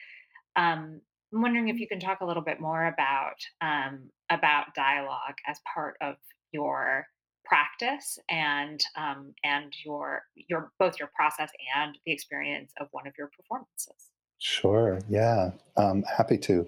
um, 0.56 1.02
I'm 1.34 1.42
wondering 1.42 1.70
if 1.70 1.80
you 1.80 1.88
can 1.88 2.00
talk 2.00 2.22
a 2.22 2.26
little 2.26 2.44
bit 2.44 2.60
more 2.60 2.88
about 2.88 3.36
um, 3.62 4.10
about 4.30 4.74
dialogue 4.76 5.36
as 5.48 5.60
part 5.74 5.96
of 6.02 6.16
your 6.52 7.06
practice 7.46 8.18
and 8.30 8.80
um, 8.96 9.34
and 9.44 9.74
your 9.86 10.24
your 10.36 10.72
both 10.80 11.00
your 11.00 11.12
process 11.16 11.52
and 11.76 11.98
the 12.06 12.12
experience 12.12 12.72
of 12.80 12.88
one 12.92 13.08
of 13.08 13.14
your 13.18 13.30
performances. 13.36 14.10
Sure. 14.40 15.00
Yeah. 15.10 15.52
Um, 15.76 16.04
happy 16.04 16.38
to. 16.40 16.68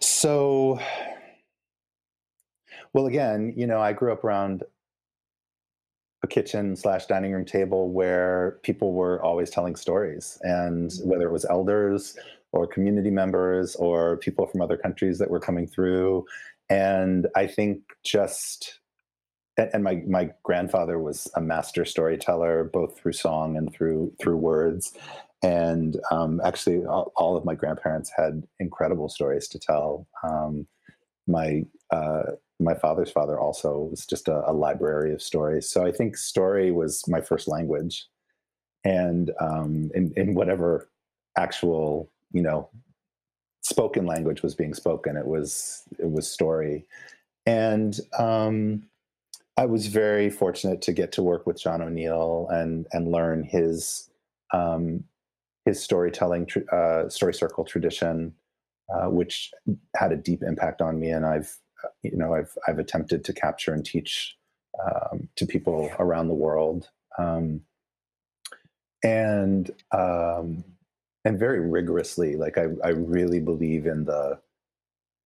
So, 0.00 0.78
well, 2.92 3.06
again, 3.06 3.54
you 3.56 3.66
know, 3.66 3.80
I 3.80 3.92
grew 3.92 4.12
up 4.12 4.22
around 4.22 4.62
a 6.22 6.26
kitchen 6.26 6.76
slash 6.76 7.06
dining 7.06 7.32
room 7.32 7.46
table 7.46 7.90
where 7.90 8.58
people 8.62 8.92
were 8.92 9.22
always 9.22 9.48
telling 9.48 9.76
stories, 9.76 10.38
and 10.42 10.90
mm-hmm. 10.90 11.08
whether 11.08 11.26
it 11.26 11.32
was 11.32 11.46
elders 11.46 12.16
or 12.52 12.66
community 12.66 13.10
members 13.10 13.74
or 13.76 14.18
people 14.18 14.46
from 14.46 14.60
other 14.60 14.76
countries 14.76 15.18
that 15.18 15.30
were 15.30 15.40
coming 15.40 15.66
through, 15.66 16.26
and 16.68 17.26
I 17.34 17.46
think 17.46 17.80
just 18.04 18.78
and 19.56 19.82
my 19.82 20.02
my 20.06 20.30
grandfather 20.42 20.98
was 20.98 21.30
a 21.34 21.40
master 21.40 21.84
storyteller 21.84 22.64
both 22.64 22.98
through 22.98 23.12
song 23.12 23.56
and 23.56 23.72
through 23.72 24.12
through 24.20 24.36
words 24.36 24.92
and 25.42 25.96
um, 26.10 26.40
actually 26.44 26.84
all, 26.84 27.12
all, 27.16 27.36
of 27.36 27.44
my 27.44 27.54
grandparents 27.54 28.10
had 28.14 28.46
incredible 28.58 29.08
stories 29.08 29.48
to 29.48 29.58
tell. 29.58 30.06
Um, 30.22 30.66
my 31.26 31.64
uh, 31.90 32.32
my 32.58 32.74
father's 32.74 33.10
father 33.10 33.40
also 33.40 33.88
was 33.90 34.04
just 34.04 34.28
a, 34.28 34.48
a, 34.48 34.52
library 34.52 35.14
of 35.14 35.22
stories. 35.22 35.68
So 35.68 35.86
i 35.86 35.92
think 35.92 36.16
story 36.16 36.70
was 36.70 37.06
my 37.08 37.20
first 37.20 37.48
language. 37.48 38.06
And 38.84 39.30
um, 39.40 39.90
in, 39.94 40.12
in 40.16 40.34
whatever 40.34 40.90
actual 41.38 42.10
you 42.32 42.42
know 42.42 42.68
spoken 43.62 44.04
language 44.06 44.42
was 44.42 44.54
being 44.54 44.74
spoken 44.74 45.16
it 45.16 45.26
was 45.26 45.82
it 45.98 46.10
was 46.10 46.30
story. 46.30 46.84
And 47.46 47.98
um, 48.18 48.82
i 49.56 49.64
was 49.64 49.86
very 49.86 50.28
fortunate 50.28 50.82
to 50.82 50.92
get 50.92 51.12
to 51.12 51.22
work 51.22 51.46
with 51.46 51.60
john 51.60 51.82
o'neal 51.82 52.46
and 52.50 52.86
and 52.92 53.10
learn 53.10 53.42
his 53.42 54.10
um, 54.52 55.04
his 55.64 55.82
storytelling 55.82 56.48
uh, 56.72 57.08
story 57.08 57.34
circle 57.34 57.64
tradition, 57.64 58.34
uh, 58.94 59.06
which 59.06 59.50
had 59.96 60.12
a 60.12 60.16
deep 60.16 60.42
impact 60.42 60.80
on 60.80 60.98
me, 60.98 61.10
and 61.10 61.26
I've 61.26 61.56
you 62.02 62.16
know 62.16 62.34
I've 62.34 62.56
I've 62.66 62.78
attempted 62.78 63.24
to 63.24 63.32
capture 63.32 63.72
and 63.72 63.84
teach 63.84 64.36
um, 64.84 65.28
to 65.36 65.46
people 65.46 65.90
around 65.98 66.28
the 66.28 66.34
world, 66.34 66.88
um, 67.18 67.60
and 69.02 69.70
um, 69.92 70.64
and 71.24 71.38
very 71.38 71.60
rigorously. 71.60 72.36
Like 72.36 72.58
I 72.58 72.68
I 72.84 72.90
really 72.90 73.40
believe 73.40 73.86
in 73.86 74.04
the 74.04 74.40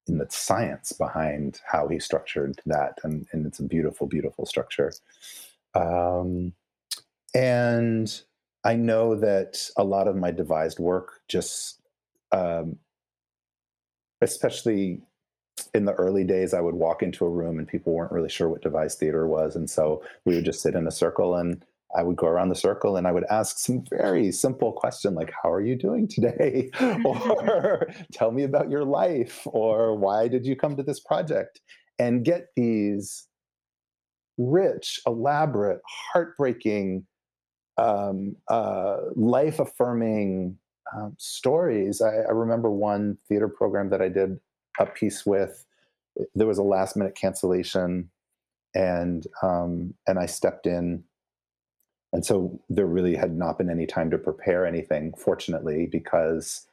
in 0.06 0.18
the 0.18 0.26
science 0.30 0.92
behind 0.92 1.60
how 1.66 1.88
he 1.88 1.98
structured 1.98 2.60
that, 2.66 2.98
and 3.04 3.26
and 3.32 3.46
it's 3.46 3.60
a 3.60 3.64
beautiful 3.64 4.06
beautiful 4.06 4.46
structure. 4.46 4.92
Um, 5.74 6.52
and 7.34 8.22
I 8.64 8.76
know 8.76 9.14
that 9.16 9.68
a 9.76 9.84
lot 9.84 10.08
of 10.08 10.16
my 10.16 10.30
devised 10.30 10.78
work 10.78 11.20
just 11.28 11.80
um, 12.32 12.78
especially 14.20 15.02
in 15.72 15.84
the 15.84 15.92
early 15.92 16.24
days, 16.24 16.52
I 16.54 16.60
would 16.60 16.74
walk 16.74 17.02
into 17.02 17.24
a 17.24 17.30
room 17.30 17.58
and 17.58 17.68
people 17.68 17.92
weren't 17.92 18.12
really 18.12 18.28
sure 18.28 18.48
what 18.48 18.62
devised 18.62 18.98
theater 18.98 19.26
was. 19.26 19.54
And 19.54 19.70
so 19.70 20.02
we 20.24 20.34
would 20.34 20.44
just 20.44 20.62
sit 20.62 20.74
in 20.74 20.86
a 20.86 20.92
circle 20.92 21.36
and 21.36 21.64
I 21.96 22.02
would 22.02 22.16
go 22.16 22.26
around 22.26 22.48
the 22.48 22.56
circle 22.56 22.96
and 22.96 23.06
I 23.06 23.12
would 23.12 23.24
ask 23.30 23.58
some 23.58 23.84
very 23.88 24.32
simple 24.32 24.72
question 24.72 25.14
like, 25.14 25.32
How 25.42 25.52
are 25.52 25.60
you 25.60 25.76
doing 25.76 26.08
today? 26.08 26.70
or 27.04 27.86
tell 28.12 28.32
me 28.32 28.42
about 28.42 28.70
your 28.70 28.84
life, 28.84 29.46
or 29.46 29.96
why 29.96 30.26
did 30.26 30.44
you 30.44 30.56
come 30.56 30.76
to 30.76 30.82
this 30.82 31.00
project? 31.00 31.60
And 31.98 32.24
get 32.24 32.48
these 32.56 33.28
rich, 34.36 35.00
elaborate, 35.06 35.80
heartbreaking, 36.12 37.06
um, 37.76 38.36
uh, 38.48 38.98
life 39.14 39.58
affirming 39.58 40.58
um, 40.94 41.14
stories. 41.18 42.00
I, 42.00 42.10
I 42.28 42.30
remember 42.32 42.70
one 42.70 43.18
theater 43.28 43.48
program 43.48 43.90
that 43.90 44.02
I 44.02 44.08
did 44.08 44.38
a 44.78 44.86
piece 44.86 45.24
with. 45.24 45.64
There 46.34 46.46
was 46.46 46.58
a 46.58 46.62
last 46.62 46.96
minute 46.96 47.16
cancellation, 47.16 48.10
and 48.74 49.26
um, 49.42 49.94
and 50.06 50.18
I 50.18 50.26
stepped 50.26 50.66
in, 50.66 51.04
and 52.12 52.24
so 52.24 52.60
there 52.68 52.86
really 52.86 53.16
had 53.16 53.36
not 53.36 53.58
been 53.58 53.70
any 53.70 53.86
time 53.86 54.10
to 54.10 54.18
prepare 54.18 54.66
anything. 54.66 55.12
Fortunately, 55.18 55.86
because 55.90 56.66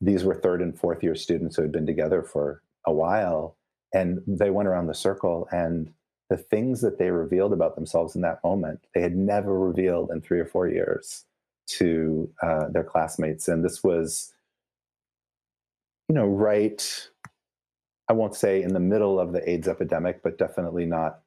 these 0.00 0.24
were 0.24 0.34
third 0.34 0.60
and 0.60 0.78
fourth 0.78 1.02
year 1.02 1.14
students 1.14 1.56
who 1.56 1.62
had 1.62 1.72
been 1.72 1.86
together 1.86 2.22
for 2.22 2.62
a 2.86 2.92
while, 2.92 3.56
and 3.94 4.20
they 4.26 4.50
went 4.50 4.68
around 4.68 4.88
the 4.88 4.94
circle 4.94 5.48
and 5.50 5.90
the 6.30 6.36
things 6.36 6.80
that 6.80 6.98
they 6.98 7.10
revealed 7.10 7.52
about 7.52 7.74
themselves 7.74 8.14
in 8.14 8.22
that 8.22 8.42
moment 8.42 8.80
they 8.94 9.00
had 9.00 9.16
never 9.16 9.58
revealed 9.58 10.10
in 10.10 10.20
three 10.20 10.40
or 10.40 10.46
four 10.46 10.68
years 10.68 11.24
to 11.66 12.30
uh, 12.42 12.68
their 12.68 12.84
classmates. 12.84 13.48
And 13.48 13.64
this 13.64 13.82
was 13.82 14.32
you 16.08 16.14
know 16.14 16.26
right 16.26 17.08
i 18.08 18.12
won't 18.12 18.34
say 18.34 18.62
in 18.62 18.74
the 18.74 18.80
middle 18.80 19.18
of 19.18 19.32
the 19.32 19.48
aids 19.48 19.66
epidemic 19.66 20.22
but 20.22 20.36
definitely 20.36 20.84
not 20.84 21.20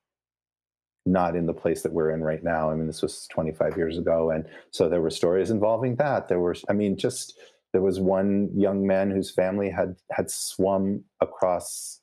not 1.03 1.35
in 1.35 1.47
the 1.47 1.53
place 1.53 1.81
that 1.81 1.93
we're 1.93 2.11
in 2.11 2.21
right 2.21 2.43
now. 2.43 2.69
I 2.69 2.75
mean 2.75 2.85
this 2.85 3.01
was 3.01 3.27
25 3.31 3.77
years 3.77 3.97
ago 3.97 4.31
and 4.31 4.45
so 4.71 4.89
there 4.89 5.01
were 5.01 5.09
stories 5.09 5.51
involving 5.51 5.95
that. 5.95 6.27
There 6.27 6.39
were 6.39 6.55
i 6.69 6.73
mean 6.73 6.97
just 6.97 7.39
there 7.71 7.81
was 7.81 7.99
one 7.99 8.49
young 8.53 8.85
man 8.85 9.09
whose 9.09 9.31
family 9.31 9.69
had 9.69 9.95
had 10.11 10.29
swum 10.29 11.03
across 11.21 12.01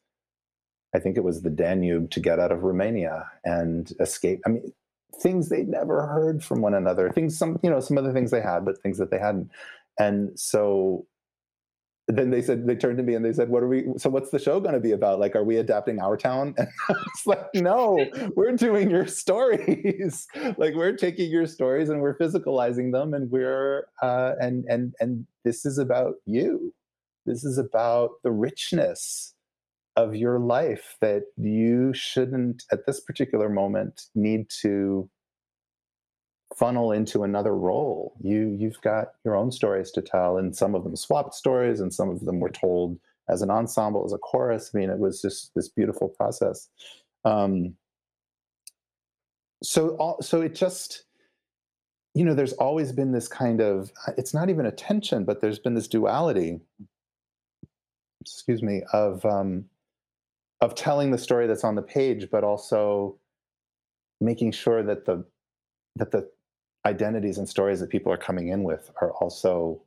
I 0.95 0.99
think 0.99 1.17
it 1.17 1.25
was 1.25 1.43
the 1.43 1.51
Danube 1.51 2.11
to 2.13 2.21
get 2.21 2.39
out 2.39 2.53
of 2.53 2.63
Romania 2.63 3.29
and 3.45 3.93
escape. 4.01 4.41
I 4.47 4.51
mean, 4.51 4.73
things 5.21 5.49
they'd 5.49 5.69
never 5.69 6.07
heard 6.07 6.45
from 6.45 6.61
one 6.61 6.75
another. 6.75 7.11
Things, 7.11 7.37
some 7.37 7.59
you 7.63 7.71
know, 7.71 7.81
some 7.81 7.99
other 7.99 8.13
things 8.13 8.31
they 8.31 8.41
had, 8.41 8.65
but 8.65 8.81
things 8.83 8.99
that 8.99 9.11
they 9.11 9.19
hadn't. 9.19 9.51
And 9.99 10.39
so 10.39 11.07
then 12.07 12.31
they 12.31 12.43
said 12.43 12.67
they 12.67 12.77
turned 12.77 12.99
to 12.99 13.03
me 13.03 13.15
and 13.15 13.25
they 13.25 13.33
said, 13.33 13.49
"What 13.49 13.63
are 13.63 13.69
we? 13.69 13.87
So 13.97 14.11
what's 14.11 14.31
the 14.31 14.39
show 14.39 14.61
going 14.61 14.75
to 14.75 14.81
be 14.81 14.93
about? 14.93 15.21
Like, 15.21 15.35
are 15.35 15.45
we 15.45 15.57
adapting 15.57 16.01
our 16.01 16.17
town?" 16.17 16.55
And 16.59 16.69
I 16.89 16.93
was 16.93 17.27
like, 17.27 17.47
"No, 17.55 18.05
we're 18.37 18.53
doing 18.53 18.91
your 18.91 19.07
stories. 19.07 20.27
like, 20.59 20.75
we're 20.75 20.97
taking 20.97 21.31
your 21.31 21.47
stories 21.47 21.89
and 21.89 22.01
we're 22.01 22.19
physicalizing 22.19 22.93
them, 22.93 23.15
and 23.15 23.31
we're 23.31 23.87
uh, 24.03 24.33
and 24.41 24.65
and 24.69 24.95
and 25.01 25.27
this 25.45 25.65
is 25.65 25.79
about 25.79 26.17
you. 26.27 26.75
This 27.27 27.45
is 27.45 27.59
about 27.59 28.11
the 28.23 28.33
richness." 28.33 29.34
Of 29.97 30.17
your 30.17 30.39
life 30.39 30.97
that 31.01 31.25
you 31.37 31.93
shouldn't 31.95 32.65
at 32.73 32.87
this 32.87 33.01
particular 33.01 33.49
moment 33.49 34.03
need 34.15 34.51
to 34.63 35.09
funnel 36.57 36.93
into 36.93 37.23
another 37.23 37.55
role. 37.55 38.15
You 38.21 38.57
you've 38.59 38.81
got 38.81 39.09
your 39.25 39.37
own 39.37 39.51
stories 39.51 39.91
to 39.93 40.03
tell 40.03 40.37
and 40.37 40.55
some 40.55 40.75
of 40.75 40.85
them 40.85 40.97
swapped 40.97 41.35
stories 41.35 41.81
and 41.81 41.93
some 41.93 42.11
of 42.11 42.25
them 42.25 42.41
were 42.41 42.51
told 42.51 42.99
as 43.29 43.43
an 43.43 43.51
ensemble 43.51 44.05
as 44.05 44.13
a 44.13 44.19
chorus. 44.19 44.71
I 44.75 44.79
mean 44.79 44.91
it 44.91 44.99
was 44.99 45.21
just 45.21 45.53
this 45.55 45.69
beautiful 45.69 46.09
process. 46.09 46.69
Um, 47.25 47.75
so 49.63 49.91
all, 49.97 50.21
so 50.21 50.43
it 50.43 50.55
just 50.55 51.05
you 52.15 52.25
know 52.25 52.35
there's 52.35 52.53
always 52.55 52.93
been 52.93 53.13
this 53.13 53.29
kind 53.29 53.61
of 53.61 53.93
it's 54.17 54.35
not 54.35 54.51
even 54.51 54.67
a 54.67 54.71
tension 54.71 55.25
but 55.25 55.41
there's 55.41 55.59
been 55.59 55.75
this 55.75 55.89
duality 55.89 56.61
excuse 58.21 58.63
me 58.63 58.83
of 58.93 59.25
um, 59.25 59.65
of 60.61 60.75
telling 60.75 61.11
the 61.11 61.19
story 61.19 61.47
that's 61.47 61.65
on 61.65 61.75
the 61.75 61.83
page, 61.83 62.29
but 62.31 62.45
also 62.45 63.19
making 64.21 64.53
sure 64.53 64.83
that 64.83 65.05
the 65.05 65.25
that 65.97 66.11
the 66.11 66.29
identities 66.87 67.39
and 67.39 67.49
stories 67.49 67.81
that 67.81 67.89
people 67.89 68.13
are 68.13 68.19
coming 68.19 68.49
in 68.49 68.63
with 68.63 68.91
are 69.01 69.13
also 69.13 69.83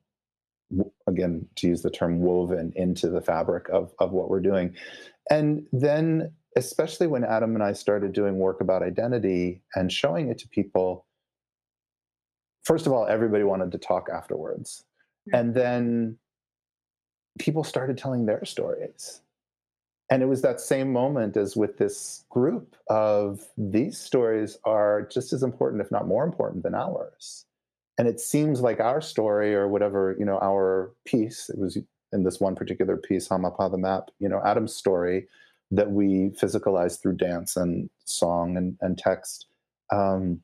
again 1.07 1.47
to 1.55 1.68
use 1.68 1.82
the 1.82 1.89
term 1.89 2.20
woven 2.20 2.74
into 2.76 3.09
the 3.09 3.22
fabric 3.22 3.68
of 3.70 3.93
of 3.99 4.11
what 4.11 4.30
we're 4.30 4.39
doing. 4.39 4.76
And 5.30 5.65
then 5.72 6.32
especially 6.55 7.05
when 7.05 7.24
adam 7.24 7.53
and 7.53 7.63
i 7.63 7.72
started 7.72 8.13
doing 8.13 8.39
work 8.39 8.61
about 8.61 8.82
identity 8.82 9.61
and 9.76 9.91
showing 9.91 10.28
it 10.30 10.39
to 10.39 10.47
people 10.47 11.05
first 12.63 12.88
of 12.88 12.91
all 12.91 13.05
everybody 13.05 13.43
wanted 13.43 13.72
to 13.72 13.78
talk 13.78 14.07
afterwards. 14.11 14.84
Mm-hmm. 15.30 15.36
and 15.36 15.53
then 15.53 16.18
people 17.38 17.63
started 17.63 17.97
telling 17.97 18.26
their 18.26 18.43
stories 18.43 19.22
and 20.10 20.24
it 20.24 20.28
was 20.28 20.41
that 20.41 20.62
same 20.62 20.91
moment 20.91 21.36
as 21.36 21.55
with 21.55 21.78
this 21.78 22.26
group 22.30 22.76
of 22.89 23.41
these 23.58 23.97
stories 23.97 24.58
are 24.64 25.08
just 25.12 25.34
as 25.34 25.43
important 25.43 25.82
if 25.82 25.91
not 25.91 26.08
more 26.08 26.24
important 26.24 26.64
than 26.64 26.76
ours. 26.76 27.45
And 27.97 28.08
it 28.08 28.20
seems 28.20 28.62
like 28.62 28.80
our 28.80 29.01
story 29.01 29.55
or 29.55 29.68
whatever 29.68 30.16
you 30.20 30.26
know 30.26 30.39
our 30.41 30.93
piece 31.05 31.49
it 31.49 31.58
was 31.58 31.78
in 32.14 32.24
this 32.24 32.39
one 32.39 32.55
particular 32.55 32.95
piece 32.95 33.28
hamapa 33.28 33.70
the 33.70 33.78
map 33.78 34.12
you 34.20 34.30
know 34.30 34.41
adam's 34.45 34.74
story 34.74 35.28
that 35.72 35.91
we 35.91 36.30
physicalized 36.39 37.01
through 37.01 37.16
dance 37.16 37.58
and 37.58 37.89
song 38.05 38.55
and, 38.55 38.78
and 38.82 38.97
text 38.97 39.47
um, 39.91 40.41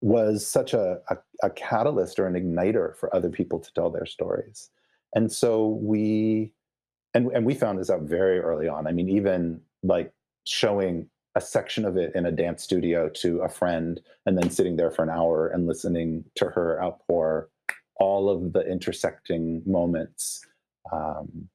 was 0.00 0.46
such 0.46 0.74
a, 0.74 0.98
a, 1.08 1.16
a 1.42 1.50
catalyst 1.50 2.18
or 2.18 2.26
an 2.26 2.34
igniter 2.34 2.96
for 2.96 3.14
other 3.14 3.30
people 3.30 3.60
to 3.60 3.72
tell 3.72 3.90
their 3.90 4.06
stories. 4.06 4.70
And 5.14 5.30
so 5.30 5.78
we 5.80 6.52
and 7.14 7.30
and 7.32 7.44
we 7.44 7.54
found 7.54 7.78
this 7.78 7.90
out 7.90 8.02
very 8.02 8.38
early 8.38 8.68
on. 8.68 8.86
I 8.86 8.92
mean, 8.92 9.08
even 9.08 9.60
like 9.82 10.12
showing 10.44 11.08
a 11.34 11.40
section 11.40 11.84
of 11.84 11.96
it 11.96 12.12
in 12.14 12.26
a 12.26 12.32
dance 12.32 12.62
studio 12.62 13.08
to 13.08 13.40
a 13.40 13.48
friend 13.48 14.00
and 14.26 14.36
then 14.36 14.50
sitting 14.50 14.76
there 14.76 14.90
for 14.90 15.02
an 15.02 15.10
hour 15.10 15.48
and 15.48 15.66
listening 15.66 16.24
to 16.34 16.46
her 16.46 16.82
outpour 16.82 17.48
all 17.96 18.28
of 18.28 18.52
the 18.52 18.60
intersecting 18.60 19.62
moments 19.64 20.44
um, 20.92 21.48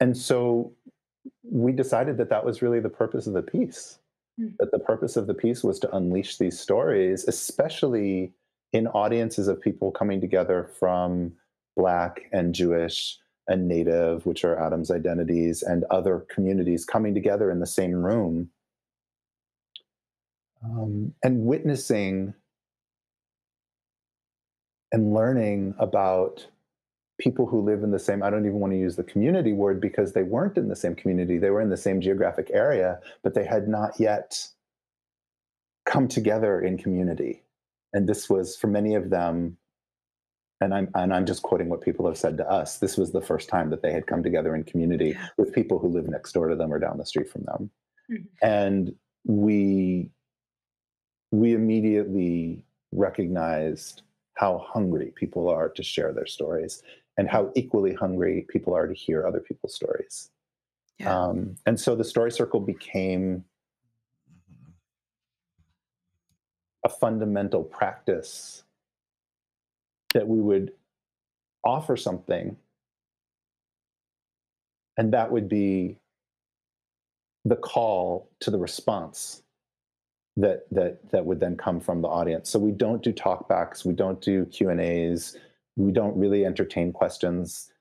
and 0.00 0.16
so 0.16 0.72
we 1.42 1.72
decided 1.72 2.16
that 2.16 2.30
that 2.30 2.44
was 2.44 2.62
really 2.62 2.80
the 2.80 2.88
purpose 2.88 3.26
of 3.26 3.34
the 3.34 3.42
piece 3.42 3.98
mm. 4.40 4.54
that 4.58 4.70
the 4.70 4.78
purpose 4.78 5.16
of 5.16 5.26
the 5.26 5.34
piece 5.34 5.62
was 5.62 5.78
to 5.78 5.94
unleash 5.94 6.38
these 6.38 6.58
stories 6.58 7.24
especially 7.28 8.32
in 8.72 8.86
audiences 8.88 9.48
of 9.48 9.60
people 9.60 9.90
coming 9.90 10.20
together 10.20 10.70
from 10.78 11.32
black 11.76 12.22
and 12.32 12.54
jewish 12.54 13.18
and 13.48 13.68
native, 13.68 14.24
which 14.26 14.44
are 14.44 14.58
Adam's 14.58 14.90
identities, 14.90 15.62
and 15.62 15.84
other 15.90 16.26
communities 16.28 16.84
coming 16.84 17.14
together 17.14 17.50
in 17.50 17.60
the 17.60 17.66
same 17.66 17.92
room. 17.92 18.50
Um, 20.64 21.12
and 21.24 21.44
witnessing 21.44 22.34
and 24.92 25.12
learning 25.12 25.74
about 25.78 26.46
people 27.18 27.46
who 27.46 27.60
live 27.60 27.82
in 27.82 27.90
the 27.90 27.98
same 27.98 28.22
i 28.22 28.30
don't 28.30 28.46
even 28.46 28.58
want 28.58 28.72
to 28.72 28.78
use 28.78 28.96
the 28.96 29.04
community 29.04 29.52
word 29.52 29.80
because 29.80 30.12
they 30.12 30.22
weren't 30.22 30.56
in 30.56 30.68
the 30.68 30.74
same 30.74 30.94
community 30.94 31.38
they 31.38 31.50
were 31.50 31.60
in 31.60 31.70
the 31.70 31.76
same 31.76 32.00
geographic 32.00 32.50
area 32.52 32.98
but 33.22 33.34
they 33.34 33.44
had 33.44 33.68
not 33.68 33.92
yet 34.00 34.48
come 35.84 36.08
together 36.08 36.60
in 36.60 36.78
community. 36.78 37.42
And 37.92 38.08
this 38.08 38.30
was 38.30 38.56
for 38.56 38.68
many 38.68 38.94
of 38.94 39.10
them 39.10 39.56
and 40.62 40.72
I'm 40.72 40.88
and 40.94 41.12
I'm 41.12 41.26
just 41.26 41.42
quoting 41.42 41.68
what 41.68 41.80
people 41.80 42.06
have 42.06 42.16
said 42.16 42.36
to 42.38 42.48
us. 42.48 42.78
This 42.78 42.96
was 42.96 43.12
the 43.12 43.20
first 43.20 43.48
time 43.48 43.70
that 43.70 43.82
they 43.82 43.92
had 43.92 44.06
come 44.06 44.22
together 44.22 44.54
in 44.54 44.64
community 44.64 45.16
with 45.36 45.52
people 45.52 45.78
who 45.78 45.88
live 45.88 46.08
next 46.08 46.32
door 46.32 46.48
to 46.48 46.56
them 46.56 46.72
or 46.72 46.78
down 46.78 46.98
the 46.98 47.06
street 47.06 47.28
from 47.28 47.42
them, 47.42 47.70
mm-hmm. 48.10 48.24
and 48.42 48.94
we 49.24 50.10
we 51.32 51.54
immediately 51.54 52.64
recognized 52.92 54.02
how 54.34 54.58
hungry 54.58 55.12
people 55.16 55.48
are 55.48 55.68
to 55.68 55.82
share 55.82 56.12
their 56.12 56.26
stories 56.26 56.82
and 57.18 57.28
how 57.28 57.50
equally 57.54 57.92
hungry 57.92 58.46
people 58.48 58.74
are 58.74 58.86
to 58.86 58.94
hear 58.94 59.26
other 59.26 59.40
people's 59.40 59.74
stories. 59.74 60.30
Yeah. 60.98 61.14
Um, 61.14 61.56
and 61.66 61.78
so 61.78 61.94
the 61.94 62.04
story 62.04 62.30
circle 62.30 62.60
became 62.60 63.44
a 66.84 66.88
fundamental 66.88 67.62
practice 67.62 68.64
that 70.14 70.26
we 70.26 70.40
would 70.40 70.72
offer 71.64 71.96
something 71.96 72.56
and 74.96 75.12
that 75.12 75.30
would 75.30 75.48
be 75.48 75.98
the 77.44 77.56
call 77.56 78.30
to 78.40 78.50
the 78.50 78.58
response 78.58 79.42
that 80.36 80.64
that 80.70 81.10
that 81.10 81.24
would 81.24 81.40
then 81.40 81.56
come 81.56 81.80
from 81.80 82.00
the 82.00 82.08
audience. 82.08 82.48
So 82.48 82.58
we 82.58 82.72
don't 82.72 83.02
do 83.02 83.12
talkbacks 83.12 83.84
we 83.84 83.92
don't 83.92 84.20
do 84.20 84.46
q 84.46 84.70
and 84.70 84.80
a's 84.80 85.36
we 85.76 85.92
don't 85.92 86.16
really 86.16 86.44
entertain 86.44 86.92
questions 86.92 87.71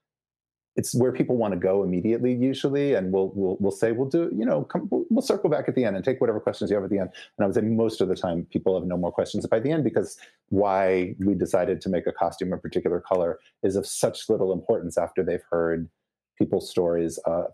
it's 0.76 0.96
where 0.96 1.12
people 1.12 1.36
want 1.36 1.54
to 1.54 1.60
go 1.60 1.84
immediately 1.84 2.34
usually 2.34 2.94
and 2.94 3.12
we'll 3.12 3.32
we'll, 3.36 3.58
we'll 3.60 3.72
say 3.72 3.92
we'll 3.92 4.08
do 4.08 4.32
you 4.36 4.46
know 4.46 4.64
come, 4.64 4.88
we'll, 4.90 5.06
we'll, 5.10 5.22
circle 5.22 5.50
back 5.50 5.68
at 5.68 5.76
the 5.76 5.84
end 5.84 5.96
and 5.96 6.06
take 6.06 6.22
whatever 6.22 6.40
questions 6.40 6.70
you 6.70 6.76
have 6.76 6.84
at 6.84 6.90
the 6.90 7.00
end. 7.00 7.10
And 7.38 7.44
i 7.44 7.46
would 7.46 7.56
say 7.56 7.62
most 7.62 8.02
of 8.02 8.08
the 8.08 8.16
time 8.16 8.48
people 8.52 8.80
have 8.80 8.88
no 8.88 8.98
more 8.98 9.12
questions 9.12 9.46
by 9.48 9.60
the 9.60 9.72
end 9.72 9.84
because 9.84 10.18
why 10.50 11.16
we 11.20 11.34
decided 11.34 11.82
to 11.82 11.90
make 11.90 12.08
a 12.08 12.12
costume 12.12 12.54
a 12.54 12.58
particular 12.58 13.00
color 13.00 13.40
is 13.64 13.76
of 13.76 13.86
such 13.86 14.30
little 14.30 14.54
importance 14.54 14.98
after 14.98 15.24
they've 15.24 15.44
heard 15.50 15.90
people's 16.38 16.70
stories 16.70 17.18
of 17.26 17.52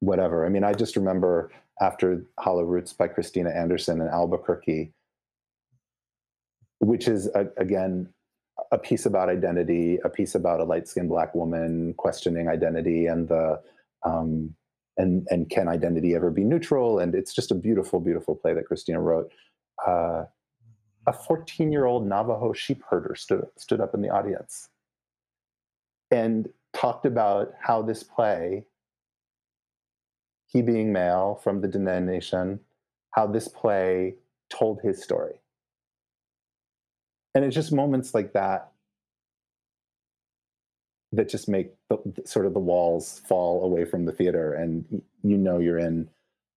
whatever. 0.00 0.44
I 0.44 0.50
mean 0.50 0.64
i 0.64 0.72
just 0.72 0.96
remember 0.96 1.50
after 1.80 2.24
hollow 2.38 2.62
roots 2.62 2.92
by 2.92 3.08
christina 3.08 3.50
anderson 3.50 4.00
in 4.00 4.08
albuquerque 4.08 4.92
which 6.78 7.08
is 7.08 7.28
again 7.56 8.12
a 8.74 8.78
piece 8.78 9.06
about 9.06 9.28
identity, 9.28 9.98
a 10.04 10.08
piece 10.08 10.34
about 10.34 10.58
a 10.58 10.64
light 10.64 10.88
skinned 10.88 11.08
black 11.08 11.32
woman 11.32 11.94
questioning 11.96 12.48
identity 12.48 13.06
and 13.06 13.28
the 13.28 13.60
um, 14.02 14.52
and 14.96 15.26
and 15.30 15.48
can 15.48 15.68
identity 15.68 16.14
ever 16.14 16.30
be 16.30 16.42
neutral? 16.42 16.98
And 16.98 17.14
it's 17.14 17.32
just 17.32 17.52
a 17.52 17.54
beautiful, 17.54 18.00
beautiful 18.00 18.34
play 18.34 18.52
that 18.52 18.66
Christina 18.66 19.00
wrote. 19.00 19.32
Uh, 19.86 20.24
a 21.06 21.12
14 21.12 21.70
year 21.70 21.84
old 21.84 22.06
Navajo 22.06 22.52
sheep 22.52 22.82
herder 22.90 23.14
stood 23.14 23.46
stood 23.56 23.80
up 23.80 23.94
in 23.94 24.02
the 24.02 24.10
audience 24.10 24.68
and 26.10 26.48
talked 26.72 27.06
about 27.06 27.52
how 27.60 27.80
this 27.80 28.02
play, 28.02 28.66
he 30.46 30.62
being 30.62 30.92
male 30.92 31.40
from 31.44 31.60
the 31.60 31.68
Diné 31.68 32.02
Nation, 32.02 32.58
how 33.12 33.28
this 33.28 33.46
play 33.46 34.14
told 34.50 34.80
his 34.82 35.00
story 35.00 35.34
and 37.34 37.44
it's 37.44 37.54
just 37.54 37.72
moments 37.72 38.14
like 38.14 38.32
that 38.32 38.70
that 41.12 41.28
just 41.28 41.48
make 41.48 41.72
the, 41.88 41.98
sort 42.24 42.46
of 42.46 42.54
the 42.54 42.60
walls 42.60 43.20
fall 43.26 43.64
away 43.64 43.84
from 43.84 44.04
the 44.04 44.12
theater 44.12 44.52
and 44.52 44.84
you 45.22 45.36
know 45.36 45.58
you're 45.58 45.78
in 45.78 46.08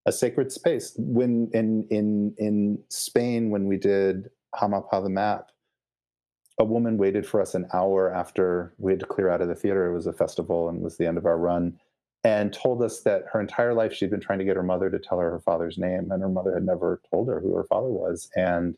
a 0.06 0.12
sacred 0.12 0.52
space. 0.52 0.94
When 0.98 1.50
in 1.54 1.88
in 1.90 2.34
in 2.38 2.80
spain 2.90 3.50
when 3.50 3.68
we 3.68 3.78
did 3.78 4.30
Hamapa 4.56 5.04
the 5.04 5.10
map 5.10 5.52
a 6.60 6.64
woman 6.64 6.98
waited 6.98 7.26
for 7.26 7.40
us 7.40 7.54
an 7.54 7.68
hour 7.72 8.12
after 8.12 8.74
we 8.80 8.92
had 8.92 9.00
to 9.00 9.06
clear 9.06 9.30
out 9.30 9.42
of 9.42 9.48
the 9.48 9.56
theater. 9.56 9.86
It 9.86 9.94
was 9.94 10.08
a 10.08 10.14
festival 10.14 10.70
and 10.70 10.82
was 10.82 10.98
the 10.98 11.06
end 11.06 11.18
of 11.20 11.26
our 11.26 11.38
run 11.38 11.80
and 12.24 12.52
told 12.52 12.82
us 12.82 13.02
that 13.02 13.26
her 13.32 13.40
entire 13.40 13.76
life 13.76 13.94
she'd 13.94 14.10
been 14.10 14.20
trying 14.20 14.40
to 14.40 14.46
get 14.46 14.56
her 14.56 14.64
mother 14.64 14.90
to 14.90 14.98
tell 14.98 15.20
her 15.20 15.30
her 15.30 15.40
father's 15.40 15.78
name 15.78 16.12
and 16.12 16.22
her 16.22 16.30
mother 16.30 16.54
had 16.54 16.66
never 16.66 17.00
told 17.12 17.28
her 17.28 17.40
who 17.40 17.54
her 17.54 17.64
father 17.66 17.90
was. 17.90 18.30
And 18.36 18.76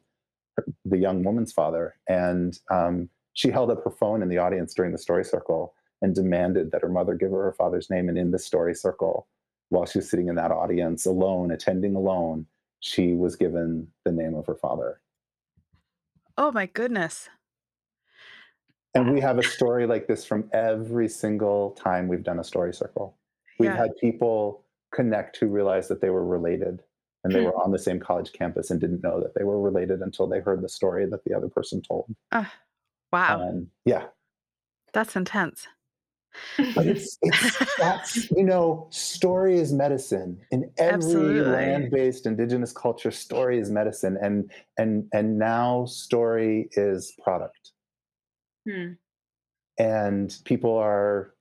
the 0.86 0.97
young 0.97 1.24
woman's 1.24 1.51
father. 1.51 1.95
And 2.07 2.57
um, 2.72 3.10
she 3.34 3.49
held 3.49 3.72
up 3.72 3.84
her 3.84 3.91
phone 3.91 4.22
in 4.22 4.30
the 4.30 4.38
audience 4.38 4.74
during 4.74 4.91
the 4.91 4.97
story 4.97 5.26
circle 5.26 5.74
and 6.01 6.16
demanded 6.16 6.72
that 6.72 6.82
her 6.82 6.89
mother 6.89 7.14
give 7.14 7.32
her 7.32 7.43
her 7.43 7.53
father's 7.53 7.89
name. 7.89 8.10
And 8.10 8.18
in 8.18 8.32
the 8.32 8.39
story 8.39 8.74
circle, 8.74 9.28
while 9.70 9.86
she 9.86 9.99
was 9.99 10.10
sitting 10.10 10.28
in 10.28 10.36
that 10.36 10.51
audience 10.51 11.05
alone, 11.05 11.51
attending 11.51 11.95
alone, 11.95 12.45
she 12.80 13.14
was 13.14 13.36
given 13.36 13.88
the 14.05 14.12
name 14.12 14.36
of 14.36 14.45
her 14.45 14.55
father. 14.55 15.01
Oh 16.38 16.51
my 16.51 16.68
goodness. 16.68 17.30
And 18.95 19.14
we 19.14 19.20
have 19.22 19.38
a 19.38 19.43
story 19.43 19.86
like 19.86 20.07
this 20.07 20.26
from 20.26 20.49
every 20.51 21.07
single 21.07 21.72
time 21.72 22.07
we've 22.07 22.24
done 22.24 22.39
a 22.39 22.43
story 22.43 22.74
circle. 22.74 23.18
We've 23.60 23.70
yeah. 23.70 23.78
had 23.78 23.95
people 23.97 24.64
connect 24.91 25.38
who 25.38 25.47
realized 25.47 25.89
that 25.89 26.01
they 26.01 26.10
were 26.10 26.26
related 26.26 26.82
and 27.24 27.34
they 27.34 27.39
hmm. 27.39 27.45
were 27.45 27.55
on 27.61 27.72
the 27.72 27.80
same 27.80 27.99
college 27.99 28.32
campus 28.32 28.72
and 28.72 28.80
didn't 28.80 29.03
know 29.03 29.20
that 29.20 29.34
they 29.36 29.43
were 29.43 29.59
related 29.59 30.01
until 30.01 30.28
they 30.28 30.39
heard 30.39 30.61
the 30.61 30.70
story 30.70 31.05
that 31.05 31.24
the 31.26 31.34
other 31.34 31.49
person 31.49 31.82
told. 31.82 32.05
Uh, 32.32 32.45
wow. 33.11 33.41
Um, 33.41 33.67
yeah. 33.86 34.05
That's 34.93 35.15
intense. 35.15 35.67
But 36.76 36.86
it's, 36.86 37.17
it's 37.22 37.78
that's 37.78 38.32
you 38.38 38.43
know, 38.43 38.88
story 38.91 39.59
is 39.59 39.74
medicine 39.74 40.39
in 40.51 40.72
every 40.78 41.41
land-based 41.41 42.26
indigenous 42.26 42.72
culture. 42.72 43.11
Story 43.11 43.59
is 43.59 43.72
medicine, 43.72 44.17
and 44.22 44.51
and 44.78 45.05
and 45.11 45.39
now 45.39 45.86
story 45.86 46.70
is 46.74 47.13
product. 47.24 47.72
Hmm. 48.67 48.91
And 49.80 50.36
people 50.45 50.78
are 50.78 51.34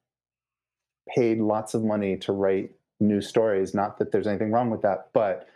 paid 1.14 1.39
lots 1.39 1.74
of 1.74 1.85
money 1.85 2.16
to 2.18 2.33
write 2.33 2.70
new 3.01 3.20
stories. 3.20 3.74
Not 3.74 3.99
that 3.99 4.11
there's 4.11 4.26
anything 4.26 4.53
wrong 4.53 4.70
with 4.70 4.83
that, 4.83 5.09
but 5.12 5.49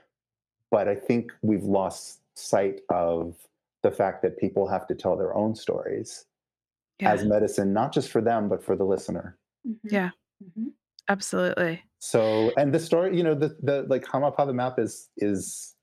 but 0.73 0.89
I 0.89 0.97
think 0.97 1.31
we've 1.43 1.63
lost 1.63 2.21
sight 2.35 2.81
of 2.89 3.37
the 3.83 3.91
fact 3.93 4.23
that 4.23 4.39
people 4.39 4.67
have 4.67 4.87
to 4.89 4.95
tell 4.95 5.17
their 5.17 5.37
own 5.37 5.55
stories 5.55 6.25
yeah. 6.99 7.13
as 7.13 7.25
medicine, 7.25 7.73
not 7.73 7.93
just 7.93 8.11
for 8.11 8.21
them, 8.21 8.49
but 8.49 8.65
for 8.65 8.75
the 8.75 8.85
listener. 8.85 9.37
Mm-hmm. 9.69 9.95
Yeah, 9.95 10.11
mm-hmm. 10.43 10.69
absolutely. 11.09 11.83
So, 11.99 12.53
and 12.57 12.75
the 12.75 12.81
story, 12.81 13.17
you 13.17 13.23
know, 13.23 13.35
the, 13.35 13.57
the 13.63 13.87
like 13.89 14.05
Hamapa 14.05 14.47
the 14.47 14.55
map 14.55 14.79
is, 14.79 15.11
is 15.19 15.75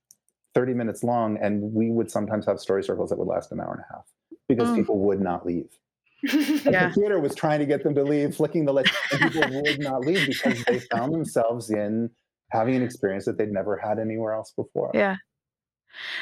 30 0.55 0.73
minutes 0.73 1.03
long. 1.03 1.37
And 1.37 1.61
we 1.73 1.91
would 1.91 2.09
sometimes 2.09 2.45
have 2.47 2.59
story 2.59 2.83
circles 2.83 3.11
that 3.11 3.19
would 3.19 3.27
last 3.27 3.51
an 3.51 3.59
hour 3.59 3.71
and 3.71 3.83
a 3.89 3.93
half 3.93 4.05
because 4.47 4.69
mm. 4.69 4.77
people 4.77 4.97
would 4.99 5.21
not 5.21 5.45
leave. 5.45 5.69
yeah. 6.23 6.89
The 6.89 6.93
theater 6.95 7.19
was 7.19 7.35
trying 7.35 7.59
to 7.59 7.65
get 7.65 7.83
them 7.83 7.93
to 7.95 8.03
leave, 8.03 8.35
flicking 8.35 8.65
the 8.65 8.73
lights, 8.73 8.91
and 9.11 9.31
people 9.31 9.61
would 9.61 9.79
not 9.79 10.01
leave 10.01 10.27
because 10.27 10.61
they 10.65 10.79
found 10.79 11.13
themselves 11.13 11.69
in 11.69 12.09
having 12.51 12.75
an 12.75 12.83
experience 12.83 13.25
that 13.25 13.37
they'd 13.37 13.51
never 13.51 13.77
had 13.77 13.99
anywhere 13.99 14.33
else 14.33 14.51
before. 14.55 14.91
Yeah. 14.93 15.17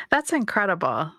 That's 0.10 0.34
incredible. 0.34 1.12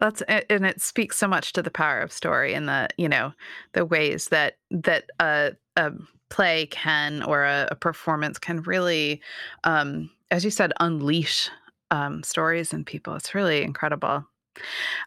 That's 0.00 0.22
and 0.22 0.66
it 0.66 0.80
speaks 0.80 1.18
so 1.18 1.28
much 1.28 1.52
to 1.52 1.62
the 1.62 1.70
power 1.70 2.00
of 2.00 2.12
story 2.12 2.54
and 2.54 2.68
the, 2.68 2.88
you 2.96 3.08
know, 3.08 3.32
the 3.72 3.84
ways 3.84 4.28
that 4.28 4.56
that 4.70 5.10
a, 5.20 5.52
a 5.76 5.92
play 6.30 6.66
can 6.66 7.22
or 7.24 7.44
a, 7.44 7.68
a 7.70 7.74
performance 7.74 8.38
can 8.38 8.62
really 8.62 9.20
um 9.64 10.08
as 10.30 10.46
you 10.46 10.50
said 10.50 10.72
unleash 10.80 11.50
um, 11.92 12.22
stories 12.22 12.72
in 12.72 12.84
people. 12.84 13.14
It's 13.14 13.34
really 13.34 13.62
incredible. 13.62 14.24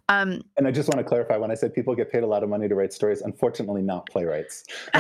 Um, 0.09 0.41
and 0.57 0.67
I 0.67 0.71
just 0.71 0.89
want 0.89 0.99
to 0.99 1.03
clarify 1.03 1.37
when 1.37 1.51
I 1.51 1.55
said 1.55 1.73
people 1.73 1.95
get 1.95 2.11
paid 2.11 2.23
a 2.23 2.27
lot 2.27 2.43
of 2.43 2.49
money 2.49 2.67
to 2.67 2.75
write 2.75 2.93
stories, 2.93 3.21
unfortunately, 3.21 3.81
not 3.81 4.07
playwrights. 4.07 4.63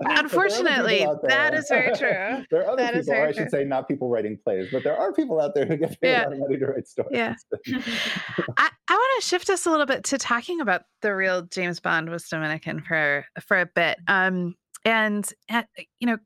unfortunately, 0.00 1.06
that 1.24 1.54
is 1.54 1.66
very 1.68 1.94
true. 1.96 2.44
there 2.50 2.62
are 2.62 2.68
other 2.68 2.82
that 2.82 2.94
people, 2.94 3.14
or 3.14 3.26
I 3.26 3.32
should 3.32 3.48
true. 3.48 3.60
say, 3.60 3.64
not 3.64 3.88
people 3.88 4.08
writing 4.08 4.38
plays, 4.42 4.68
but 4.70 4.84
there 4.84 4.96
are 4.96 5.12
people 5.12 5.40
out 5.40 5.54
there 5.54 5.66
who 5.66 5.76
get 5.76 6.00
paid 6.00 6.10
yeah. 6.10 6.22
a 6.22 6.24
lot 6.24 6.32
of 6.32 6.38
money 6.40 6.56
to 6.58 6.66
write 6.66 6.86
stories. 6.86 7.10
Yeah. 7.12 7.34
I, 7.66 8.70
I 8.88 8.94
want 8.94 9.22
to 9.22 9.28
shift 9.28 9.50
us 9.50 9.66
a 9.66 9.70
little 9.70 9.86
bit 9.86 10.04
to 10.04 10.18
talking 10.18 10.60
about 10.60 10.82
the 11.02 11.14
real 11.14 11.42
James 11.42 11.80
Bond 11.80 12.10
was 12.10 12.28
Dominican 12.28 12.82
for 12.82 13.24
for 13.40 13.60
a 13.60 13.66
bit. 13.66 13.98
Um, 14.06 14.54
and, 14.84 15.30
and 15.48 15.66
you 16.00 16.06
know, 16.06 16.18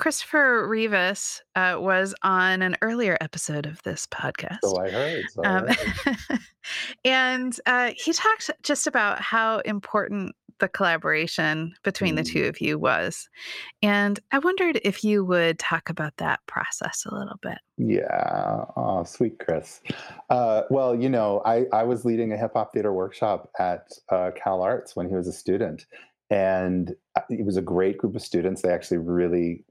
Christopher 0.00 0.66
Rivas 0.66 1.42
uh, 1.56 1.76
was 1.78 2.14
on 2.22 2.62
an 2.62 2.74
earlier 2.80 3.18
episode 3.20 3.66
of 3.66 3.82
this 3.82 4.06
podcast. 4.06 4.56
So 4.62 4.80
I 4.80 4.88
heard. 4.88 5.24
So 5.30 5.44
um, 5.44 5.66
I 5.68 5.74
heard. 5.74 6.40
and 7.04 7.60
uh, 7.66 7.90
he 7.94 8.14
talked 8.14 8.50
just 8.62 8.86
about 8.86 9.20
how 9.20 9.58
important 9.58 10.34
the 10.58 10.68
collaboration 10.68 11.74
between 11.84 12.14
mm. 12.14 12.16
the 12.16 12.24
two 12.24 12.44
mm. 12.44 12.48
of 12.48 12.62
you 12.62 12.78
was. 12.78 13.28
And 13.82 14.18
I 14.32 14.38
wondered 14.38 14.80
if 14.84 15.04
you 15.04 15.22
would 15.22 15.58
talk 15.58 15.90
about 15.90 16.16
that 16.16 16.40
process 16.46 17.04
a 17.04 17.14
little 17.14 17.38
bit. 17.42 17.58
Yeah. 17.76 18.64
Oh, 18.78 19.04
sweet 19.04 19.38
Chris. 19.38 19.82
Uh, 20.30 20.62
well, 20.70 20.98
you 20.98 21.10
know, 21.10 21.42
I, 21.44 21.66
I 21.74 21.82
was 21.82 22.06
leading 22.06 22.32
a 22.32 22.38
hip 22.38 22.52
hop 22.54 22.72
theater 22.72 22.94
workshop 22.94 23.50
at 23.58 23.86
uh, 24.08 24.30
CalArts 24.30 24.96
when 24.96 25.10
he 25.10 25.14
was 25.14 25.28
a 25.28 25.32
student. 25.32 25.84
And 26.30 26.94
uh, 27.16 27.22
it 27.28 27.44
was 27.44 27.58
a 27.58 27.62
great 27.62 27.98
group 27.98 28.16
of 28.16 28.22
students. 28.22 28.62
They 28.62 28.72
actually 28.72 28.98
really 28.98 29.64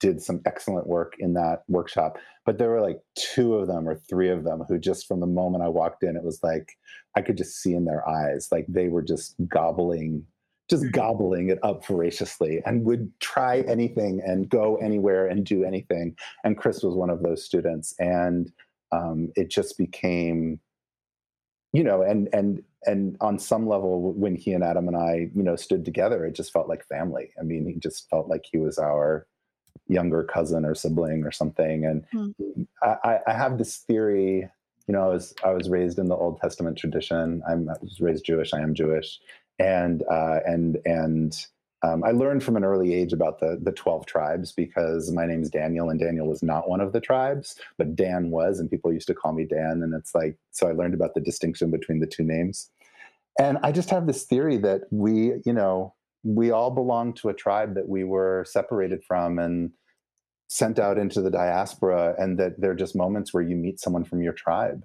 did 0.00 0.20
some 0.20 0.40
excellent 0.44 0.86
work 0.86 1.14
in 1.18 1.34
that 1.34 1.62
workshop. 1.68 2.18
But 2.44 2.58
there 2.58 2.70
were 2.70 2.80
like 2.80 3.00
two 3.16 3.54
of 3.54 3.66
them 3.66 3.88
or 3.88 3.94
three 3.94 4.28
of 4.28 4.44
them 4.44 4.64
who 4.68 4.78
just 4.78 5.06
from 5.06 5.20
the 5.20 5.26
moment 5.26 5.64
I 5.64 5.68
walked 5.68 6.02
in, 6.02 6.16
it 6.16 6.24
was 6.24 6.40
like 6.42 6.72
I 7.16 7.22
could 7.22 7.36
just 7.36 7.62
see 7.62 7.74
in 7.74 7.84
their 7.84 8.06
eyes, 8.08 8.48
like 8.50 8.66
they 8.68 8.88
were 8.88 9.02
just 9.02 9.34
gobbling, 9.48 10.24
just 10.68 10.82
mm-hmm. 10.82 10.90
gobbling 10.90 11.48
it 11.48 11.58
up 11.62 11.86
voraciously 11.86 12.60
and 12.66 12.84
would 12.84 13.10
try 13.20 13.60
anything 13.60 14.20
and 14.24 14.48
go 14.48 14.76
anywhere 14.76 15.26
and 15.26 15.46
do 15.46 15.64
anything. 15.64 16.16
And 16.42 16.58
Chris 16.58 16.82
was 16.82 16.94
one 16.94 17.10
of 17.10 17.22
those 17.22 17.44
students. 17.44 17.94
And 17.98 18.52
um, 18.92 19.30
it 19.36 19.50
just 19.50 19.78
became 19.78 20.60
you 21.74 21.82
know 21.82 22.02
and 22.02 22.28
and 22.32 22.62
and 22.84 23.16
on 23.20 23.38
some 23.38 23.66
level 23.66 24.12
when 24.12 24.36
he 24.36 24.52
and 24.52 24.62
adam 24.62 24.86
and 24.86 24.96
i 24.96 25.28
you 25.34 25.42
know 25.42 25.56
stood 25.56 25.84
together 25.84 26.24
it 26.24 26.34
just 26.34 26.52
felt 26.52 26.68
like 26.68 26.86
family 26.86 27.30
i 27.38 27.42
mean 27.42 27.66
he 27.66 27.74
just 27.80 28.08
felt 28.08 28.28
like 28.28 28.44
he 28.50 28.58
was 28.58 28.78
our 28.78 29.26
younger 29.88 30.22
cousin 30.24 30.64
or 30.64 30.74
sibling 30.74 31.24
or 31.24 31.32
something. 31.32 31.84
And 31.84 32.04
mm. 32.14 32.66
I, 32.82 33.20
I, 33.26 33.32
have 33.32 33.58
this 33.58 33.78
theory. 33.78 34.48
You 34.86 34.92
know, 34.92 35.02
I 35.02 35.08
was 35.08 35.34
I 35.44 35.50
was 35.50 35.68
raised 35.68 35.98
in 35.98 36.08
the 36.08 36.16
Old 36.16 36.40
Testament 36.40 36.78
tradition. 36.78 37.42
I'm, 37.48 37.68
I 37.68 37.74
was 37.80 38.00
raised 38.00 38.24
Jewish. 38.24 38.52
I 38.52 38.60
am 38.60 38.74
Jewish, 38.74 39.18
and 39.58 40.02
uh, 40.10 40.40
and 40.44 40.78
and 40.84 41.36
um, 41.82 42.04
I 42.04 42.12
learned 42.12 42.42
from 42.42 42.56
an 42.56 42.64
early 42.64 42.94
age 42.94 43.12
about 43.12 43.40
the 43.40 43.58
the 43.62 43.72
twelve 43.72 44.04
tribes 44.06 44.52
because 44.52 45.10
my 45.10 45.26
name's 45.26 45.50
Daniel, 45.50 45.88
and 45.88 45.98
Daniel 45.98 46.28
was 46.28 46.42
not 46.42 46.68
one 46.68 46.80
of 46.80 46.92
the 46.92 47.00
tribes, 47.00 47.58
but 47.78 47.96
Dan 47.96 48.30
was, 48.30 48.60
and 48.60 48.70
people 48.70 48.92
used 48.92 49.06
to 49.08 49.14
call 49.14 49.32
me 49.32 49.44
Dan. 49.44 49.82
And 49.82 49.94
it's 49.94 50.14
like 50.14 50.36
so 50.50 50.68
I 50.68 50.72
learned 50.72 50.94
about 50.94 51.14
the 51.14 51.20
distinction 51.20 51.70
between 51.70 52.00
the 52.00 52.06
two 52.06 52.24
names. 52.24 52.70
And 53.38 53.58
I 53.62 53.72
just 53.72 53.90
have 53.90 54.06
this 54.06 54.24
theory 54.24 54.58
that 54.58 54.82
we, 54.90 55.32
you 55.44 55.52
know, 55.52 55.94
we 56.24 56.50
all 56.50 56.70
belong 56.70 57.12
to 57.14 57.28
a 57.28 57.34
tribe 57.34 57.74
that 57.74 57.88
we 57.88 58.02
were 58.02 58.44
separated 58.48 59.04
from 59.06 59.38
and 59.38 59.70
sent 60.48 60.78
out 60.78 60.98
into 60.98 61.20
the 61.20 61.30
diaspora 61.30 62.14
and 62.18 62.38
that 62.38 62.60
there 62.60 62.70
are 62.70 62.76
just 62.76 62.96
moments 62.96 63.32
where 63.32 63.42
you 63.42 63.56
meet 63.56 63.78
someone 63.78 64.04
from 64.04 64.22
your 64.22 64.32
tribe 64.32 64.82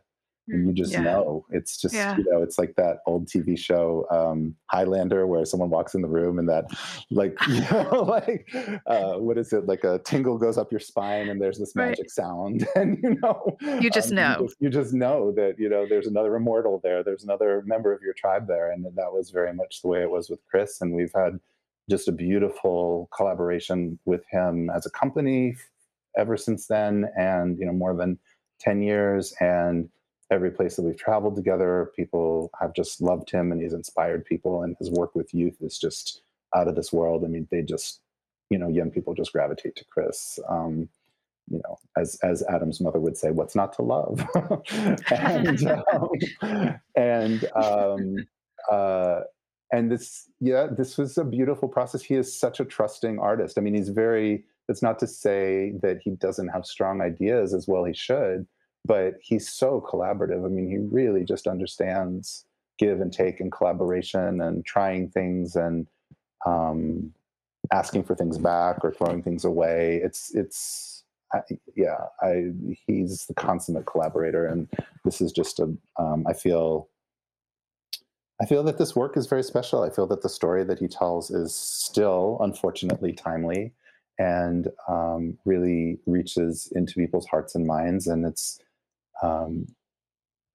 you 0.52 0.74
just 0.74 0.92
Yeah. 0.94 1.04
know 1.04 1.46
it's 1.50 1.78
just 1.78 1.94
Yeah. 1.94 2.18
you 2.18 2.26
know 2.30 2.42
it's 2.42 2.58
like 2.58 2.76
that 2.76 2.98
old 3.06 3.28
tv 3.28 3.58
show 3.58 4.06
um 4.12 4.56
highlander 4.68 5.28
where 5.28 5.46
someone 5.46 5.70
walks 5.70 5.94
in 5.94 6.02
the 6.02 6.08
room 6.08 6.40
and 6.40 6.50
that 6.50 6.66
like 7.12 7.38
you 7.48 7.62
know 7.72 8.04
like 8.04 8.50
uh 8.88 9.14
what 9.14 9.38
is 9.38 9.54
it 9.54 9.66
like 9.68 9.84
a 9.84 10.00
tingle 10.00 10.38
goes 10.38 10.58
up 10.58 10.72
your 10.72 10.80
spine 10.80 11.30
and 11.30 11.42
there's 11.42 11.60
this 11.60 11.74
Right. 11.76 11.90
magic 11.90 12.10
sound 12.10 12.68
and 12.76 12.98
you 13.04 13.16
know 13.22 13.58
You 13.80 13.90
just 13.90 14.10
um, 14.10 14.16
know. 14.16 14.38
you 14.40 14.48
just, 14.48 14.56
you 14.62 14.70
just 14.70 14.94
know 14.94 15.32
that 15.34 15.60
you 15.60 15.70
know 15.70 15.86
there's 15.88 16.08
another 16.08 16.36
immortal 16.36 16.80
there 16.84 17.04
there's 17.04 17.24
another 17.24 17.64
member 17.66 17.94
of 17.94 18.02
your 18.02 18.14
tribe 18.14 18.48
there 18.48 18.72
and 18.72 18.86
that 18.96 19.14
was 19.14 19.30
very 19.30 19.54
much 19.54 19.82
the 19.82 19.88
way 19.88 20.02
it 20.02 20.10
was 20.10 20.30
with 20.30 20.40
chris 20.50 20.82
and 20.82 20.94
we've 20.96 21.14
had 21.16 21.40
just 21.90 22.08
a 22.08 22.12
beautiful 22.12 23.08
collaboration 23.16 23.98
with 24.06 24.24
him 24.32 24.70
as 24.70 24.86
a 24.86 24.90
company 24.92 25.56
ever 26.18 26.36
since 26.38 26.68
then 26.68 27.08
and 27.18 27.58
you 27.60 27.66
know 27.66 27.72
more 27.72 27.96
than 27.96 28.18
10 28.60 28.82
years 28.82 29.34
and 29.40 29.90
every 30.32 30.52
place 30.52 30.76
that 30.76 30.84
we've 30.84 30.98
traveled 30.98 31.36
together 31.36 31.92
people 31.96 32.52
have 32.60 32.74
just 32.74 33.02
loved 33.02 33.30
him 33.32 33.52
and 33.52 33.62
he's 33.62 33.74
inspired 33.74 34.26
people 34.26 34.64
and 34.64 34.76
his 34.78 34.92
work 34.92 35.16
with 35.16 35.34
youth 35.34 35.58
is 35.62 35.78
just 35.78 36.22
out 36.56 36.68
of 36.68 36.76
this 36.76 36.94
world. 36.94 37.24
I 37.24 37.28
mean 37.28 37.48
they 37.52 37.62
just 37.62 38.02
you 38.50 38.58
know 38.58 38.68
young 38.68 38.92
people 38.92 39.14
just 39.14 39.34
gravitate 39.34 39.76
to 39.76 39.86
chris 39.86 40.40
um, 40.50 40.90
you 41.50 41.62
know 41.64 41.78
as 41.98 42.18
as 42.24 42.44
adam's 42.44 42.82
mother 42.82 43.00
would 43.00 43.18
say 43.18 43.32
what's 43.32 43.56
not 43.56 43.74
to 43.74 43.82
love? 43.82 44.26
And 45.12 45.72
um, 45.94 46.80
and 46.96 47.46
um, 47.56 48.16
uh, 48.72 49.22
and 49.72 49.92
this 49.92 50.30
yeah 50.40 50.68
this 50.68 50.98
was 50.98 51.18
a 51.18 51.24
beautiful 51.24 51.68
process. 51.68 52.02
He 52.04 52.16
is 52.16 52.38
such 52.38 52.60
a 52.60 52.66
trusting 52.66 53.20
artist. 53.20 53.58
I 53.58 53.62
mean 53.62 53.74
he's 53.74 53.90
very 53.90 54.46
it's 54.68 54.84
not 54.84 55.00
to 55.00 55.08
say 55.08 55.74
that 55.82 56.00
he 56.04 56.12
doesn't 56.12 56.50
have 56.50 56.66
strong 56.66 57.02
ideas 57.02 57.56
as 57.56 57.68
well 57.68 57.84
he 57.86 57.94
should 57.94 58.46
but 58.90 59.14
he's 59.22 59.48
so 59.48 59.80
collaborative 59.90 60.44
i 60.44 60.50
mean 60.50 60.68
he 60.68 60.78
really 60.78 61.24
just 61.24 61.48
understands 61.48 62.46
give 62.80 63.00
and 63.00 63.14
take 63.14 63.40
and 63.40 63.52
collaboration 63.52 64.42
and 64.42 64.66
trying 64.66 65.10
things 65.10 65.56
and 65.56 65.88
um, 66.46 67.14
asking 67.72 68.04
for 68.04 68.16
things 68.16 68.38
back 68.38 68.78
or 68.84 68.92
throwing 68.92 69.22
things 69.22 69.46
away 69.46 70.02
it's 70.04 70.34
it's 70.36 71.04
I, 71.34 71.42
yeah 71.76 72.06
i 72.22 72.52
he's 72.88 73.28
the 73.28 73.36
consummate 73.36 73.86
collaborator 73.86 74.48
and 74.48 74.68
this 75.06 75.22
is 75.22 75.32
just 75.32 75.60
a 75.60 75.72
um, 75.98 76.26
i 76.28 76.34
feel 76.34 76.90
I 78.42 78.46
feel 78.46 78.64
that 78.64 78.78
this 78.78 78.96
work 78.96 79.18
is 79.18 79.28
very 79.28 79.44
special. 79.44 79.84
I 79.84 79.90
feel 79.90 80.08
that 80.08 80.22
the 80.22 80.30
story 80.30 80.64
that 80.64 80.80
he 80.80 80.88
tells 80.88 81.30
is 81.30 81.54
still, 81.54 82.38
unfortunately, 82.40 83.12
timely 83.12 83.74
and 84.18 84.70
um, 84.88 85.38
really 85.44 86.00
reaches 86.06 86.72
into 86.74 86.94
people's 86.94 87.28
hearts 87.28 87.54
and 87.54 87.68
minds. 87.68 88.08
And 88.08 88.26
it's, 88.26 88.62
um, 89.22 89.68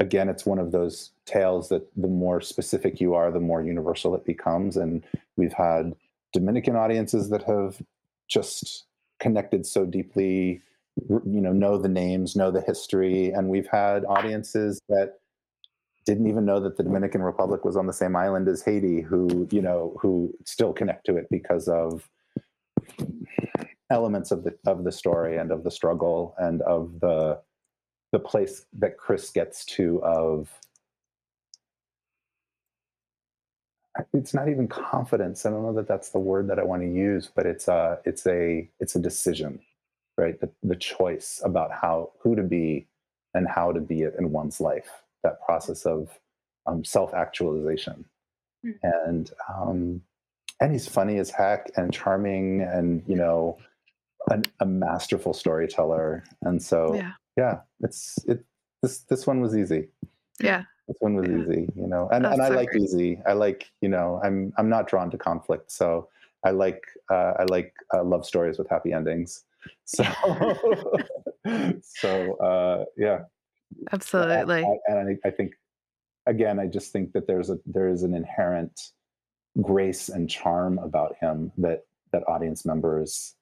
again, 0.01 0.29
it's 0.29 0.47
one 0.47 0.59
of 0.59 0.73
those 0.73 1.11
tales 1.27 1.69
that 1.69 1.87
the 1.97 2.09
more 2.09 2.41
specific 2.41 3.01
you 3.01 3.15
are, 3.15 3.31
the 3.31 3.41
more 3.41 3.63
universal 3.63 4.15
it 4.15 4.25
becomes. 4.25 4.77
And 4.77 5.03
we've 5.37 5.53
had 5.53 5.95
Dominican 6.33 6.77
audiences 6.77 7.31
that 7.31 7.45
have 7.45 7.81
just 8.29 8.85
connected 9.21 9.67
so 9.67 9.87
deeply, 9.87 10.61
you 11.09 11.41
know, 11.41 11.53
know 11.53 11.79
the 11.79 11.89
names, 11.89 12.37
know 12.37 12.51
the 12.51 12.61
history. 12.61 13.31
And 13.31 13.49
we've 13.49 13.69
had 13.69 14.05
audiences 14.05 14.81
that 14.89 15.19
didn't 16.05 16.29
even 16.29 16.45
know 16.45 16.61
that 16.61 16.77
the 16.77 16.83
Dominican 16.83 17.23
Republic 17.23 17.65
was 17.65 17.77
on 17.77 17.87
the 17.87 17.93
same 17.93 18.15
island 18.15 18.49
as 18.49 18.63
Haiti, 18.63 19.01
who 19.01 19.49
you 19.51 19.63
know 19.63 19.97
who 20.01 20.35
still 20.45 20.73
connect 20.73 21.07
to 21.07 21.17
it 21.17 21.27
because 21.31 21.67
of 21.67 22.09
elements 23.91 24.31
of 24.31 24.45
the 24.45 24.55
of 24.67 24.85
the 24.85 24.93
story 24.93 25.39
and 25.39 25.51
of 25.51 25.65
the 25.65 25.71
struggle 25.71 26.35
and 26.39 26.61
of 26.63 27.01
the 27.01 27.41
the 28.15 28.21
place 28.21 28.67
that 28.79 28.99
Chris 28.99 29.31
gets 29.33 29.67
to 29.67 30.03
of 30.05 30.51
it's 34.15 34.35
not 34.35 34.49
even 34.49 34.69
confidence. 34.69 35.47
I 35.47 35.51
don't 35.51 35.63
know 35.63 35.75
that 35.75 35.89
that's 35.89 36.11
the 36.11 36.21
word 36.21 36.49
that 36.49 36.59
I 36.61 36.65
want 36.65 36.83
to 36.83 36.89
use, 36.89 37.31
but 37.35 37.47
it's 37.47 37.69
a 37.69 37.99
it's 38.05 38.27
a 38.27 38.69
it's 38.81 38.97
a 38.97 39.01
decision, 39.01 39.61
right? 40.19 40.41
The 40.41 40.51
the 40.63 40.77
choice 40.77 41.43
about 41.45 41.73
how 41.73 42.13
who 42.21 42.37
to 42.37 42.45
be 42.45 42.87
and 43.35 43.49
how 43.49 43.73
to 43.73 43.81
be 43.81 44.03
it 44.03 44.17
in 44.19 44.33
one's 44.33 44.61
life. 44.61 44.89
That 45.25 45.43
process 45.45 45.87
of 45.87 46.19
um, 46.67 46.85
self 46.85 47.15
actualization, 47.15 48.07
Mm. 48.67 48.75
and 48.83 49.33
um, 49.55 50.03
and 50.61 50.73
he's 50.73 50.89
funny 50.89 51.19
as 51.19 51.31
heck 51.31 51.71
and 51.77 51.93
charming 51.93 52.63
and 52.63 53.03
you 53.09 53.17
know 53.17 53.59
an, 54.31 54.45
a 54.61 54.67
masterful 54.67 55.35
storyteller. 55.35 56.25
And 56.43 56.63
so 56.63 56.95
Yeah. 56.95 57.13
Yeah, 57.37 57.61
it's 57.81 58.19
it 58.27 58.45
this 58.83 59.01
this 59.01 59.27
one 59.27 59.41
was 59.41 59.57
easy. 59.57 59.89
Yeah. 60.41 60.65
This 60.89 60.97
one 61.01 61.15
was 61.15 61.29
Yeah. 61.29 61.39
easy, 61.39 61.69
you 61.75 61.87
know, 61.87 62.09
and, 62.13 62.25
That's 62.25 62.35
and 62.35 62.43
I 62.43 62.49
like 62.49 62.69
easy. 62.77 63.21
I 63.27 63.33
like, 63.33 63.71
you 63.81 63.89
know, 63.89 64.21
I'm 64.23 64.53
I'm 64.59 64.69
not 64.69 64.87
drawn 64.87 65.11
to 65.11 65.19
conflict, 65.19 65.73
so 65.73 66.09
I 66.45 66.51
like 66.51 66.83
uh, 67.11 67.33
I 67.39 67.45
like 67.45 67.73
uh, 67.95 68.05
love 68.05 68.27
stories 68.27 68.59
with 68.59 68.69
happy 68.69 68.93
endings. 68.93 69.45
So 69.87 70.05
so 71.83 72.35
uh, 72.37 72.85
yeah, 72.99 73.21
Absolutely. 73.93 74.63
I, 74.65 74.77
and 74.89 75.19
I, 75.25 75.29
I 75.29 75.31
think 75.31 75.55
again, 76.27 76.59
I 76.59 76.67
just 76.67 76.93
think 76.93 77.13
that 77.13 77.27
there's 77.27 77.51
a 77.51 77.59
there 77.67 77.89
is 77.89 78.03
an 78.03 78.15
inherent 78.15 78.79
grace 79.63 80.09
and 80.09 80.29
charm 80.29 80.79
about 80.79 81.17
him 81.21 81.53
that 81.59 81.85
that 82.13 82.29
audience 82.29 82.65
members 82.67 83.35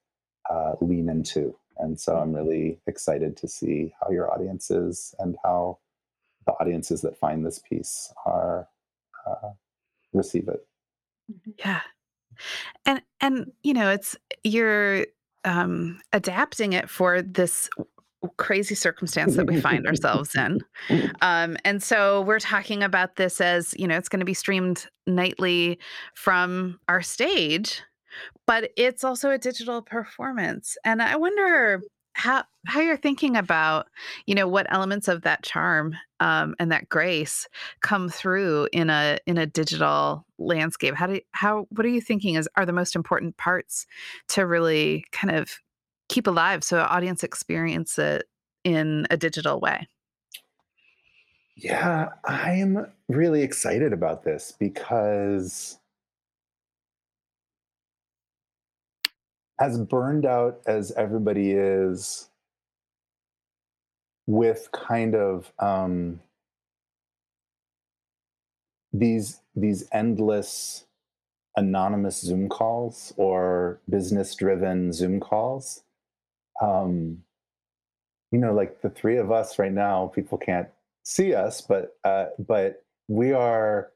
uh, 0.50 0.72
lean 0.80 1.08
into, 1.08 1.56
and 1.82 1.98
so 1.98 2.16
I'm 2.16 2.32
really 2.32 2.78
excited 2.86 3.36
to 3.38 3.48
see 3.48 3.92
how 4.00 4.10
your 4.10 4.32
audiences 4.32 5.14
and 5.18 5.36
how 5.42 5.78
the 6.46 6.52
audiences 6.52 7.00
that 7.02 7.18
find 7.18 7.44
this 7.44 7.58
piece 7.58 8.12
are 8.24 8.68
uh, 9.26 9.50
receive 10.12 10.48
it. 10.48 10.66
Yeah. 11.58 11.80
And 12.86 13.02
and 13.20 13.52
you 13.62 13.74
know, 13.74 13.90
it's 13.90 14.16
you're 14.44 15.06
um 15.44 16.00
adapting 16.12 16.72
it 16.72 16.88
for 16.88 17.20
this 17.20 17.68
crazy 18.36 18.76
circumstance 18.76 19.34
that 19.34 19.48
we 19.48 19.60
find 19.60 19.84
ourselves 19.84 20.34
in. 20.36 20.60
Um 21.20 21.56
and 21.64 21.82
so 21.82 22.22
we're 22.22 22.38
talking 22.38 22.82
about 22.84 23.16
this 23.16 23.40
as, 23.40 23.74
you 23.76 23.88
know, 23.88 23.96
it's 23.96 24.08
going 24.08 24.20
to 24.20 24.26
be 24.26 24.34
streamed 24.34 24.86
nightly 25.06 25.78
from 26.14 26.78
our 26.88 27.02
stage, 27.02 27.82
but 28.46 28.70
it's 28.76 29.04
also 29.04 29.30
a 29.30 29.38
digital 29.38 29.82
performance. 29.82 30.76
And 30.84 31.02
I 31.02 31.16
wonder 31.16 31.82
how 32.14 32.44
how 32.66 32.80
you're 32.80 32.96
thinking 32.96 33.36
about, 33.36 33.88
you 34.26 34.34
know, 34.34 34.46
what 34.46 34.66
elements 34.70 35.08
of 35.08 35.22
that 35.22 35.42
charm 35.42 35.94
um, 36.20 36.54
and 36.58 36.70
that 36.70 36.88
grace 36.88 37.48
come 37.80 38.08
through 38.08 38.68
in 38.72 38.90
a 38.90 39.18
in 39.26 39.38
a 39.38 39.46
digital 39.46 40.24
landscape. 40.38 40.94
How 40.94 41.06
do 41.06 41.20
how 41.32 41.66
what 41.70 41.86
are 41.86 41.90
you 41.90 42.00
thinking 42.00 42.34
is 42.34 42.48
are 42.56 42.66
the 42.66 42.72
most 42.72 42.94
important 42.94 43.36
parts 43.36 43.86
to 44.28 44.46
really 44.46 45.04
kind 45.12 45.34
of 45.34 45.58
keep 46.08 46.26
alive 46.26 46.62
so 46.62 46.80
audience 46.80 47.24
experience 47.24 47.98
it 47.98 48.24
in 48.64 49.06
a 49.10 49.16
digital 49.16 49.60
way? 49.60 49.88
Yeah, 51.56 52.08
I'm 52.24 52.86
really 53.08 53.42
excited 53.42 53.92
about 53.92 54.24
this 54.24 54.52
because 54.58 55.78
as 59.62 59.78
burned 59.78 60.26
out 60.26 60.60
as 60.66 60.90
everybody 60.96 61.52
is 61.52 62.28
with 64.26 64.68
kind 64.72 65.14
of 65.14 65.52
um, 65.60 66.18
these 68.92 69.40
these 69.54 69.88
endless 69.92 70.84
anonymous 71.56 72.20
Zoom 72.20 72.48
calls 72.48 73.14
or 73.16 73.80
business 73.88 74.34
driven 74.34 74.92
Zoom 74.92 75.20
calls. 75.20 75.84
Um, 76.60 77.22
you 78.32 78.40
know, 78.40 78.52
like 78.52 78.82
the 78.82 78.90
three 78.90 79.16
of 79.16 79.30
us 79.30 79.60
right 79.60 79.72
now, 79.72 80.08
people 80.08 80.38
can't 80.38 80.70
see 81.04 81.34
us, 81.34 81.60
but 81.60 81.96
uh, 82.02 82.26
but 82.36 82.82
we 83.06 83.32
are 83.32 83.92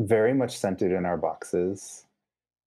very 0.00 0.34
much 0.34 0.58
centered 0.58 0.90
in 0.90 1.06
our 1.06 1.16
boxes. 1.18 2.04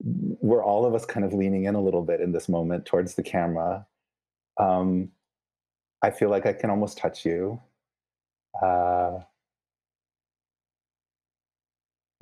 We're 0.03 0.63
all 0.63 0.85
of 0.85 0.93
us 0.93 1.05
kind 1.05 1.25
of 1.25 1.33
leaning 1.33 1.65
in 1.65 1.75
a 1.75 1.81
little 1.81 2.03
bit 2.03 2.19
in 2.21 2.31
this 2.31 2.49
moment 2.49 2.85
towards 2.85 3.15
the 3.15 3.23
camera. 3.23 3.85
Um, 4.57 5.09
I 6.01 6.11
feel 6.11 6.29
like 6.29 6.45
I 6.45 6.53
can 6.53 6.69
almost 6.69 6.97
touch 6.97 7.25
you. 7.25 7.61
Uh, 8.61 9.19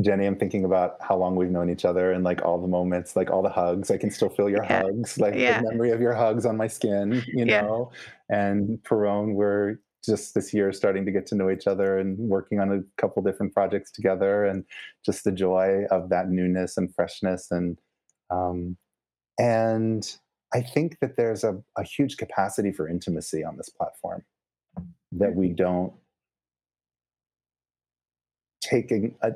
Jenny, 0.02 0.26
I'm 0.26 0.38
thinking 0.38 0.66
about 0.66 0.98
how 1.02 1.16
long 1.16 1.36
we've 1.36 1.52
known 1.52 1.70
each 1.70 1.86
other 1.86 2.12
and 2.12 2.24
like 2.24 2.42
all 2.44 2.60
the 2.60 2.68
moments, 2.68 3.16
like 3.16 3.30
all 3.30 3.42
the 3.42 3.50
hugs. 3.50 3.92
I 3.92 3.98
can 3.98 4.10
still 4.10 4.30
feel 4.30 4.50
your 4.50 4.64
Yeah. 4.64 4.82
hugs, 4.84 5.20
like 5.20 5.36
Yeah. 5.36 5.62
the 5.62 5.70
memory 5.72 5.92
of 5.92 6.02
your 6.02 6.14
hugs 6.14 6.46
on 6.46 6.58
my 6.58 6.68
skin, 6.68 7.22
you 7.28 7.46
Yeah. 7.46 7.62
know. 7.62 7.92
And 8.30 8.82
Perone, 8.84 9.34
we're 9.36 9.78
just 10.04 10.34
this 10.34 10.54
year 10.54 10.72
starting 10.74 11.06
to 11.06 11.12
get 11.12 11.26
to 11.28 11.36
know 11.36 11.50
each 11.50 11.68
other 11.68 12.00
and 12.00 12.18
working 12.18 12.60
on 12.60 12.72
a 12.72 13.02
couple 13.02 13.22
different 13.22 13.54
projects 13.54 13.92
together 13.92 14.46
and 14.46 14.66
just 15.06 15.24
the 15.24 15.32
joy 15.32 15.84
of 15.92 16.10
that 16.10 16.30
newness 16.30 16.78
and 16.78 16.94
freshness. 16.94 17.52
And 17.52 17.80
um, 18.30 18.78
and 19.38 20.18
I 20.54 20.62
think 20.62 21.00
that 21.00 21.18
there's 21.18 21.44
a, 21.44 21.62
a 21.78 21.84
huge 21.84 22.18
capacity 22.18 22.72
for 22.72 22.88
intimacy 22.88 23.44
on 23.44 23.58
this 23.58 23.70
platform 23.70 24.24
that 25.12 25.36
we 25.36 25.50
don't 25.50 25.94
taking 28.62 29.16
a, 29.22 29.32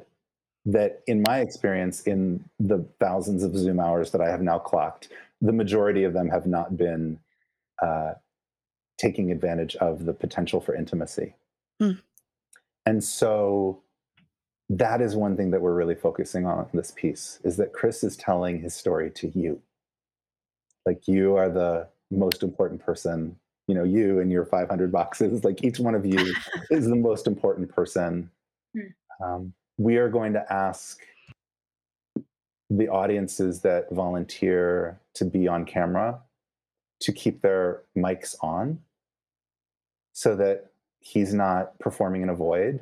that 0.66 1.01
in 1.07 1.24
my 1.28 1.39
experience 1.39 2.01
in 2.01 2.43
the 2.59 2.86
thousands 2.99 3.43
of 3.43 3.55
zoom 3.55 3.80
hours 3.80 4.11
that 4.11 4.22
i 4.22 4.30
have 4.30 4.41
now 4.41 4.57
clocked 4.57 5.09
the 5.41 5.51
majority 5.51 6.03
of 6.03 6.13
them 6.13 6.30
have 6.30 6.45
not 6.45 6.78
been 6.78 7.20
uh, 7.82 8.13
taking 8.97 9.31
advantage 9.31 9.75
of 9.77 10.05
the 10.05 10.13
potential 10.13 10.59
for 10.59 10.75
intimacy 10.75 11.35
mm. 11.81 11.99
and 12.85 13.03
so 13.03 13.81
that 14.69 15.01
is 15.01 15.15
one 15.15 15.37
thing 15.37 15.51
that 15.51 15.61
we're 15.61 15.75
really 15.75 15.95
focusing 15.95 16.45
on 16.45 16.67
in 16.71 16.77
this 16.77 16.91
piece 16.91 17.39
is 17.43 17.57
that 17.57 17.73
chris 17.73 18.03
is 18.03 18.15
telling 18.17 18.61
his 18.61 18.73
story 18.73 19.09
to 19.11 19.31
you 19.37 19.61
like 20.85 21.07
you 21.07 21.35
are 21.35 21.49
the 21.49 21.87
most 22.11 22.43
important 22.43 22.83
person 22.83 23.35
you 23.67 23.75
know 23.75 23.83
you 23.83 24.19
and 24.19 24.31
your 24.31 24.45
500 24.45 24.91
boxes 24.91 25.43
like 25.43 25.63
each 25.63 25.79
one 25.79 25.95
of 25.95 26.05
you 26.05 26.33
is 26.69 26.87
the 26.87 26.95
most 26.95 27.27
important 27.27 27.69
person 27.69 28.29
mm. 28.75 28.93
um, 29.23 29.53
we 29.77 29.97
are 29.97 30.09
going 30.09 30.33
to 30.33 30.53
ask 30.53 31.01
the 32.69 32.87
audiences 32.87 33.61
that 33.61 33.91
volunteer 33.91 34.99
to 35.13 35.25
be 35.25 35.47
on 35.47 35.65
camera 35.65 36.19
to 36.99 37.11
keep 37.11 37.41
their 37.41 37.83
mics 37.95 38.35
on 38.41 38.79
so 40.16 40.34
that 40.34 40.72
he's 40.99 41.34
not 41.34 41.78
performing 41.80 42.22
in 42.22 42.30
a 42.30 42.36
void 42.36 42.80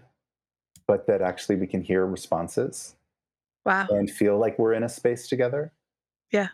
but 0.85 1.07
that 1.07 1.21
actually 1.21 1.55
we 1.55 1.65
can 1.65 1.81
hear 1.81 2.05
responses 2.05 2.95
wow 3.65 3.87
and 3.89 4.09
feel 4.09 4.37
like 4.37 4.59
we're 4.59 4.73
in 4.73 4.83
a 4.83 4.89
space 4.89 5.27
together 5.27 5.71
yeah 6.31 6.49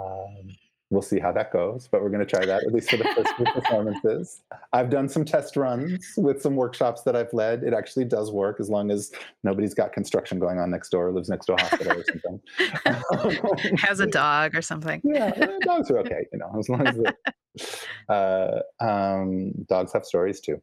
um, 0.00 0.54
we'll 0.90 1.02
see 1.02 1.18
how 1.18 1.32
that 1.32 1.52
goes, 1.52 1.88
but 1.90 2.02
we're 2.02 2.08
going 2.08 2.24
to 2.24 2.26
try 2.26 2.46
that 2.46 2.62
at 2.62 2.72
least 2.72 2.90
for 2.90 2.96
the 2.96 3.04
first 3.04 3.34
few 3.36 3.44
performances. 3.54 4.42
I've 4.72 4.90
done 4.90 5.08
some 5.08 5.24
test 5.24 5.56
runs 5.56 6.14
with 6.16 6.40
some 6.40 6.56
workshops 6.56 7.02
that 7.02 7.16
I've 7.16 7.32
led. 7.32 7.64
It 7.64 7.74
actually 7.74 8.04
does 8.04 8.30
work 8.30 8.60
as 8.60 8.70
long 8.70 8.90
as 8.90 9.12
nobody's 9.42 9.74
got 9.74 9.92
construction 9.92 10.38
going 10.38 10.58
on 10.58 10.70
next 10.70 10.90
door, 10.90 11.10
lives 11.10 11.28
next 11.28 11.46
to 11.46 11.54
a 11.54 11.60
hospital 11.60 12.00
or 12.00 12.04
something. 12.04 13.76
Has 13.78 14.00
a 14.00 14.06
dog 14.10 14.54
or 14.54 14.62
something. 14.62 15.02
Yeah, 15.04 15.30
dogs 15.62 15.90
are 15.90 15.98
okay, 15.98 16.26
you 16.32 16.38
know, 16.38 16.54
as 16.58 16.68
long 16.68 16.86
as 16.86 16.96
the, 16.96 17.14
uh, 18.08 18.60
um, 18.80 19.52
dogs 19.68 19.92
have 19.92 20.04
stories 20.04 20.40
too. 20.40 20.60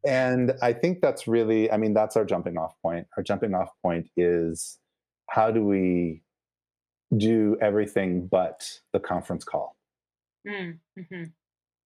and 0.06 0.52
I 0.62 0.72
think 0.72 1.00
that's 1.00 1.26
really, 1.26 1.70
I 1.70 1.76
mean, 1.76 1.94
that's 1.94 2.16
our 2.16 2.24
jumping 2.24 2.56
off 2.56 2.74
point. 2.82 3.06
Our 3.16 3.22
jumping 3.22 3.54
off 3.54 3.70
point 3.82 4.08
is 4.16 4.78
how 5.28 5.50
do 5.50 5.64
we 5.64 6.22
do 7.16 7.56
everything 7.60 8.26
but 8.26 8.80
the 8.92 9.00
conference 9.00 9.44
call 9.44 9.76
mm, 10.48 10.78
mm-hmm. 10.98 11.24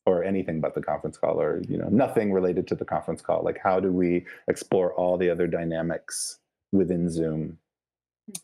or 0.05 0.23
anything 0.23 0.61
but 0.61 0.73
the 0.77 0.81
conference 0.81 1.19
call 1.19 1.41
or 1.41 1.61
you 1.69 1.77
know 1.77 1.89
nothing 1.89 2.33
related 2.33 2.69
to 2.69 2.77
the 2.77 2.85
conference 2.85 3.21
call 3.21 3.43
like 3.43 3.59
how 3.61 3.81
do 3.81 3.91
we 3.91 4.25
explore 4.47 4.95
all 4.95 5.19
the 5.19 5.29
other 5.29 5.49
dynamics 5.49 6.39
within 6.73 7.11
zoom. 7.11 7.59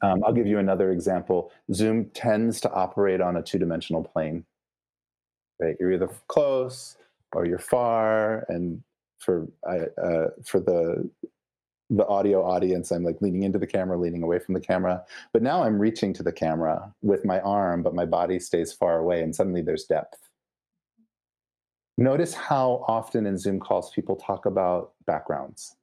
Um, 0.03 0.23
i'll 0.25 0.33
give 0.33 0.47
you 0.47 0.59
another 0.59 0.93
example. 0.93 1.51
Zoom 1.73 2.07
tends 2.11 2.61
to 2.61 2.73
operate 2.73 3.21
on 3.21 3.37
a 3.37 3.43
two-dimensional 3.43 4.05
plane. 4.05 4.45
Right? 5.61 5.77
You're 5.79 5.93
either 5.93 6.11
close 6.29 6.97
or 7.33 7.47
you're 7.47 7.59
far 7.59 8.45
and 8.49 8.83
for 9.19 9.49
uh, 9.69 10.27
for 10.45 10.61
the 10.61 11.09
the 11.91 12.07
audio 12.07 12.43
audience 12.43 12.91
i'm 12.91 13.05
like 13.05 13.21
leaning 13.21 13.43
into 13.43 13.59
the 13.59 13.67
camera 13.67 13.99
leaning 13.99 14.23
away 14.23 14.39
from 14.39 14.55
the 14.55 14.61
camera. 14.61 15.05
But 15.33 15.43
now 15.43 15.63
i'm 15.63 15.79
reaching 15.79 16.13
to 16.15 16.23
the 16.23 16.33
camera 16.33 16.93
with 17.03 17.25
my 17.25 17.41
arm 17.41 17.83
but 17.83 17.95
my 17.95 18.05
body 18.05 18.39
stays 18.39 18.73
far 18.73 18.99
away 18.99 19.23
and 19.23 19.35
suddenly 19.35 19.63
there's 19.63 19.85
depth. 19.85 20.19
Notice 21.99 22.35
how 22.35 22.85
often 22.89 23.27
in 23.27 23.37
zoom 23.37 23.61
calls 23.61 23.91
people 23.91 24.17
talk 24.17 24.47
about 24.47 24.93
backgrounds. 25.07 25.77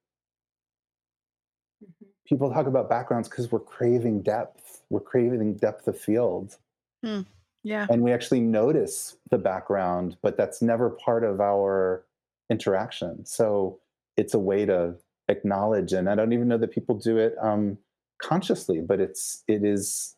People 2.30 2.52
talk 2.52 2.68
about 2.68 2.88
backgrounds 2.88 3.28
because 3.28 3.52
we're 3.52 3.60
craving 3.60 4.22
depth. 4.22 4.82
We're 4.90 5.00
craving 5.00 5.56
depth 5.56 5.88
of 5.88 6.00
field. 6.00 6.58
Mm, 7.04 7.26
yeah. 7.64 7.88
And 7.90 8.04
we 8.04 8.14
actually 8.14 8.42
notice 8.42 9.18
the 9.30 9.38
background 9.38 10.16
but 10.22 10.38
that's 10.38 10.62
never 10.62 10.92
part 10.92 11.24
of 11.24 11.42
our 11.42 12.06
interaction. 12.50 13.26
So 13.26 13.80
it's 14.16 14.34
a 14.34 14.40
way 14.40 14.66
to 14.66 14.96
acknowledge 15.30 15.94
and 15.94 16.10
i 16.10 16.16
don't 16.16 16.34
even 16.34 16.48
know 16.48 16.58
that 16.58 16.72
people 16.72 16.96
do 16.96 17.18
it 17.18 17.36
um, 17.42 17.78
consciously 18.22 18.82
but 18.82 19.00
it's 19.00 19.44
it 19.48 19.64
is 19.64 20.16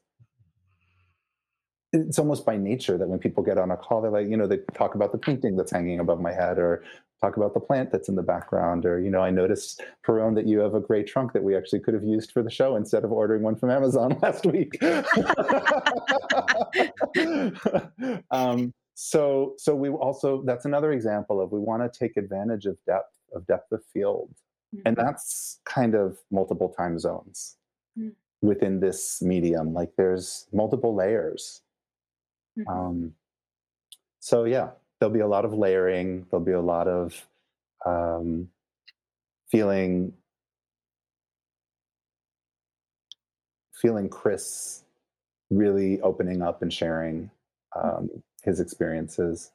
it's 1.94 2.18
almost 2.18 2.46
by 2.46 2.56
nature 2.56 2.98
that 2.98 3.10
when 3.10 3.20
people 3.20 3.44
get 3.44 3.58
on 3.58 3.70
a 3.72 3.78
call 3.78 4.02
they're 4.02 4.10
like 4.10 4.28
you 4.28 4.38
know 4.38 4.48
they 4.48 4.58
talk 4.74 4.96
about 4.96 5.12
the 5.12 5.18
painting 5.18 5.56
that's 5.56 5.72
hanging 5.72 6.00
above 6.00 6.22
my 6.22 6.32
head 6.32 6.58
or 6.58 6.84
talk 7.22 7.38
about 7.38 7.54
the 7.54 7.60
plant 7.60 7.92
that's 7.92 8.10
in 8.10 8.16
the 8.16 8.24
background 8.24 8.86
or 8.86 9.00
you 9.00 9.10
know 9.10 9.22
i 9.22 9.30
noticed 9.30 9.84
Perone 10.06 10.36
that 10.36 10.48
you 10.48 10.60
have 10.60 10.74
a 10.74 10.80
gray 10.80 11.04
trunk 11.04 11.34
that 11.34 11.44
we 11.44 11.56
actually 11.56 11.80
could 11.80 11.94
have 11.94 12.04
used 12.04 12.32
for 12.32 12.42
the 12.42 12.50
show 12.50 12.76
instead 12.76 13.04
of 13.04 13.12
ordering 13.12 13.44
one 13.44 13.56
from 13.56 13.70
amazon 13.70 14.18
last 14.22 14.46
week 14.46 14.82
um, 18.32 18.74
so 18.96 19.54
so 19.58 19.76
we 19.76 19.90
also 19.90 20.44
that's 20.44 20.66
another 20.66 20.92
example 20.92 21.40
of 21.40 21.52
we 21.52 21.60
want 21.60 21.82
to 21.82 22.00
take 22.00 22.18
advantage 22.18 22.66
of 22.66 22.78
depth 22.86 23.14
of 23.34 23.46
depth 23.48 23.72
of 23.72 23.82
field 23.94 24.34
Mm-hmm. 24.76 24.88
And 24.88 24.98
that's 24.98 25.60
kind 25.66 25.96
of 25.96 26.18
multiple 26.32 26.70
time 26.70 26.98
zones 26.98 27.58
mm-hmm. 28.00 28.10
within 28.46 28.80
this 28.80 29.22
medium. 29.22 29.74
Like 29.74 29.92
there's 29.98 30.48
multiple 30.54 30.96
layers. 30.96 31.62
Mm-hmm. 32.58 32.70
Um, 32.70 33.14
so, 34.20 34.46
yeah, 34.46 34.70
there'll 35.02 35.14
be 35.14 35.20
a 35.20 35.28
lot 35.28 35.46
of 35.46 35.54
layering, 35.54 36.28
there'll 36.30 36.46
be 36.46 36.52
a 36.52 36.62
lot 36.62 36.88
of 36.88 37.28
um, 37.86 38.48
feeling. 39.50 40.14
Feeling 43.74 44.10
Chris 44.10 44.84
really 45.50 46.00
opening 46.02 46.44
up 46.44 46.62
and 46.62 46.72
sharing 46.72 47.32
um, 47.76 48.12
his 48.44 48.60
experiences. 48.60 49.50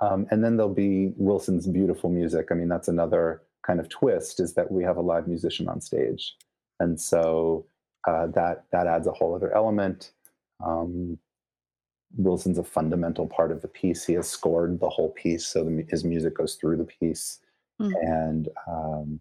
Um, 0.00 0.26
and 0.32 0.42
then 0.42 0.56
there'll 0.56 0.74
be 0.74 1.12
Wilson's 1.16 1.68
beautiful 1.68 2.10
music. 2.10 2.48
I 2.50 2.54
mean, 2.54 2.68
that's 2.68 2.88
another 2.88 3.42
kind 3.64 3.78
of 3.78 3.88
twist 3.88 4.40
is 4.40 4.54
that 4.54 4.72
we 4.72 4.82
have 4.82 4.96
a 4.96 5.00
live 5.00 5.28
musician 5.28 5.68
on 5.68 5.80
stage, 5.80 6.34
and 6.80 7.00
so 7.00 7.66
uh, 8.06 8.26
that 8.28 8.64
that 8.72 8.88
adds 8.88 9.06
a 9.06 9.12
whole 9.12 9.34
other 9.34 9.54
element. 9.54 10.12
Um, 10.64 11.18
Wilson's 12.16 12.58
a 12.58 12.64
fundamental 12.64 13.26
part 13.26 13.52
of 13.52 13.62
the 13.62 13.68
piece. 13.68 14.04
He 14.04 14.14
has 14.14 14.28
scored 14.28 14.80
the 14.80 14.88
whole 14.88 15.10
piece, 15.10 15.46
so 15.46 15.64
the, 15.64 15.84
his 15.88 16.04
music 16.04 16.36
goes 16.36 16.54
through 16.54 16.78
the 16.78 16.84
piece, 16.84 17.40
mm. 17.80 17.92
and 18.02 18.48
um, 18.66 19.20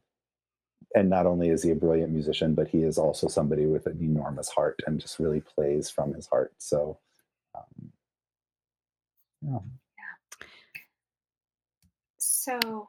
and 0.96 1.10
not 1.10 1.26
only 1.26 1.50
is 1.50 1.64
he 1.64 1.72
a 1.72 1.76
brilliant 1.76 2.12
musician, 2.12 2.56
but 2.56 2.68
he 2.68 2.84
is 2.84 2.98
also 2.98 3.28
somebody 3.28 3.66
with 3.66 3.86
an 3.88 4.00
enormous 4.02 4.50
heart 4.50 4.82
and 4.88 5.00
just 5.00 5.20
really 5.20 5.42
plays 5.42 5.90
from 5.90 6.14
his 6.14 6.28
heart. 6.28 6.54
So, 6.58 6.98
um, 7.56 7.92
yeah. 9.42 9.60
yeah. 9.98 10.48
So, 12.18 12.88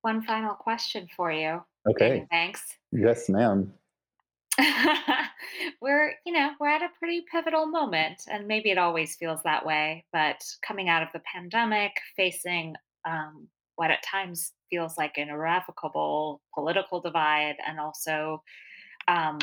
one 0.00 0.22
final 0.22 0.54
question 0.54 1.08
for 1.14 1.30
you. 1.30 1.62
Okay. 1.88 2.26
thanks. 2.30 2.62
Yes, 2.90 3.28
ma'am. 3.28 3.72
we're, 5.80 6.14
you 6.24 6.32
know, 6.32 6.50
we're 6.58 6.68
at 6.68 6.82
a 6.82 6.90
pretty 6.98 7.24
pivotal 7.30 7.66
moment, 7.66 8.22
and 8.30 8.46
maybe 8.46 8.70
it 8.70 8.78
always 8.78 9.16
feels 9.16 9.42
that 9.44 9.64
way. 9.64 10.04
But 10.12 10.42
coming 10.66 10.88
out 10.88 11.02
of 11.02 11.08
the 11.12 11.20
pandemic, 11.20 11.92
facing 12.16 12.74
um, 13.06 13.48
what 13.76 13.90
at 13.90 14.02
times 14.02 14.52
feels 14.70 14.96
like 14.96 15.18
an 15.18 15.28
irrevocable 15.28 16.40
political 16.54 17.00
divide, 17.00 17.56
and 17.66 17.78
also 17.78 18.42
um, 19.08 19.38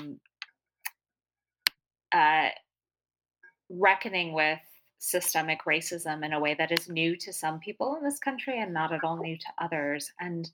uh, 2.11 2.49
reckoning 3.70 4.34
with 4.34 4.59
systemic 4.99 5.66
racism 5.66 6.24
in 6.24 6.32
a 6.32 6.39
way 6.39 6.55
that 6.57 6.72
is 6.72 6.88
new 6.88 7.18
to 7.18 7.34
some 7.34 7.59
people 7.59 7.97
in 7.97 8.03
this 8.03 8.20
country 8.20 8.61
and 8.61 8.74
not 8.74 8.93
at 8.93 9.03
all 9.03 9.18
new 9.18 9.38
to 9.38 9.47
others 9.59 10.09
and 10.22 10.49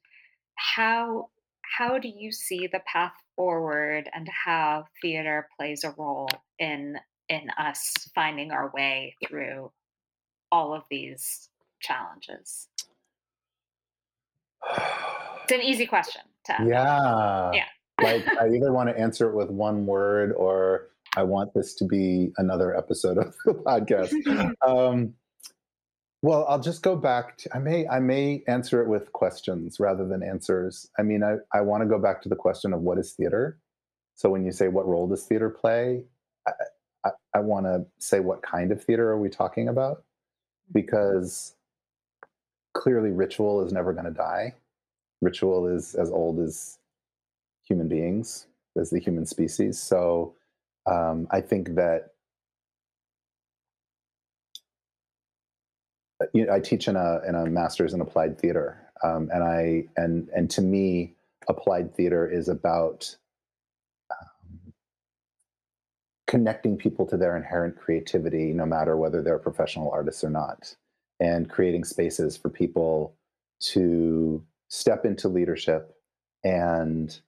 how 0.55 1.29
how 1.77 1.99
do 1.99 2.07
you 2.07 2.31
see 2.31 2.65
the 2.65 2.81
path 2.91 3.13
forward 3.39 4.09
and 4.13 4.27
how 4.27 4.83
theater 5.01 5.47
plays 5.57 5.85
a 5.85 5.91
role 5.97 6.27
in 6.59 6.97
in 7.29 7.49
us 7.57 7.93
finding 8.13 8.51
our 8.51 8.69
way 8.75 9.15
through 9.25 9.71
all 10.51 10.73
of 10.73 10.83
these 10.91 11.47
challenges. 11.79 12.67
It's 14.67 15.53
an 15.53 15.61
easy 15.61 15.85
question 15.95 16.21
to 16.47 16.57
yeah. 16.67 17.51
Yeah. 17.53 17.65
Like 18.03 18.27
i 18.27 18.49
either 18.53 18.73
want 18.73 18.89
to 18.89 18.99
answer 18.99 19.29
it 19.29 19.35
with 19.35 19.49
one 19.49 19.85
word 19.85 20.33
or 20.33 20.89
I 21.15 21.23
want 21.23 21.53
this 21.53 21.75
to 21.75 21.85
be 21.85 22.33
another 22.37 22.75
episode 22.75 23.17
of 23.19 23.33
the 23.45 23.53
podcast. 23.53 24.53
um, 24.67 25.13
Well, 26.21 26.45
I'll 26.49 26.59
just 26.59 26.83
go 26.83 26.95
back 26.95 27.37
to 27.37 27.55
I 27.55 27.59
may 27.59 27.87
I 27.87 27.99
may 27.99 28.43
answer 28.47 28.81
it 28.81 28.89
with 28.89 29.13
questions 29.13 29.79
rather 29.79 30.05
than 30.05 30.21
answers. 30.21 30.89
I 30.99 31.03
mean, 31.03 31.23
I, 31.23 31.37
I 31.53 31.61
want 31.61 31.81
to 31.81 31.87
go 31.87 31.97
back 31.97 32.21
to 32.23 32.29
the 32.29 32.35
question 32.35 32.73
of 32.73 32.81
what 32.81 32.97
is 32.97 33.13
theater. 33.13 33.57
So 34.15 34.29
when 34.29 34.43
you 34.43 34.51
say 34.51 34.67
what 34.67 34.85
role 34.85 35.07
does 35.07 35.23
theater 35.23 35.49
play, 35.49 36.03
I, 36.45 36.51
I, 37.05 37.09
I 37.35 37.39
want 37.39 37.65
to 37.67 37.85
say 37.99 38.19
what 38.19 38.41
kind 38.41 38.71
of 38.71 38.83
theater 38.83 39.09
are 39.09 39.17
we 39.17 39.29
talking 39.29 39.69
about? 39.69 40.03
Because 40.73 41.55
clearly 42.73 43.11
ritual 43.11 43.65
is 43.65 43.71
never 43.71 43.93
going 43.93 44.05
to 44.05 44.11
die. 44.11 44.55
Ritual 45.21 45.67
is 45.67 45.95
as 45.95 46.11
old 46.11 46.39
as 46.41 46.79
human 47.63 47.87
beings, 47.87 48.47
as 48.77 48.89
the 48.89 48.99
human 48.99 49.25
species. 49.25 49.79
So 49.79 50.33
um, 50.85 51.27
I 51.31 51.39
think 51.39 51.75
that 51.75 52.11
you 56.33 56.45
know, 56.45 56.53
I 56.53 56.59
teach 56.59 56.87
in 56.87 56.95
a 56.95 57.21
in 57.27 57.35
a 57.35 57.45
master's 57.45 57.93
in 57.93 58.01
applied 58.01 58.39
theater, 58.39 58.77
um, 59.03 59.29
and 59.33 59.43
I 59.43 59.85
and 59.97 60.29
and 60.35 60.49
to 60.51 60.61
me, 60.61 61.15
applied 61.47 61.93
theater 61.95 62.29
is 62.29 62.49
about 62.49 63.15
um, 64.11 64.73
connecting 66.27 66.77
people 66.77 67.05
to 67.07 67.17
their 67.17 67.37
inherent 67.37 67.77
creativity, 67.77 68.53
no 68.53 68.65
matter 68.65 68.97
whether 68.97 69.21
they're 69.21 69.39
professional 69.39 69.91
artists 69.91 70.23
or 70.23 70.29
not, 70.29 70.75
and 71.19 71.49
creating 71.49 71.83
spaces 71.83 72.37
for 72.37 72.49
people 72.49 73.15
to 73.59 74.43
step 74.67 75.05
into 75.05 75.27
leadership 75.27 75.95
and 76.43 77.21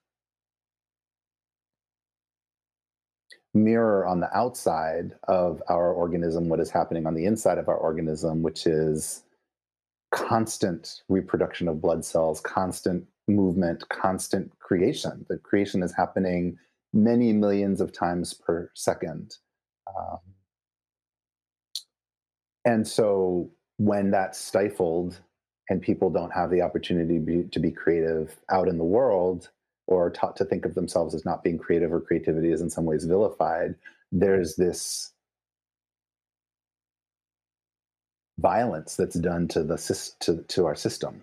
mirror 3.54 4.06
on 4.06 4.20
the 4.20 4.34
outside 4.36 5.12
of 5.24 5.62
our 5.68 5.92
organism 5.92 6.48
what 6.48 6.60
is 6.60 6.70
happening 6.70 7.06
on 7.06 7.14
the 7.14 7.26
inside 7.26 7.58
of 7.58 7.68
our 7.68 7.76
organism, 7.76 8.42
which 8.42 8.66
is 8.66 9.24
constant 10.10 11.02
reproduction 11.08 11.68
of 11.68 11.80
blood 11.80 12.04
cells, 12.04 12.40
constant 12.40 13.04
movement, 13.28 13.88
constant 13.88 14.50
creation. 14.58 15.24
The 15.28 15.38
creation 15.38 15.82
is 15.82 15.94
happening 15.94 16.56
many 16.92 17.32
millions 17.32 17.80
of 17.80 17.92
times 17.92 18.34
per 18.34 18.70
second. 18.74 19.36
Um, 19.88 20.18
and 22.64 22.86
so 22.86 23.50
when 23.78 24.10
that's 24.10 24.38
stifled 24.38 25.20
and 25.68 25.80
people 25.80 26.10
don't 26.10 26.32
have 26.32 26.50
the 26.50 26.62
opportunity 26.62 27.14
to 27.14 27.20
be, 27.20 27.42
to 27.50 27.58
be 27.58 27.70
creative 27.70 28.36
out 28.50 28.68
in 28.68 28.78
the 28.78 28.84
world, 28.84 29.50
or 29.86 30.10
taught 30.10 30.36
to 30.36 30.44
think 30.44 30.64
of 30.64 30.74
themselves 30.74 31.14
as 31.14 31.24
not 31.24 31.42
being 31.42 31.58
creative 31.58 31.92
or 31.92 32.00
creativity 32.00 32.52
is 32.52 32.60
in 32.60 32.70
some 32.70 32.84
ways 32.84 33.04
vilified, 33.04 33.74
there's 34.10 34.56
this 34.56 35.12
violence 38.38 38.96
that's 38.96 39.16
done 39.16 39.48
to 39.48 39.62
the 39.62 39.76
to, 40.20 40.42
to 40.48 40.66
our 40.66 40.74
system. 40.74 41.22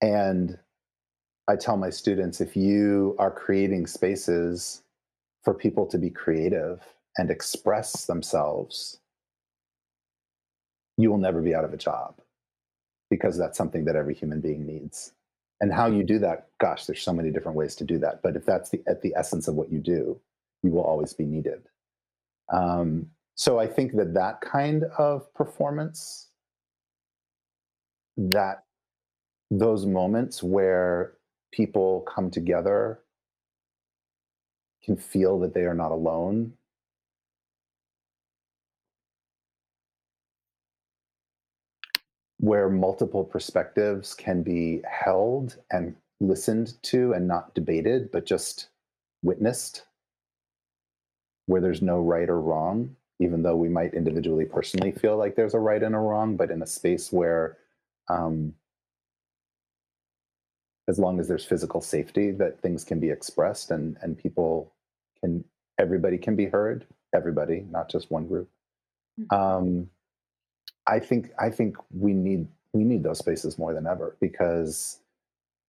And 0.00 0.58
I 1.48 1.56
tell 1.56 1.76
my 1.76 1.90
students 1.90 2.40
if 2.40 2.56
you 2.56 3.16
are 3.18 3.30
creating 3.30 3.86
spaces 3.86 4.82
for 5.42 5.54
people 5.54 5.86
to 5.86 5.98
be 5.98 6.10
creative 6.10 6.80
and 7.16 7.30
express 7.30 8.04
themselves, 8.04 9.00
you 10.96 11.10
will 11.10 11.18
never 11.18 11.40
be 11.40 11.54
out 11.54 11.64
of 11.64 11.72
a 11.72 11.78
job 11.78 12.16
because 13.10 13.38
that's 13.38 13.56
something 13.56 13.84
that 13.86 13.96
every 13.96 14.14
human 14.14 14.40
being 14.40 14.66
needs 14.66 15.12
and 15.60 15.72
how 15.72 15.86
you 15.86 16.02
do 16.04 16.18
that 16.18 16.48
gosh 16.60 16.86
there's 16.86 17.02
so 17.02 17.12
many 17.12 17.30
different 17.30 17.56
ways 17.56 17.74
to 17.76 17.84
do 17.84 17.98
that. 17.98 18.22
But 18.22 18.36
if 18.36 18.44
that's 18.44 18.70
the 18.70 18.82
at 18.86 19.02
the 19.02 19.14
essence 19.16 19.48
of 19.48 19.54
what 19.54 19.72
you 19.72 19.78
do 19.78 20.20
you 20.62 20.70
will 20.70 20.82
always 20.82 21.12
be 21.12 21.24
needed. 21.24 21.62
Um, 22.52 23.10
so 23.38 23.58
i 23.58 23.66
think 23.66 23.94
that 23.96 24.14
that 24.14 24.40
kind 24.40 24.84
of 24.98 25.32
performance 25.32 26.28
that 28.16 28.64
those 29.50 29.86
moments 29.86 30.42
where 30.42 31.14
people 31.52 32.00
come 32.12 32.30
together 32.30 32.98
can 34.84 34.96
feel 34.96 35.38
that 35.38 35.54
they 35.54 35.62
are 35.62 35.74
not 35.74 35.92
alone 35.92 36.52
where 42.38 42.68
multiple 42.68 43.24
perspectives 43.24 44.14
can 44.14 44.42
be 44.42 44.80
held 44.88 45.56
and 45.70 45.94
listened 46.20 46.74
to 46.82 47.12
and 47.12 47.26
not 47.26 47.54
debated, 47.54 48.10
but 48.10 48.26
just 48.26 48.68
witnessed, 49.22 49.84
where 51.46 51.60
there's 51.60 51.82
no 51.82 52.00
right 52.00 52.28
or 52.28 52.40
wrong, 52.40 52.94
even 53.20 53.42
though 53.42 53.56
we 53.56 53.68
might 53.68 53.94
individually 53.94 54.44
personally 54.44 54.92
feel 54.92 55.16
like 55.16 55.34
there's 55.34 55.54
a 55.54 55.58
right 55.58 55.82
and 55.82 55.94
a 55.94 55.98
wrong, 55.98 56.36
but 56.36 56.50
in 56.50 56.62
a 56.62 56.66
space 56.66 57.12
where, 57.12 57.58
um, 58.08 58.54
as 60.88 60.98
long 60.98 61.20
as 61.20 61.28
there's 61.28 61.44
physical 61.44 61.80
safety, 61.80 62.30
that 62.30 62.60
things 62.62 62.84
can 62.84 62.98
be 62.98 63.10
expressed 63.10 63.70
and 63.70 63.98
and 64.00 64.16
people 64.16 64.72
can 65.20 65.44
everybody 65.78 66.16
can 66.18 66.36
be 66.36 66.46
heard, 66.46 66.86
everybody, 67.14 67.66
not 67.70 67.90
just 67.90 68.10
one 68.10 68.26
group. 68.26 68.48
Mm-hmm. 69.20 69.36
Um, 69.36 69.90
I 70.88 70.98
think 70.98 71.30
I 71.38 71.50
think 71.50 71.76
we 71.90 72.14
need 72.14 72.48
we 72.72 72.82
need 72.82 73.02
those 73.02 73.18
spaces 73.18 73.58
more 73.58 73.74
than 73.74 73.86
ever 73.86 74.16
because 74.20 75.00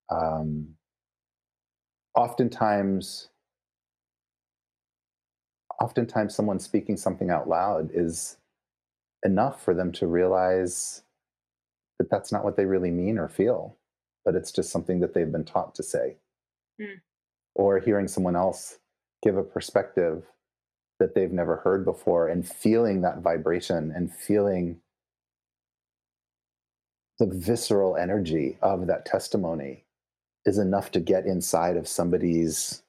um, 0.09 0.69
oftentimes 2.15 3.29
oftentimes 5.81 6.35
someone 6.35 6.59
speaking 6.59 6.97
something 6.97 7.29
out 7.29 7.47
loud 7.47 7.89
is 7.93 8.37
enough 9.23 9.63
for 9.63 9.73
them 9.73 9.91
to 9.91 10.07
realize 10.07 11.03
that 11.97 12.09
that's 12.09 12.31
not 12.31 12.43
what 12.43 12.55
they 12.55 12.65
really 12.65 12.91
mean 12.91 13.17
or 13.17 13.27
feel 13.27 13.75
but 14.25 14.35
it's 14.35 14.51
just 14.51 14.71
something 14.71 14.99
that 14.99 15.13
they've 15.13 15.31
been 15.31 15.45
taught 15.45 15.75
to 15.75 15.83
say 15.83 16.17
mm. 16.81 16.99
or 17.55 17.79
hearing 17.79 18.07
someone 18.07 18.35
else 18.35 18.79
give 19.21 19.37
a 19.37 19.43
perspective 19.43 20.23
that 20.99 21.15
they've 21.15 21.31
never 21.31 21.57
heard 21.57 21.85
before 21.85 22.27
and 22.27 22.47
feeling 22.47 23.01
that 23.01 23.19
vibration 23.19 23.91
and 23.95 24.13
feeling 24.13 24.79
the 27.19 27.27
visceral 27.27 27.97
energy 27.97 28.57
of 28.61 28.87
that 28.87 29.05
testimony 29.05 29.83
is 30.45 30.57
enough 30.57 30.89
to 30.91 30.99
get 31.01 31.25
inside 31.25 31.75
of 31.75 31.87
somebody's 31.87 32.81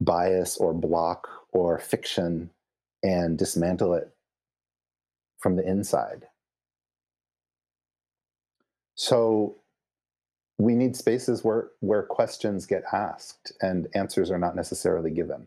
bias 0.00 0.58
or 0.58 0.74
block 0.74 1.26
or 1.52 1.78
fiction 1.78 2.50
and 3.02 3.38
dismantle 3.38 3.94
it 3.94 4.10
from 5.38 5.56
the 5.56 5.66
inside. 5.66 6.26
So 8.94 9.56
we 10.58 10.74
need 10.74 10.96
spaces 10.96 11.42
where 11.42 11.68
where 11.80 12.02
questions 12.02 12.66
get 12.66 12.82
asked 12.92 13.52
and 13.62 13.88
answers 13.94 14.30
are 14.30 14.38
not 14.38 14.56
necessarily 14.56 15.10
given, 15.10 15.46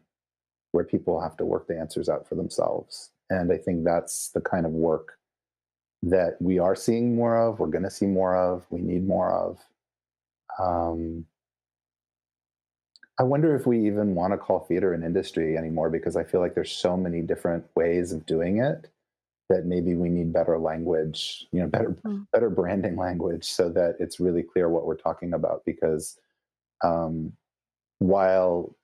where 0.71 0.85
people 0.85 1.21
have 1.21 1.37
to 1.37 1.45
work 1.45 1.67
the 1.67 1.77
answers 1.77 2.09
out 2.09 2.27
for 2.27 2.35
themselves. 2.35 3.11
And 3.29 3.51
I 3.51 3.57
think 3.57 3.83
that's 3.83 4.29
the 4.29 4.41
kind 4.41 4.65
of 4.65 4.71
work 4.71 5.19
that 6.03 6.37
we 6.41 6.59
are 6.59 6.75
seeing 6.75 7.15
more 7.15 7.37
of, 7.37 7.59
we're 7.59 7.67
going 7.67 7.83
to 7.83 7.91
see 7.91 8.07
more 8.07 8.35
of, 8.35 8.65
we 8.69 8.81
need 8.81 9.05
more 9.05 9.31
of. 9.31 9.59
Um, 10.59 11.25
I 13.19 13.23
wonder 13.23 13.55
if 13.55 13.67
we 13.67 13.85
even 13.85 14.15
want 14.15 14.33
to 14.33 14.37
call 14.37 14.61
theater 14.61 14.93
an 14.93 15.03
industry 15.03 15.57
anymore 15.57 15.89
because 15.89 16.15
I 16.15 16.23
feel 16.23 16.41
like 16.41 16.55
there's 16.55 16.71
so 16.71 16.97
many 16.97 17.21
different 17.21 17.65
ways 17.75 18.11
of 18.11 18.25
doing 18.25 18.57
it 18.57 18.89
that 19.49 19.65
maybe 19.65 19.95
we 19.95 20.09
need 20.09 20.33
better 20.33 20.57
language, 20.57 21.45
you 21.51 21.59
know, 21.59 21.67
better 21.67 21.95
mm. 22.05 22.25
better 22.31 22.49
branding 22.49 22.95
language 22.95 23.45
so 23.45 23.69
that 23.69 23.95
it's 23.99 24.19
really 24.19 24.41
clear 24.41 24.69
what 24.69 24.85
we're 24.85 24.95
talking 24.95 25.33
about 25.33 25.63
because 25.65 26.17
um, 26.83 27.33
while 27.99 28.75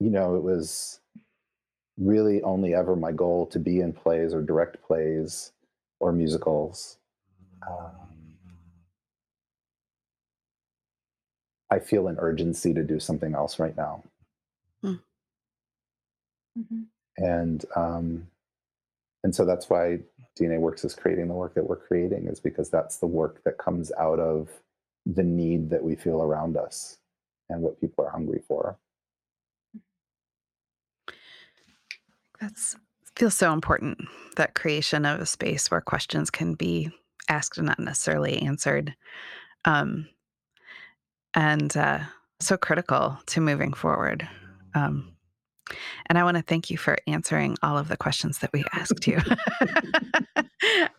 you 0.00 0.10
know 0.10 0.36
it 0.36 0.42
was 0.42 1.00
really 1.98 2.42
only 2.42 2.74
ever 2.74 2.96
my 2.96 3.12
goal 3.12 3.46
to 3.46 3.58
be 3.58 3.80
in 3.80 3.92
plays 3.92 4.32
or 4.32 4.42
direct 4.42 4.82
plays 4.82 5.52
or 6.00 6.12
musicals. 6.12 6.98
Um, 7.68 8.36
I 11.70 11.78
feel 11.78 12.08
an 12.08 12.16
urgency 12.18 12.72
to 12.74 12.82
do 12.82 13.00
something 13.00 13.34
else 13.34 13.58
right 13.58 13.76
now. 13.76 14.02
Mm. 14.84 15.00
Mm-hmm. 16.58 16.82
And 17.18 17.64
um, 17.74 18.28
and 19.24 19.34
so 19.34 19.44
that's 19.44 19.68
why 19.68 19.98
DNA 20.38 20.60
Works 20.60 20.84
is 20.84 20.94
creating 20.94 21.28
the 21.28 21.34
work 21.34 21.54
that 21.54 21.68
we're 21.68 21.76
creating 21.76 22.28
is 22.28 22.38
because 22.38 22.70
that's 22.70 22.98
the 22.98 23.06
work 23.06 23.42
that 23.44 23.58
comes 23.58 23.90
out 23.98 24.20
of 24.20 24.48
the 25.04 25.22
need 25.22 25.70
that 25.70 25.82
we 25.82 25.96
feel 25.96 26.22
around 26.22 26.56
us 26.56 26.98
and 27.48 27.62
what 27.62 27.80
people 27.80 28.04
are 28.04 28.10
hungry 28.10 28.42
for. 28.46 28.76
That's 32.40 32.76
feels 33.16 33.34
so 33.34 33.52
important 33.52 33.98
that 34.36 34.54
creation 34.54 35.04
of 35.04 35.20
a 35.20 35.26
space 35.26 35.70
where 35.70 35.80
questions 35.80 36.30
can 36.30 36.54
be 36.54 36.90
asked 37.28 37.58
and 37.58 37.66
not 37.66 37.78
necessarily 37.78 38.40
answered 38.42 38.94
um, 39.64 40.08
and 41.34 41.76
uh, 41.76 42.00
so 42.40 42.56
critical 42.56 43.18
to 43.26 43.40
moving 43.40 43.72
forward 43.72 44.28
um, 44.74 45.12
and 46.06 46.18
i 46.18 46.22
want 46.24 46.36
to 46.36 46.42
thank 46.42 46.70
you 46.70 46.76
for 46.76 46.96
answering 47.06 47.56
all 47.62 47.76
of 47.76 47.88
the 47.88 47.96
questions 47.96 48.38
that 48.38 48.52
we 48.52 48.64
asked 48.72 49.06
you 49.06 49.18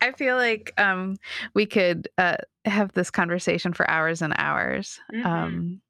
I 0.00 0.12
feel 0.12 0.36
like 0.36 0.72
um, 0.78 1.16
we 1.54 1.66
could 1.66 2.08
uh, 2.16 2.36
have 2.64 2.92
this 2.92 3.10
conversation 3.10 3.72
for 3.72 3.88
hours 3.90 4.22
and 4.22 4.34
hours. 4.36 5.00
Mhm. 5.12 5.26
Um, 5.26 5.80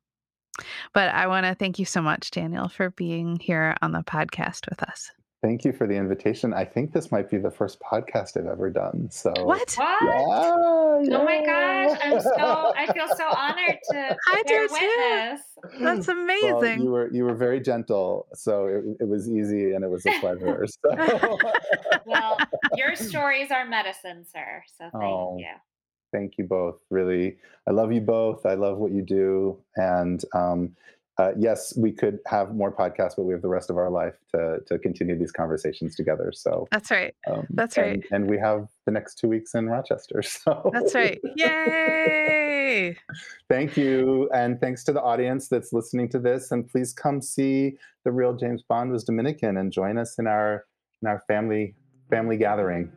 but 0.92 1.14
I 1.14 1.26
want 1.28 1.46
to 1.46 1.54
thank 1.54 1.78
you 1.78 1.84
so 1.84 2.02
much, 2.02 2.30
Daniel, 2.30 2.68
for 2.68 2.90
being 2.90 3.38
here 3.38 3.76
on 3.80 3.92
the 3.92 4.02
podcast 4.02 4.68
with 4.68 4.82
us. 4.82 5.10
Thank 5.40 5.64
you 5.64 5.72
for 5.72 5.86
the 5.86 5.94
invitation. 5.94 6.52
I 6.52 6.64
think 6.64 6.92
this 6.92 7.12
might 7.12 7.30
be 7.30 7.38
the 7.38 7.50
first 7.50 7.78
podcast 7.80 8.36
I've 8.36 8.46
ever 8.46 8.70
done. 8.70 9.08
So 9.08 9.30
What? 9.44 9.72
What? 9.76 10.02
Yeah, 10.02 11.16
Oh 11.16 11.24
my 11.24 11.44
gosh, 11.46 11.96
I'm 12.02 12.20
so 12.20 12.72
I 12.76 12.92
feel 12.92 13.06
so 13.16 13.24
honored 13.28 13.78
to 13.92 14.16
I 14.28 14.42
bear 14.44 14.66
do 14.66 14.68
too. 14.68 14.74
witness. 14.74 15.40
That's 15.80 16.06
Well, 16.08 16.18
amazing. 16.24 16.82
you 16.82 16.90
were 16.90 17.08
you 17.12 17.24
were 17.24 17.36
very 17.36 17.60
gentle, 17.60 18.26
so 18.34 18.66
it, 18.66 18.84
it 19.00 19.08
was 19.08 19.28
easy 19.30 19.74
and 19.74 19.84
it 19.84 19.90
was 19.90 20.04
a 20.06 20.18
pleasure. 20.18 20.66
So 20.84 21.38
Well, 22.04 22.36
your 22.76 22.96
stories 22.96 23.52
are 23.52 23.64
medicine, 23.64 24.24
sir. 24.32 24.64
So 24.76 24.90
thank 24.90 25.04
Oh. 25.04 25.36
you. 25.38 25.46
thank 26.12 26.36
you 26.38 26.44
both. 26.46 26.80
Really, 26.90 27.36
I 27.68 27.70
love 27.70 27.92
you 27.92 28.00
both. 28.00 28.44
I 28.44 28.54
love 28.54 28.78
what 28.78 28.90
you 28.90 29.02
do, 29.02 29.58
and 29.76 30.20
um, 30.34 30.74
uh, 31.18 31.32
yes, 31.36 31.76
we 31.76 31.90
could 31.90 32.20
have 32.26 32.54
more 32.54 32.70
podcasts, 32.72 33.16
but 33.16 33.24
we 33.24 33.32
have 33.32 33.42
the 33.42 33.48
rest 33.48 33.70
of 33.70 33.76
our 33.76 33.90
life 33.90 34.14
to 34.34 34.58
to 34.68 34.78
continue 34.78 35.18
these 35.18 35.32
conversations 35.32 35.94
together. 35.96 36.30
So 36.32 36.68
That's 36.70 36.90
right. 36.90 37.14
um, 37.30 37.46
That's 37.50 37.76
and- 37.76 37.86
right. 37.86 38.04
And 38.12 38.30
we 38.30 38.38
have 38.38 38.68
the 38.86 38.92
next 38.92 39.16
two 39.18 39.28
weeks 39.28 39.54
in 39.54 39.66
Rochester. 39.68 40.22
So 40.44 40.70
That's 40.72 40.94
right. 40.94 41.20
Yay. 41.36 42.96
Thank 43.48 43.76
you. 43.76 44.28
And 44.32 44.60
thanks 44.60 44.84
to 44.84 44.92
the 44.92 45.02
audience 45.02 45.48
that's 45.48 45.72
listening 45.72 46.08
to 46.10 46.18
this. 46.18 46.52
And 46.52 46.68
please 46.68 46.92
come 46.92 47.20
see 47.20 47.76
the 48.04 48.12
real 48.12 48.34
James 48.34 48.62
Bond 48.62 48.92
was 48.92 49.04
Dominican 49.04 49.56
and 49.56 49.72
join 49.72 49.98
us 49.98 50.18
in 50.18 50.26
our 50.26 50.64
in 51.02 51.08
our 51.08 51.22
family 51.26 51.74
family 52.10 52.36
gathering. 52.36 52.92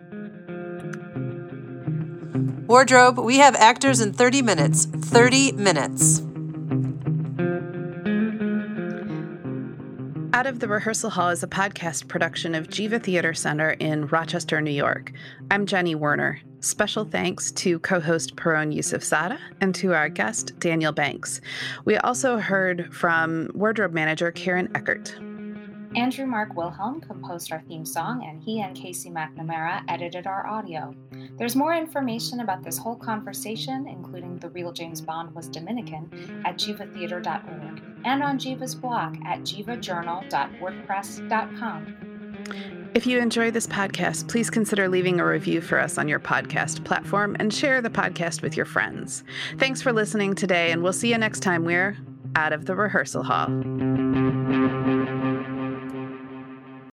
Wardrobe, 2.68 3.18
we 3.20 3.38
have 3.40 3.56
actors 3.56 4.00
in 4.00 4.14
30 4.14 4.42
minutes. 4.44 4.86
30 4.86 5.54
minutes. 5.54 6.22
Out 10.42 10.48
of 10.48 10.60
the 10.60 10.68
Rehearsal 10.68 11.12
Hall 11.12 11.30
is 11.30 11.44
a 11.44 11.48
podcast 11.48 12.08
production 12.08 12.56
of 12.56 12.68
Geva 12.68 12.98
Theater 12.98 13.32
Center 13.32 13.74
in 13.74 14.08
Rochester, 14.08 14.60
New 14.60 14.72
York. 14.72 15.12
I'm 15.52 15.68
Jenny 15.68 15.94
Werner. 15.94 16.42
Special 16.62 17.06
thanks 17.06 17.52
to 17.52 17.78
co 17.78 18.00
host 18.00 18.36
Pirronne 18.38 18.76
Yousefzadeh 18.76 19.38
and 19.62 19.76
to 19.76 19.94
our 19.94 20.10
guest, 20.10 20.58
Daniel 20.58 20.94
Banks. 20.94 21.42
We 21.86 21.98
also 21.98 22.40
heard 22.40 22.92
from 22.92 23.52
wardrobe 23.54 23.94
manager 23.94 24.32
Karen 24.32 24.72
Eckert. 24.74 25.16
Andrew 25.96 26.26
Mark 26.26 26.56
Wilhelm 26.56 27.02
composed 27.02 27.52
our 27.52 27.62
theme 27.68 27.86
song, 27.86 28.26
and 28.26 28.42
he 28.42 28.62
and 28.62 28.76
Casey 28.76 29.10
McNamara 29.10 29.84
edited 29.90 30.26
our 30.26 30.48
audio. 30.48 30.96
There's 31.38 31.56
more 31.56 31.74
information 31.74 32.40
about 32.40 32.64
this 32.64 32.78
whole 32.78 32.96
conversation, 32.96 33.88
including 33.88 34.38
the 34.38 34.50
real 34.50 34.72
James 34.72 35.02
Bond 35.02 35.36
was 35.36 35.50
Dominican, 35.50 36.42
at 36.46 36.56
gevatheatre.org 36.56 37.84
and 38.06 38.24
on 38.24 38.40
Geva's 38.40 38.74
blog 38.74 39.18
at 39.26 39.42
gevajournal.wordpress.com. 39.42 42.08
If 42.94 43.08
you 43.08 43.20
enjoy 43.20 43.52
this 43.52 43.68
podcast, 43.68 44.28
please 44.28 44.50
consider 44.50 44.90
leaving 44.90 45.20
a 45.20 45.26
review 45.26 45.62
for 45.62 45.80
us 45.80 45.98
on 45.98 46.10
your 46.10 46.20
podcast 46.20 46.84
platform 46.84 47.38
and 47.40 47.54
share 47.54 47.82
the 47.82 47.90
podcast 47.90 48.42
with 48.42 48.58
your 48.58 48.66
friends. 48.66 49.24
Thanks 49.58 49.82
for 49.82 49.94
listening 49.94 50.36
today, 50.36 50.72
and 50.72 50.84
we'll 50.84 50.94
see 50.94 51.12
you 51.12 51.18
next 51.18 51.40
time 51.42 51.64
we're 51.64 51.98
out 52.36 52.54
of 52.54 52.66
the 52.66 52.76
rehearsal 52.76 53.24
hall. 53.24 53.48